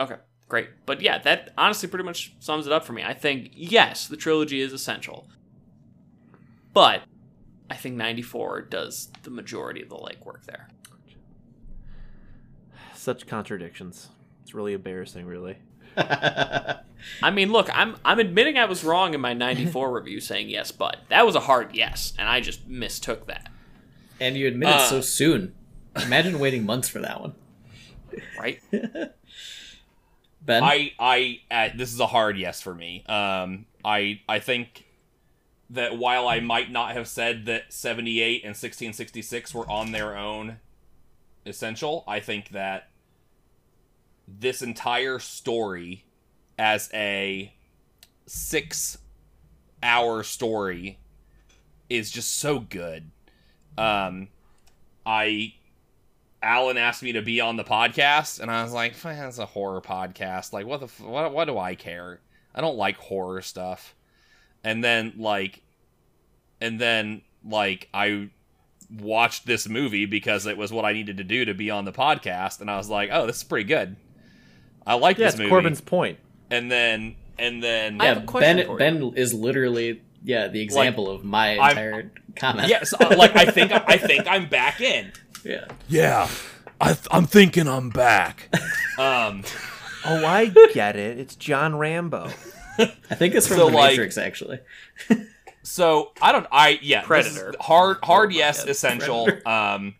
[0.00, 0.16] Okay,
[0.48, 0.68] great.
[0.86, 3.02] But yeah, that honestly pretty much sums it up for me.
[3.02, 5.28] I think, yes, the trilogy is essential.
[6.72, 7.02] But
[7.68, 10.68] I think 94 does the majority of the legwork there.
[12.94, 14.08] such contradictions
[14.42, 15.56] it's really embarrassing really
[15.96, 20.70] I mean, look, I'm I'm admitting I was wrong in my 94 review saying yes,
[20.70, 23.48] but that was a hard yes, and I just mistook that,
[24.20, 24.86] and you admit it Uh.
[24.86, 25.54] so soon.
[25.96, 27.34] Imagine waiting months for that one.
[28.38, 28.60] right?
[30.40, 33.04] Ben, I I uh, this is a hard yes for me.
[33.06, 34.86] Um, I I think
[35.70, 40.58] that while I might not have said that 78 and 1666 were on their own
[41.46, 42.88] essential, I think that
[44.26, 46.04] this entire story
[46.58, 47.54] as a
[48.26, 48.98] 6
[49.82, 50.98] hour story
[51.88, 53.10] is just so good.
[53.78, 54.28] Um
[55.06, 55.54] I
[56.42, 59.46] Alan asked me to be on the podcast, and I was like, "Fine, "It's a
[59.46, 60.52] horror podcast.
[60.52, 61.32] Like, what the f- what?
[61.32, 62.20] What do I care?
[62.54, 63.94] I don't like horror stuff."
[64.64, 65.62] And then like,
[66.60, 68.28] and then like I
[68.98, 71.92] watched this movie because it was what I needed to do to be on the
[71.92, 73.96] podcast, and I was like, "Oh, this is pretty good.
[74.86, 76.18] I like yeah this it's movie." corbin's point
[76.50, 78.78] And then and then I have yeah, a question Ben for you.
[78.78, 82.68] Ben is literally yeah the example of my I'm- entire comment.
[82.68, 85.12] yes, uh, like I think I think I'm back in.
[85.44, 85.66] yeah.
[85.88, 86.28] Yeah,
[86.80, 88.54] I th- I'm thinking I'm back.
[88.98, 89.44] Um,
[90.04, 91.18] Oh, I get it.
[91.18, 92.30] It's John Rambo.
[92.78, 94.60] I think it's from So, the like- Matrix, actually.
[95.62, 96.46] So I don't.
[96.50, 97.02] I yeah.
[97.02, 97.52] Predator.
[97.60, 97.98] hard.
[98.02, 98.28] Hard.
[98.32, 98.60] Oh yes.
[98.60, 99.28] God, Essential.
[99.44, 99.94] Um.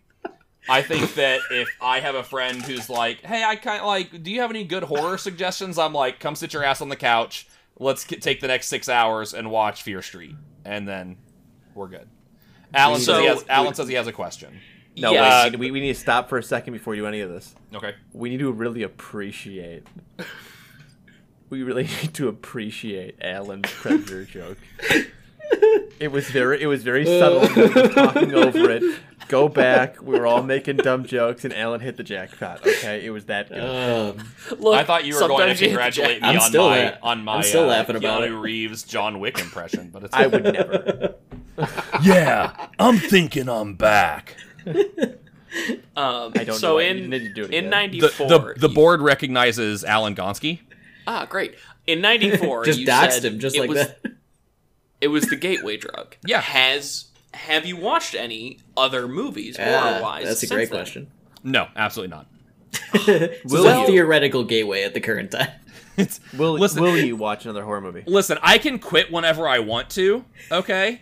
[0.69, 4.23] I think that if I have a friend who's like, "Hey, I kind of like,
[4.23, 6.97] do you have any good horror suggestions?" I'm like, "Come sit your ass on the
[6.97, 7.47] couch.
[7.79, 10.35] Let's get, take the next six hours and watch Fear Street,
[10.65, 11.19] and then
[11.75, 12.09] we're good."
[12.73, 13.45] Alan So- says he has.
[13.51, 14.59] Alan says he has a question.
[14.97, 15.51] No, Yes.
[15.51, 17.55] wait, we, we need to stop for a second before you do any of this.
[17.75, 17.95] Okay.
[18.15, 19.87] We need to really appreciate.
[21.51, 24.59] We really need to appreciate Alan's predator joke.
[25.99, 27.47] It was very, it was very subtle.
[27.49, 28.83] He was talking over it.
[29.29, 30.01] Go back.
[30.01, 32.61] We were all making dumb jokes, and Alan hit the jackpot.
[32.67, 33.61] Okay, it was that good.
[33.61, 34.29] Um,
[34.59, 36.97] Look, I thought you were going to you congratulate me I'm on still my la-
[37.03, 38.41] on my I'm still uh, laughing about Keanu it.
[38.41, 41.15] Reeves John Wick impression, but it's I would never.
[42.03, 44.37] Yeah, I'm thinking I'm back.
[45.97, 48.39] Um, I don't so know why in you need to do it in '94, the,
[48.39, 50.61] the, the board recognizes Alan Gonski.
[51.07, 51.55] Ah great.
[51.87, 54.01] In '94, just you doxed said him just it like was, that.
[55.01, 56.17] It was the gateway drug.
[56.27, 56.41] Yeah.
[56.43, 60.25] Has have you watched any other movies Ah, horror wise?
[60.27, 61.11] that's a great question.
[61.43, 62.27] No, absolutely not.
[63.09, 65.49] It's Will a theoretical gateway at the current time.
[65.97, 68.03] It's Will Listen- Will you watch another horror movie?
[68.07, 68.37] listen.
[68.43, 70.25] I can quit whenever I want to.
[70.53, 71.01] Okay.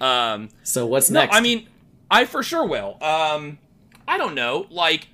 [0.00, 0.48] Um.
[0.62, 1.34] So what's No, next?
[1.34, 1.68] I mean,
[2.10, 3.02] I for sure will.
[3.02, 3.58] Um.
[4.06, 4.66] I don't know.
[4.70, 5.08] Like.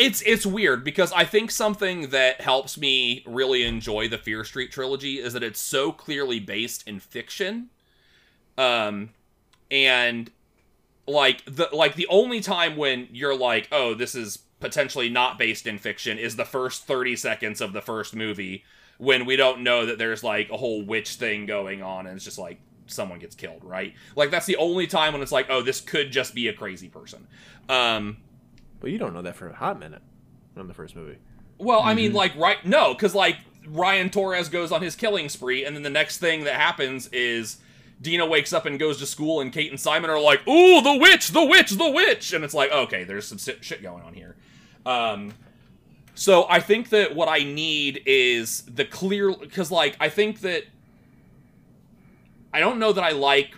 [0.00, 4.72] It's it's weird because I think something that helps me really enjoy the Fear Street
[4.72, 7.68] trilogy is that it's so clearly based in fiction.
[8.56, 9.10] Um
[9.70, 10.30] and
[11.06, 15.66] like the like the only time when you're like, "Oh, this is potentially not based
[15.66, 18.64] in fiction" is the first 30 seconds of the first movie
[18.96, 22.24] when we don't know that there's like a whole witch thing going on and it's
[22.24, 23.92] just like someone gets killed, right?
[24.16, 26.88] Like that's the only time when it's like, "Oh, this could just be a crazy
[26.88, 27.26] person."
[27.68, 28.16] Um
[28.80, 30.02] Well, you don't know that for a hot minute
[30.56, 31.18] on the first movie.
[31.58, 32.64] Well, I mean, like, right?
[32.64, 33.36] No, because like
[33.66, 37.58] Ryan Torres goes on his killing spree, and then the next thing that happens is
[38.00, 40.96] Deena wakes up and goes to school, and Kate and Simon are like, "Ooh, the
[40.98, 44.14] witch, the witch, the witch," and it's like, okay, there's some si- shit going on
[44.14, 44.36] here.
[44.86, 45.34] Um,
[46.14, 50.64] so I think that what I need is the clear, because like I think that
[52.54, 53.54] I don't know that I like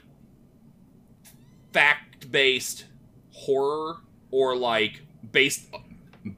[1.73, 2.85] fact-based
[3.33, 3.99] horror
[4.31, 5.69] or like based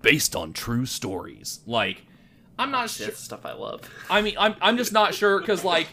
[0.02, 1.60] based on true stories.
[1.66, 2.04] Like,
[2.58, 3.06] I'm not sure.
[3.06, 3.82] That's stuff I love.
[4.10, 5.88] I mean, I'm I'm just not sure because like.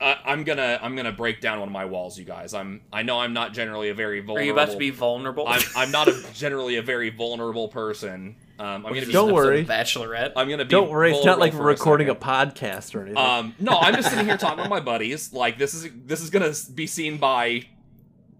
[0.00, 2.52] I, I'm gonna I'm gonna break down one of my walls, you guys.
[2.52, 4.34] I'm I know I'm not generally a very vulnerable.
[4.34, 4.60] Are vulnerable.
[4.60, 5.48] you about to be vulnerable?
[5.48, 8.36] I'm I'm not a generally a very vulnerable person.
[8.58, 9.64] Um, I'm gonna be Don't worry.
[9.64, 10.32] Bachelorette.
[10.36, 10.70] I'm gonna be.
[10.70, 12.26] Don't worry, it's not like we're recording a, second.
[12.26, 13.16] podcast or anything.
[13.16, 15.32] Um, no, I'm just sitting here talking with my buddies.
[15.32, 17.62] Like this is this is gonna be seen by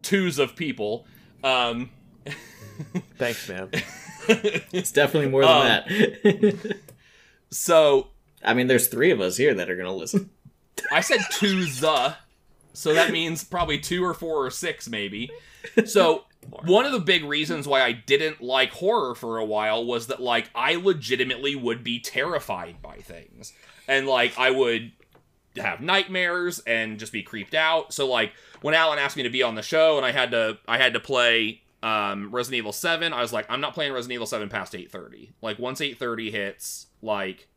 [0.02, 1.06] twos of people.
[1.42, 1.90] Um,
[3.16, 3.70] Thanks, man.
[4.28, 6.76] it's definitely more than Um, that.
[7.50, 8.08] so
[8.44, 10.30] I mean, there's three of us here that are gonna listen.
[10.92, 12.16] I said two the,
[12.72, 15.30] so that means probably two or four or six maybe.
[15.86, 16.24] So
[16.64, 20.20] one of the big reasons why I didn't like horror for a while was that
[20.20, 23.52] like I legitimately would be terrified by things.
[23.88, 24.92] And like I would
[25.56, 27.94] have nightmares and just be creeped out.
[27.94, 30.58] So like when Alan asked me to be on the show and I had to
[30.66, 34.14] I had to play um Resident Evil 7, I was like I'm not playing Resident
[34.14, 35.32] Evil 7 past 8:30.
[35.42, 37.48] Like once 8:30 hits, like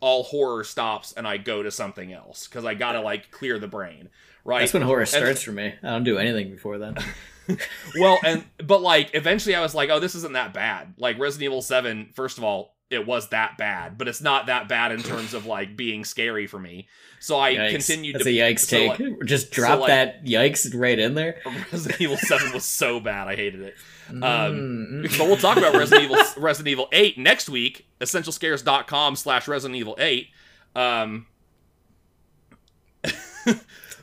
[0.00, 3.58] all horror stops and I go to something else cuz I got to like clear
[3.58, 4.10] the brain.
[4.44, 4.60] Right?
[4.60, 5.72] That's when horror starts for me.
[5.82, 6.96] I don't do anything before then.
[7.98, 10.94] well, and but like eventually I was like, oh, this isn't that bad.
[10.98, 14.68] Like Resident Evil 7, first of all, it was that bad, but it's not that
[14.68, 16.88] bad in terms of like being scary for me.
[17.20, 17.70] So I Yikes.
[17.70, 18.98] continued That's to a yikes so, take.
[19.00, 21.40] like, Just drop like- that yikes right in there.
[21.72, 23.74] Resident Evil 7 was so bad, I hated it.
[24.10, 27.86] Um, Mm, but we'll talk about Resident Evil Resident Evil 8 next week.
[28.00, 30.28] Essentialscares.com slash Resident Evil 8.
[30.76, 31.26] Um,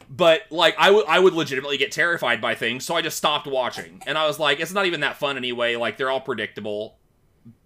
[0.09, 3.47] but like I would I would legitimately get terrified by things, so I just stopped
[3.47, 4.01] watching.
[4.05, 5.75] And I was like, it's not even that fun anyway.
[5.75, 6.97] Like they're all predictable,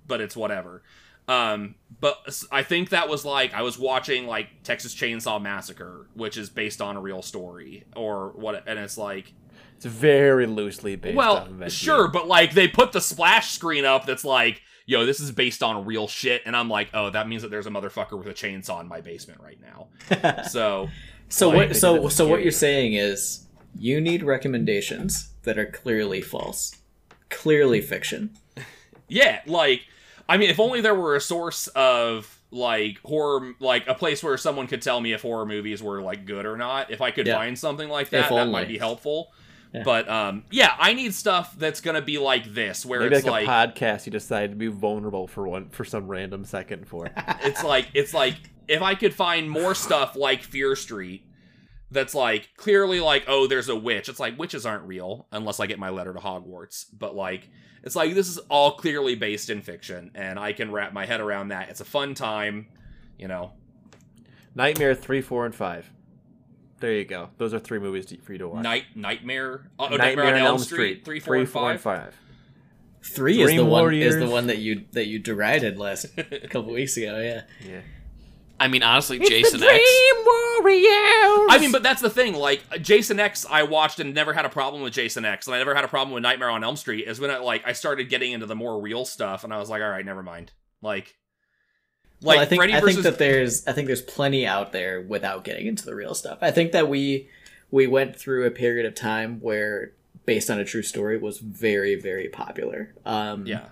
[0.07, 0.83] but it's whatever.
[1.27, 6.37] Um, but I think that was like I was watching like Texas Chainsaw Massacre, which
[6.37, 8.63] is based on a real story, or what?
[8.67, 9.33] And it's like,
[9.77, 14.05] It's very loosely based well, on sure, but like they put the splash screen up
[14.05, 17.41] that's like, yo, this is based on real shit, and I'm like, oh, that means
[17.41, 20.43] that there's a motherfucker with a chainsaw in my basement right now.
[20.49, 20.89] so
[21.29, 21.75] So Like, what?
[21.75, 23.47] So so what you're saying is
[23.77, 26.75] you need recommendations that are clearly false,
[27.29, 28.31] clearly fiction.
[29.07, 29.81] yeah, like,
[30.27, 34.37] I mean, if only there were a source of like horror, like a place where
[34.37, 36.91] someone could tell me if horror movies were like good or not.
[36.91, 37.35] If I could Yeah.
[37.37, 38.51] find something like that, If that only.
[38.51, 39.31] might be helpful.
[39.83, 43.45] But um, yeah, I need stuff that's gonna be like this, where Maybe it's like,
[43.45, 47.09] like, a podcast you decide to be vulnerable for one for some random second for.
[47.43, 48.35] it's like it's like
[48.69, 51.23] if I could find more stuff like Fear Street
[51.91, 55.67] that's like clearly like oh there's a witch it's like witches aren't real unless i
[55.67, 57.47] get my letter to hogwarts but like
[57.85, 61.21] it's like this is all clearly based in fiction and i can wrap my head
[61.21, 62.67] around that it's a fun time
[63.17, 63.51] you know
[64.55, 65.91] Nightmare three, four, and five.
[66.79, 67.29] There you go.
[67.37, 68.63] Those are three movies to- for you to watch.
[68.63, 71.81] night nightmare oh, oh, nightmare, on elm street, three four, and five.
[71.81, 72.15] five.
[73.03, 76.23] Three is Dream the one is the one that you that you derided last a
[76.47, 77.19] couple weeks ago.
[77.19, 77.41] Yeah.
[77.69, 77.81] Yeah.
[78.59, 79.83] I mean, honestly, Jason X.
[80.25, 81.47] Warriors.
[81.49, 82.35] I mean, but that's the thing.
[82.35, 85.59] Like Jason X, I watched and never had a problem with Jason X, and I
[85.59, 87.07] never had a problem with Nightmare on Elm Street.
[87.07, 89.69] Is when I like I started getting into the more real stuff, and I was
[89.69, 90.51] like, all right, never mind.
[90.81, 91.15] Like,
[92.21, 94.71] like well, I think Freddy I versus think that there's I think there's plenty out
[94.71, 96.39] there without getting into the real stuff.
[96.41, 97.29] I think that we
[97.71, 99.91] we went through a period of time where
[100.25, 102.93] based on a true story was very very popular.
[103.05, 103.65] Um, yeah.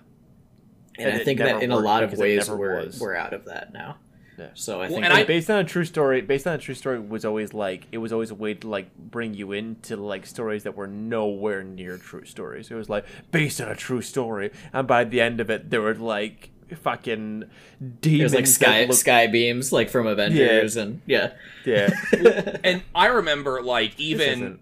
[0.98, 3.00] and, And I think that in a lot of ways we're was.
[3.00, 3.96] we're out of that now.
[4.38, 4.48] Yeah.
[4.54, 6.74] So I Well, think and I- based on a true story based on a true
[6.74, 10.26] story was always like it was always a way to like bring you into like
[10.26, 14.50] stories that were nowhere near true stories it was like based on a true story
[14.72, 16.50] and by the end of it there were like
[16.82, 17.44] fucking
[18.00, 21.32] demons there's like sky looked- sky beams like from Avengers and yeah.
[21.64, 21.90] yeah
[22.64, 24.58] And I remember like even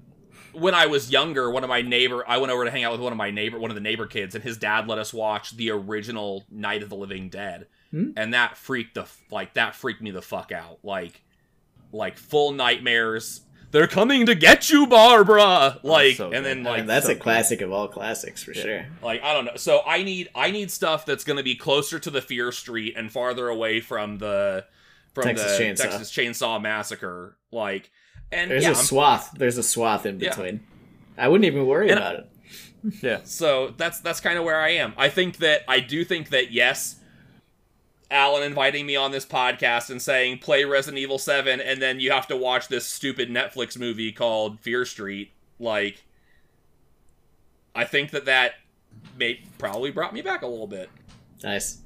[0.53, 3.01] when I was younger, one of my neighbor, I went over to hang out with
[3.01, 5.57] one of my neighbor, one of the neighbor kids, and his dad let us watch
[5.57, 8.11] the original Night of the Living Dead, Hmm?
[8.17, 11.23] and that freaked the like that freaked me the fuck out, like
[11.93, 13.43] like full nightmares.
[13.71, 15.79] They're coming to get you, Barbara.
[15.83, 16.69] Like, so and then good.
[16.71, 18.87] like and that's so a classic of all classics for sure.
[19.03, 19.57] like I don't know.
[19.57, 22.95] So I need I need stuff that's going to be closer to the Fear Street
[22.97, 24.65] and farther away from the
[25.15, 25.77] from Texas the Chainsaw.
[25.83, 27.37] Texas Chainsaw Massacre.
[27.51, 27.91] Like,
[28.31, 29.33] and There's yeah, a I'm- swath.
[29.37, 30.31] There's a swath in Yeah.
[30.31, 30.61] between.
[31.19, 32.29] I wouldn't even worry And- about it.
[33.03, 34.93] yeah So that's that's kind of where I am.
[34.97, 36.97] I think that I do think that yes,
[38.13, 42.13] Alan inviting me on this podcast and saying play Resident Evil Seven, and then you
[42.13, 45.33] have to watch this stupid Netflix movie called Fear Street.
[45.59, 46.05] Like,
[47.75, 48.53] I think that that
[49.17, 50.91] may probably brought me back a little bit.
[51.43, 51.79] Nice.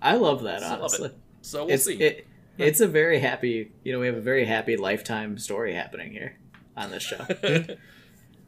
[0.00, 1.16] I love that I love it.
[1.42, 1.94] So we'll it's see.
[2.00, 2.26] it,
[2.56, 3.70] it's a very happy.
[3.84, 6.36] You know, we have a very happy lifetime story happening here
[6.76, 7.18] on this show.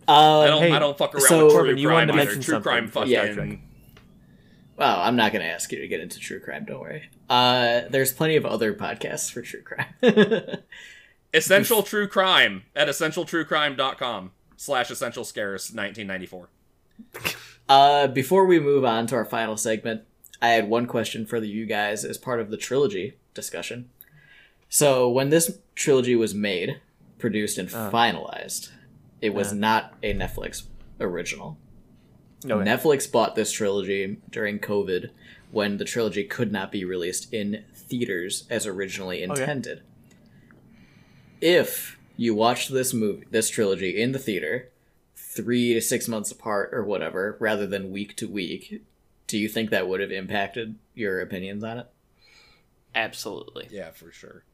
[0.09, 0.63] I Um, don't.
[0.63, 2.91] hey, I don't fuck around so- with Corbin, true you wanted to mention True crime,
[2.91, 3.13] something.
[3.15, 3.51] fucking.
[3.51, 3.57] Yeah,
[4.81, 6.65] well, I'm not going to ask you to get into true crime.
[6.65, 7.09] Don't worry.
[7.28, 9.86] Uh, there's plenty of other podcasts for true crime.
[11.32, 16.48] Essential True Crime at essentialtruecrime.com slash essential scares 1994.
[17.69, 20.02] Uh, before we move on to our final segment,
[20.43, 23.90] I had one question for the, you guys as part of the trilogy discussion.
[24.69, 26.81] So, when this trilogy was made,
[27.19, 27.90] produced, and Uh.
[27.93, 28.70] finalized,
[29.20, 29.57] it was Uh.
[29.57, 30.65] not a Netflix
[30.98, 31.59] original.
[32.45, 32.71] Okay.
[32.71, 35.11] Netflix bought this trilogy during COVID
[35.51, 39.83] when the trilogy could not be released in theaters as originally intended.
[41.41, 44.69] If you watched this movie, this trilogy in the theater,
[45.17, 48.83] three to six months apart or whatever, rather than week to week,
[49.27, 51.87] do you think that would have impacted your opinions on it?
[52.95, 53.69] Absolutely.
[53.71, 54.45] Yeah, for sure.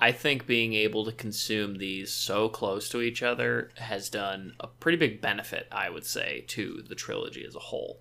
[0.00, 4.66] I think being able to consume these so close to each other has done a
[4.66, 8.00] pretty big benefit, I would say, to the trilogy as a whole.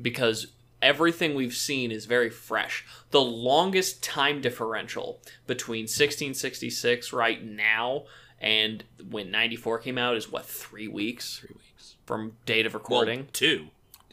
[0.00, 0.48] Because
[0.82, 2.84] everything we've seen is very fresh.
[3.10, 8.04] The longest time differential between 1666 right now
[8.40, 11.38] and when 94 came out is what, three weeks?
[11.40, 11.94] Three weeks.
[12.04, 13.20] From date of recording?
[13.20, 13.66] Well, two.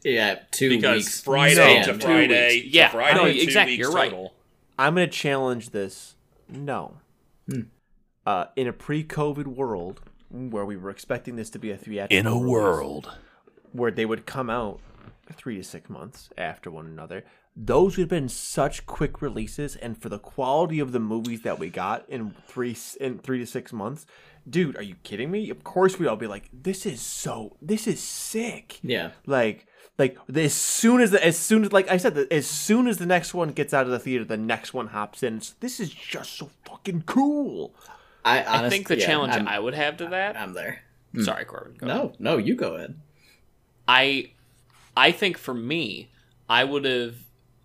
[0.03, 1.21] Yeah, two Because weeks.
[1.21, 2.61] Friday No, to two Friday.
[2.61, 2.73] weeks.
[2.73, 4.09] Yeah, to Friday, no, two exactly, weeks you're right.
[4.09, 4.33] total.
[4.79, 6.15] I'm going to challenge this.
[6.51, 6.97] No.
[7.49, 7.61] Hmm.
[8.25, 12.27] Uh, in a pre-COVID world where we were expecting this to be a theatrical In
[12.27, 13.17] a release, world.
[13.71, 14.79] where they would come out
[15.33, 17.23] three to six months after one another,
[17.55, 21.59] those would have been such quick releases, and for the quality of the movies that
[21.59, 24.05] we got in three in three to six months,
[24.49, 25.49] dude, are you kidding me?
[25.49, 29.11] Of course we'd all be like, "This is so, this is sick." Yeah.
[29.25, 29.65] Like,
[29.97, 33.05] like as soon as the, as soon as like I said, as soon as the
[33.05, 35.41] next one gets out of the theater, the next one hops in.
[35.41, 37.73] So this is just so fucking cool.
[38.23, 40.37] I, I think the yeah, challenge I'm, I would have to that.
[40.37, 40.83] I'm there.
[41.13, 41.25] Mm.
[41.25, 41.75] Sorry, Corbin.
[41.77, 41.97] go ahead.
[41.97, 42.95] No, no, you go ahead.
[43.87, 44.31] I
[44.95, 46.09] I think for me,
[46.49, 47.15] I would have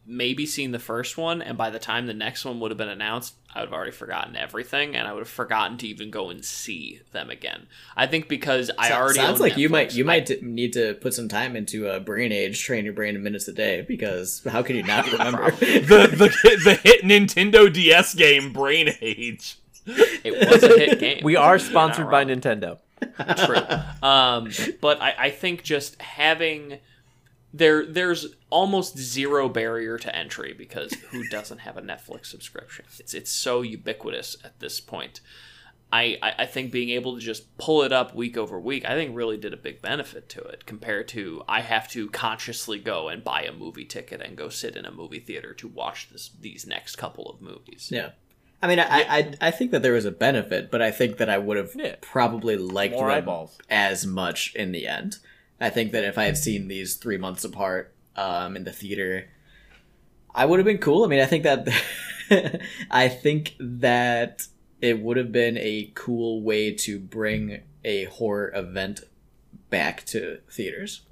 [0.07, 2.89] maybe seen the first one, and by the time the next one would have been
[2.89, 6.28] announced, I would have already forgotten everything, and I would have forgotten to even go
[6.28, 7.66] and see them again.
[7.97, 10.93] I think because I already sounds own like you might you I- might need to
[10.95, 13.81] put some time into a brain age, train your brain in minutes a day.
[13.81, 15.51] Because how can you not remember?
[15.53, 19.57] The, the, the hit Nintendo DS game Brain Age.
[19.87, 21.20] it was a hit game.
[21.24, 22.28] We are sponsored by wrong.
[22.41, 22.78] Nintendo.
[23.47, 24.07] True.
[24.09, 24.51] Um,
[24.81, 26.78] but I, I think just having
[27.57, 32.85] there there's almost zero barrier to entry because who doesn't have a Netflix subscription?
[32.99, 35.20] It's it's so ubiquitous at this point.
[35.93, 38.95] I, I, I think being able to just pull it up week over week, I
[38.95, 43.09] think really did a big benefit to it compared to I have to consciously go
[43.09, 46.31] and buy a movie ticket and go sit in a movie theater to watch this
[46.41, 47.89] these next couple of movies.
[47.93, 48.11] Yeah.
[48.61, 51.31] I mean, I, I I think that there was a benefit, but I think that
[51.31, 51.95] I would have Yeah.
[52.01, 53.57] probably liked More them eyeballs.
[53.70, 55.19] as much in the end.
[55.61, 59.28] I think that if I had seen these three months apart um, in the theater,
[60.35, 61.05] I would have been cool.
[61.05, 61.69] I mean, I think that
[62.91, 64.47] I think that
[64.81, 69.01] it would have been a cool way to bring a horror event
[69.70, 71.03] back to theaters.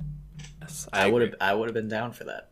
[0.92, 2.50] I would have I would have been down for that.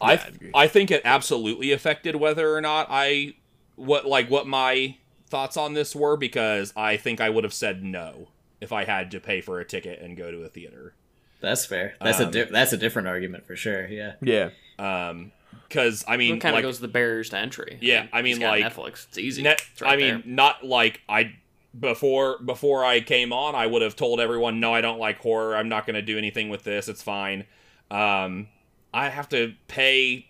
[0.00, 0.50] I I'd.
[0.54, 3.34] I think it absolutely affected whether or not I
[3.76, 4.96] what like what my
[5.28, 8.28] thoughts on this were because I think I would have said no
[8.60, 10.94] if I had to pay for a ticket and go to a theater.
[11.40, 11.94] That's fair.
[12.00, 13.86] That's a Um, di- that's a different argument for sure.
[13.88, 14.14] Yeah.
[14.20, 14.50] Yeah.
[14.78, 15.32] Um,
[15.68, 17.78] because I mean, kind of like, goes to the barriers to entry.
[17.80, 19.06] Yeah, I mean, It's like, Netflix.
[19.08, 19.42] It's easy.
[19.42, 20.22] net, It's right I mean, there.
[20.26, 21.34] not like I
[21.78, 25.56] before before I came on, I would have told everyone, no, I don't like horror.
[25.56, 26.88] I'm not going to do anything with this.
[26.88, 27.44] It's fine.
[27.90, 28.48] Um,
[28.92, 30.26] I have to pay.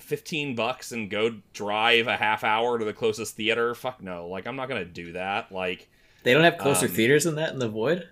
[0.00, 4.44] 15 bucks and go drive a half hour to the closest theater fuck no like
[4.44, 5.88] i'm not gonna do that like
[6.24, 8.08] They don't have closer Um, theaters than that in the void.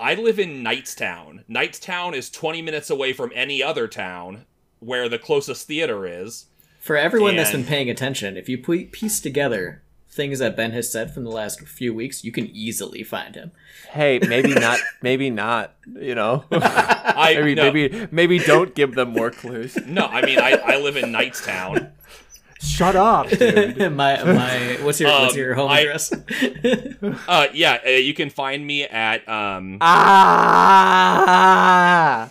[0.00, 1.44] I live in Knightstown.
[1.48, 4.44] Knightstown is 20 minutes away from any other town
[4.80, 6.46] where the closest theater is.
[6.80, 9.82] For everyone that's been paying attention, if you piece together
[10.14, 13.52] things that Ben has said from the last few weeks, you can easily find him.
[13.90, 14.78] Hey, maybe not.
[15.02, 15.74] Maybe not.
[15.86, 16.44] You know.
[16.52, 19.76] I maybe no, maybe maybe don't give them more clues.
[19.86, 21.90] no, I mean I, I live in Knightstown.
[22.64, 23.76] Shut up, dude.
[23.92, 26.12] my my what's your what's Um, your home I- address?
[27.28, 29.78] Uh yeah, uh, you can find me at um
[30.94, 32.30] ah.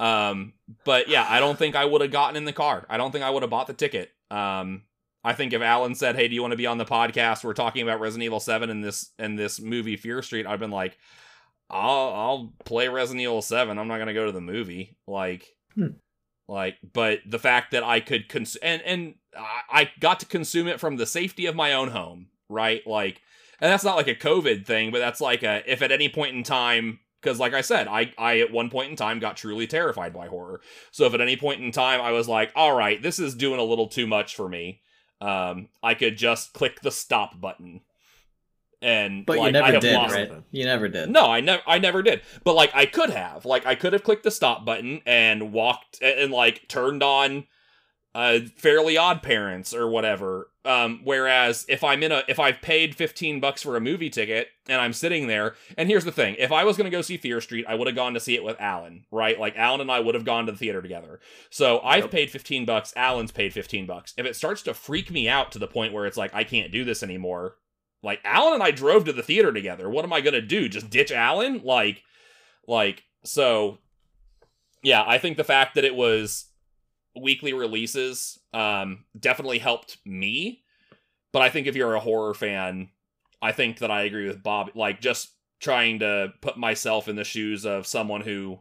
[0.00, 0.52] um
[0.84, 2.84] but yeah, I don't think I would have gotten in the car.
[2.90, 4.10] I don't think I would have bought the ticket.
[4.30, 4.82] Um
[5.24, 7.44] I think if Alan said, "Hey, do you want to be on the podcast?
[7.44, 10.72] We're talking about Resident Evil 7 and this and this movie Fear Street." I've been
[10.72, 10.98] like,
[11.70, 13.78] "I'll I'll play Resident Evil 7.
[13.78, 15.46] I'm not going to go to the movie." Like
[15.76, 15.86] Hmm.
[16.48, 19.14] Like but the fact that I could cons- and and
[19.70, 22.86] I- got to consume it from the safety of my own home, right?
[22.86, 23.20] Like
[23.60, 26.36] and that's not like a COVID thing, but that's like a if at any point
[26.36, 29.66] in time because like I said, I I at one point in time got truly
[29.66, 30.60] terrified by horror.
[30.90, 33.60] So if at any point in time I was like, all right, this is doing
[33.60, 34.80] a little too much for me,
[35.20, 37.82] um, I could just click the stop button.
[38.82, 40.32] And but like, you I never have did, lost- right?
[40.50, 41.08] You never did.
[41.08, 42.20] No, I never I never did.
[42.42, 43.44] But like I could have.
[43.44, 47.46] Like I could have clicked the stop button and walked and, and, like turned on
[48.14, 50.48] uh Fairly Odd Parents or whatever.
[50.64, 54.48] Um whereas if I'm in a if I've paid 15 bucks for a movie ticket
[54.68, 57.16] and I'm sitting there and here's the thing, if I was going to go see
[57.16, 59.38] Fear Street, I would have gone to see it with Alan, right?
[59.38, 61.20] Like Alan and I would have gone to the theater together.
[61.50, 64.12] So I've paid 15 bucks, Alan's paid 15 bucks.
[64.16, 66.72] If it starts to freak me out to the point where it's like I can't
[66.72, 67.54] do this anymore,
[68.02, 69.88] like Alan and I drove to the theater together.
[69.88, 70.68] What am I gonna do?
[70.68, 71.62] Just ditch Alan?
[71.64, 72.02] Like,
[72.66, 73.78] like so.
[74.82, 76.46] Yeah, I think the fact that it was
[77.14, 80.62] weekly releases um, definitely helped me.
[81.32, 82.90] But I think if you're a horror fan,
[83.40, 84.70] I think that I agree with Bob.
[84.74, 85.30] Like, just
[85.60, 88.58] trying to put myself in the shoes of someone who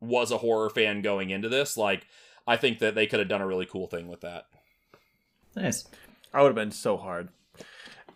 [0.00, 2.06] was a horror fan going into this, like,
[2.46, 4.46] I think that they could have done a really cool thing with that.
[5.56, 5.84] Nice.
[6.32, 7.28] I would have been so hard.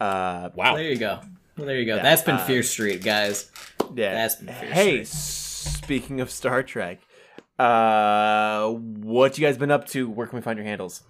[0.00, 0.74] Uh, Wow.
[0.76, 1.20] There you go.
[1.56, 1.96] Well, there you go.
[1.96, 3.50] Yeah, That's been uh, Fear Street, guys.
[3.94, 4.14] yeah.
[4.14, 5.06] That's been Fear hey, Street.
[5.08, 7.00] speaking of Star Trek,
[7.58, 10.08] uh, what you guys been up to?
[10.08, 11.02] Where can we find your handles?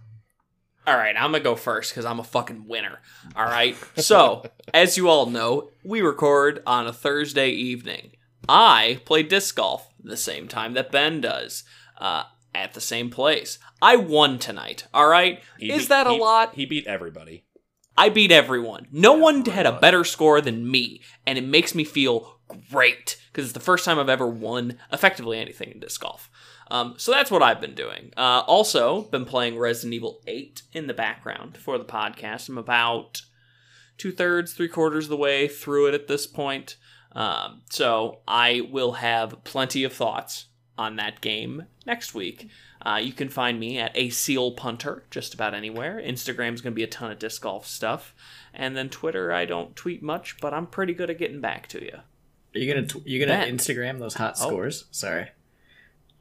[0.86, 3.00] All right, I'm gonna go first because I'm a fucking winner.
[3.36, 3.76] All right.
[3.96, 4.44] So,
[4.74, 8.12] as you all know, we record on a Thursday evening.
[8.48, 11.64] I play disc golf the same time that Ben does,
[11.98, 12.22] uh,
[12.54, 13.58] at the same place.
[13.82, 14.86] I won tonight.
[14.94, 15.42] All right.
[15.58, 16.54] He Is beat- that a he- lot?
[16.54, 17.44] He beat everybody.
[17.98, 18.86] I beat everyone.
[18.92, 22.38] No one had a better score than me, and it makes me feel
[22.70, 26.30] great because it's the first time I've ever won effectively anything in disc golf.
[26.70, 28.12] Um, so that's what I've been doing.
[28.16, 32.48] Uh, also, been playing Resident Evil 8 in the background for the podcast.
[32.48, 33.22] I'm about
[33.96, 36.76] two thirds, three quarters of the way through it at this point.
[37.12, 40.46] Um, so I will have plenty of thoughts
[40.76, 42.48] on that game next week.
[42.84, 46.00] Uh, you can find me at a seal punter just about anywhere.
[46.04, 48.14] Instagram's going to be a ton of disc golf stuff,
[48.54, 51.82] and then Twitter I don't tweet much, but I'm pretty good at getting back to
[51.82, 51.98] you.
[52.54, 53.56] Are you gonna tw- you gonna Ben.
[53.56, 54.86] Instagram those hot scores?
[54.90, 55.28] Sorry.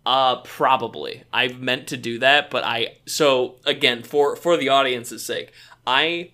[0.05, 1.23] Uh, probably.
[1.33, 5.51] I've meant to do that, but I so again for for the audience's sake,
[5.85, 6.31] I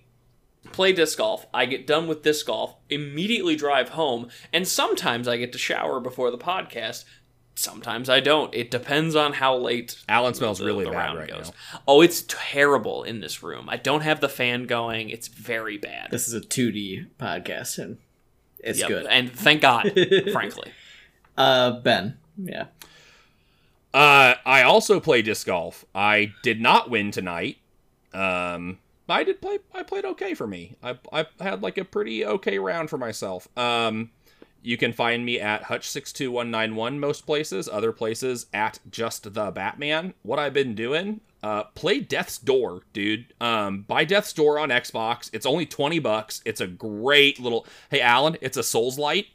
[0.72, 1.46] play disc golf.
[1.54, 6.00] I get done with disc golf, immediately drive home, and sometimes I get to shower
[6.00, 7.06] before the podcast.
[7.56, 8.54] Sometimes I don't.
[8.54, 11.52] It depends on how late Alan smells the- really the bad round right goes.
[11.74, 11.80] now.
[11.88, 13.70] Oh, it's terrible in this room.
[13.70, 15.10] I don't have the fan going.
[15.10, 16.10] It's very bad.
[16.10, 17.98] This is a 2D podcast, and
[18.60, 19.06] it's Yep, good.
[19.06, 19.92] And thank God,
[20.32, 20.72] frankly.
[21.38, 22.66] Uh, Ben, yeah.
[23.94, 25.86] Uh, I also play disc golf.
[25.94, 27.58] I did not win tonight.
[28.14, 29.60] Um, I did play.
[29.74, 30.76] I played okay for me.
[30.82, 33.48] I I had like a pretty okay round for myself.
[33.58, 34.10] Um,
[34.64, 37.68] you can find me at Hutch six two one nine one most places.
[37.70, 40.14] Other places at just the Batman.
[40.24, 41.22] What I've been doing.
[41.44, 43.26] Uh, play Death's Door, dude.
[43.42, 45.30] Um, buy Death's Door on Xbox.
[45.34, 46.42] It's only twenty bucks.
[46.46, 47.68] It's a great little.
[47.92, 49.28] Hey, Alan, it's a Soulslike.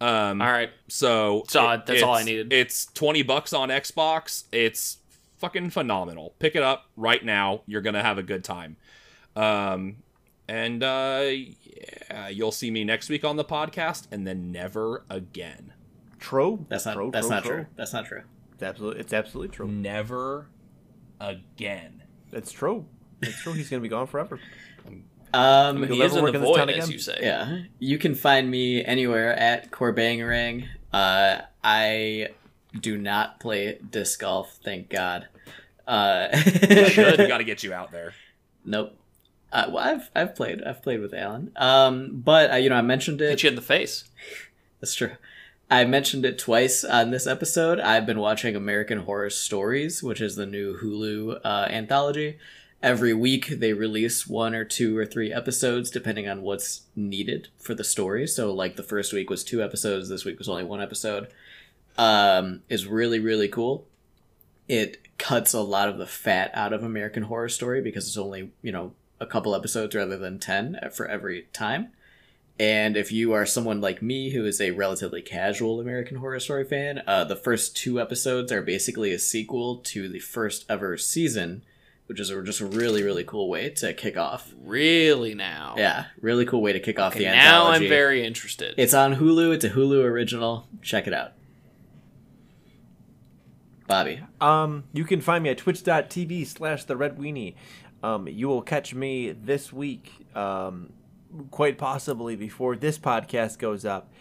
[0.00, 0.70] Um, All right.
[0.88, 2.52] so So, it- that's all I needed.
[2.52, 4.44] It's twenty bucks on Xbox.
[4.50, 4.98] It's
[5.38, 6.34] fucking phenomenal.
[6.40, 7.60] Pick it up right now.
[7.66, 8.76] You're gonna have a good time.
[9.36, 9.96] Um,
[10.48, 15.72] and uh, yeah, you'll see me next week on the podcast, and then never again.
[16.18, 16.64] True.
[16.68, 17.66] That's not True, that's true, not true.
[17.76, 18.22] That's not true.
[18.54, 19.68] It's absolutely it's absolutely true.
[19.68, 20.46] Never
[21.20, 22.02] again.
[22.30, 22.86] That's true.
[23.22, 23.52] It's true.
[23.52, 24.38] He's gonna be gone forever.
[25.34, 26.90] Um, He'll He is in work the in this void, as again.
[26.92, 27.18] you say.
[27.20, 30.68] yeah, you can find me anywhere at Corbangarang.
[30.92, 32.28] Uh, I
[32.80, 35.26] do not play disc golf, thank God.
[35.88, 38.14] Uh, Should got to get you out there.
[38.64, 38.96] Nope.
[39.54, 41.52] Uh, well, I've I've played I've played with Alan.
[41.54, 43.30] Um, but uh, you know I mentioned it.
[43.30, 44.04] Hit you in the face.
[44.80, 45.12] That's true.
[45.70, 47.78] I mentioned it twice on this episode.
[47.78, 52.38] I've been watching American Horror Stories, which is the new Hulu uh, anthology.
[52.82, 57.74] Every week they release one or two or three episodes, depending on what's needed for
[57.74, 58.26] the story.
[58.26, 61.28] So, like the first week was two episodes, this week was only one episode.
[61.96, 63.86] Um, is really really cool.
[64.66, 68.50] It cuts a lot of the fat out of American Horror Story because it's only
[68.60, 68.92] you know
[69.24, 71.92] a couple episodes rather than ten for every time.
[72.58, 76.64] And if you are someone like me who is a relatively casual American Horror Story
[76.64, 81.64] fan, uh, the first two episodes are basically a sequel to the first ever season,
[82.06, 84.52] which is a, just a really, really cool way to kick off.
[84.62, 85.74] Really now.
[85.76, 87.86] Yeah, really cool way to kick off Okay, the now anthology.
[87.86, 88.74] I'm very interested.
[88.76, 89.52] It's on Hulu.
[89.54, 90.68] It's a Hulu original.
[90.80, 91.32] Check it out.
[93.86, 94.20] Bobby.
[94.40, 97.54] Um, you can find me at twitch.tv slash the red weenie.
[98.04, 100.92] Um, you will catch me this week, um,
[101.50, 104.12] quite possibly before this podcast goes up,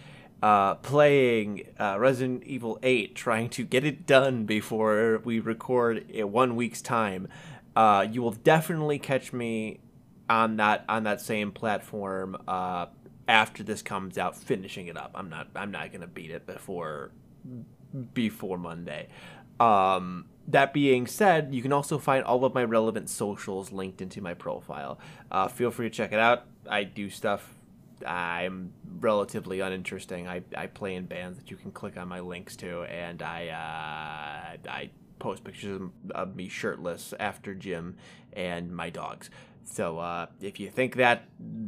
[0.42, 6.32] uh, playing uh, Resident Evil 8, trying to get it done before we record in
[6.32, 7.28] one week's time.
[7.76, 9.82] Uh, you will definitely catch me
[10.30, 12.86] on that on that same platform uh,
[13.28, 15.12] after this comes out, finishing it up.
[15.14, 17.12] I'm not I'm not gonna beat it before
[18.14, 19.10] before Monday.
[19.60, 24.22] Um, that being said, you can also find all of my relevant socials linked into
[24.22, 25.00] my profile.
[25.32, 26.46] Uh, feel free to check it out.
[26.70, 27.54] I do stuff.
[28.06, 30.28] I'm relatively uninteresting.
[30.28, 33.48] I, I play in bands that you can click on my links to, and I
[33.48, 34.90] uh, I
[35.20, 35.82] post pictures
[36.14, 37.96] of- me shirtless after gym
[38.34, 39.30] and my dogs.
[39.64, 41.24] So uh, if you think that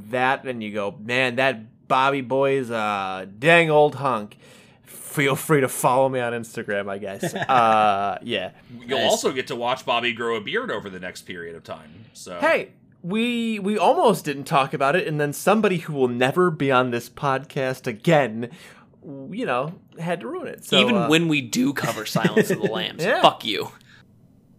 [0.09, 4.37] that and you go, man, that Bobby boy is a dang old hunk
[4.85, 7.33] feel free to follow me on Instagram, I guess.
[7.33, 8.51] uh, yeah.
[8.85, 9.09] You'll Nice.
[9.11, 12.05] also get to watch Bobby grow a beard over the next period of time.
[12.13, 12.71] So Hey,
[13.01, 16.91] we we almost didn't talk about it, and then somebody who will never be on
[16.91, 18.49] this podcast again,
[19.03, 20.65] you know, had to ruin it.
[20.65, 23.21] So, Even uh, when we do cover Silence of the Lambs, Yeah.
[23.21, 23.69] fuck you.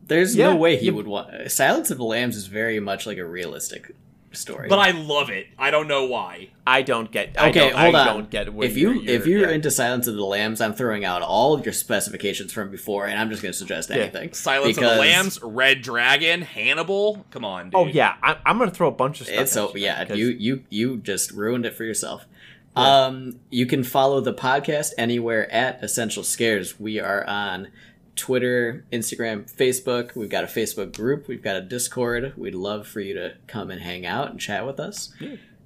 [0.07, 1.51] There's Yeah, no way he you- would want.
[1.51, 3.97] Silence of the Lambs is very much like a realistic
[4.37, 4.69] story.
[4.69, 5.47] But I love it.
[5.59, 6.51] I don't know why.
[6.67, 7.35] I don't get.
[7.41, 8.07] I Okay, don't, hold I on.
[8.07, 9.55] Don't get if you you're, if you're yeah.
[9.55, 13.19] into Silence of the Lambs, I'm throwing out all of your specifications from before, and
[13.19, 14.33] I'm just going to suggest anything.
[14.33, 17.25] Silence of the Lambs, Red Dragon, Hannibal.
[17.31, 17.75] Come on, dude.
[17.75, 19.41] Oh yeah, I, I'm gonna throw a bunch of stuff.
[19.41, 22.27] It's so at yeah, 'cause- you you you just ruined it for yourself.
[22.75, 26.79] Um, you can follow the podcast anywhere at Essential Scares.
[26.79, 27.69] We are on
[28.17, 30.15] Twitter, Instagram, Facebook.
[30.17, 31.29] We've got a Facebook group.
[31.29, 32.33] We've got a Discord.
[32.37, 35.13] We'd love for you to come and hang out and chat with us.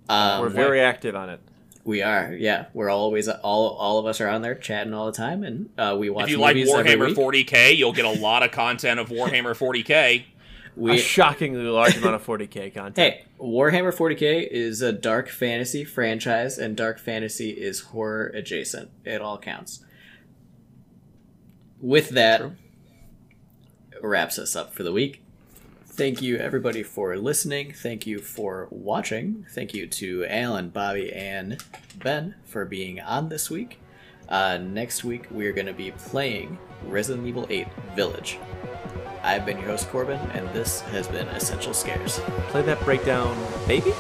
[0.09, 1.41] Um, we're very active on it.
[1.85, 2.67] We are, yeah.
[2.75, 5.97] We're always all all of us are on there chatting all the time, and uh,
[5.99, 7.47] we watch If you like movies every Warhammer week.
[7.49, 9.95] 40k, you'll get a lot of content of Warhammer 40k.
[9.97, 10.27] a
[10.77, 12.97] We shockingly large amount of 40k content.
[12.99, 18.91] hey, Warhammer 40k is a dark fantasy franchise, and dark fantasy is horror adjacent.
[19.05, 19.85] It all counts.
[21.81, 22.43] With that,
[24.03, 25.23] wraps us up for the week.
[25.87, 27.73] Thank you, everybody, for listening.
[27.73, 29.47] Thank you for watching.
[29.51, 31.63] Thank you to Alan, Bobby, and
[31.97, 33.81] Ben for being on this week.
[34.29, 37.67] Uh, next week, we're going to be playing Resident Evil 8
[37.97, 38.39] Village.
[39.23, 42.21] I've been your host, Corbin, and this has been Essential Scares.
[42.49, 43.37] Play that breakdown,
[43.67, 43.93] baby.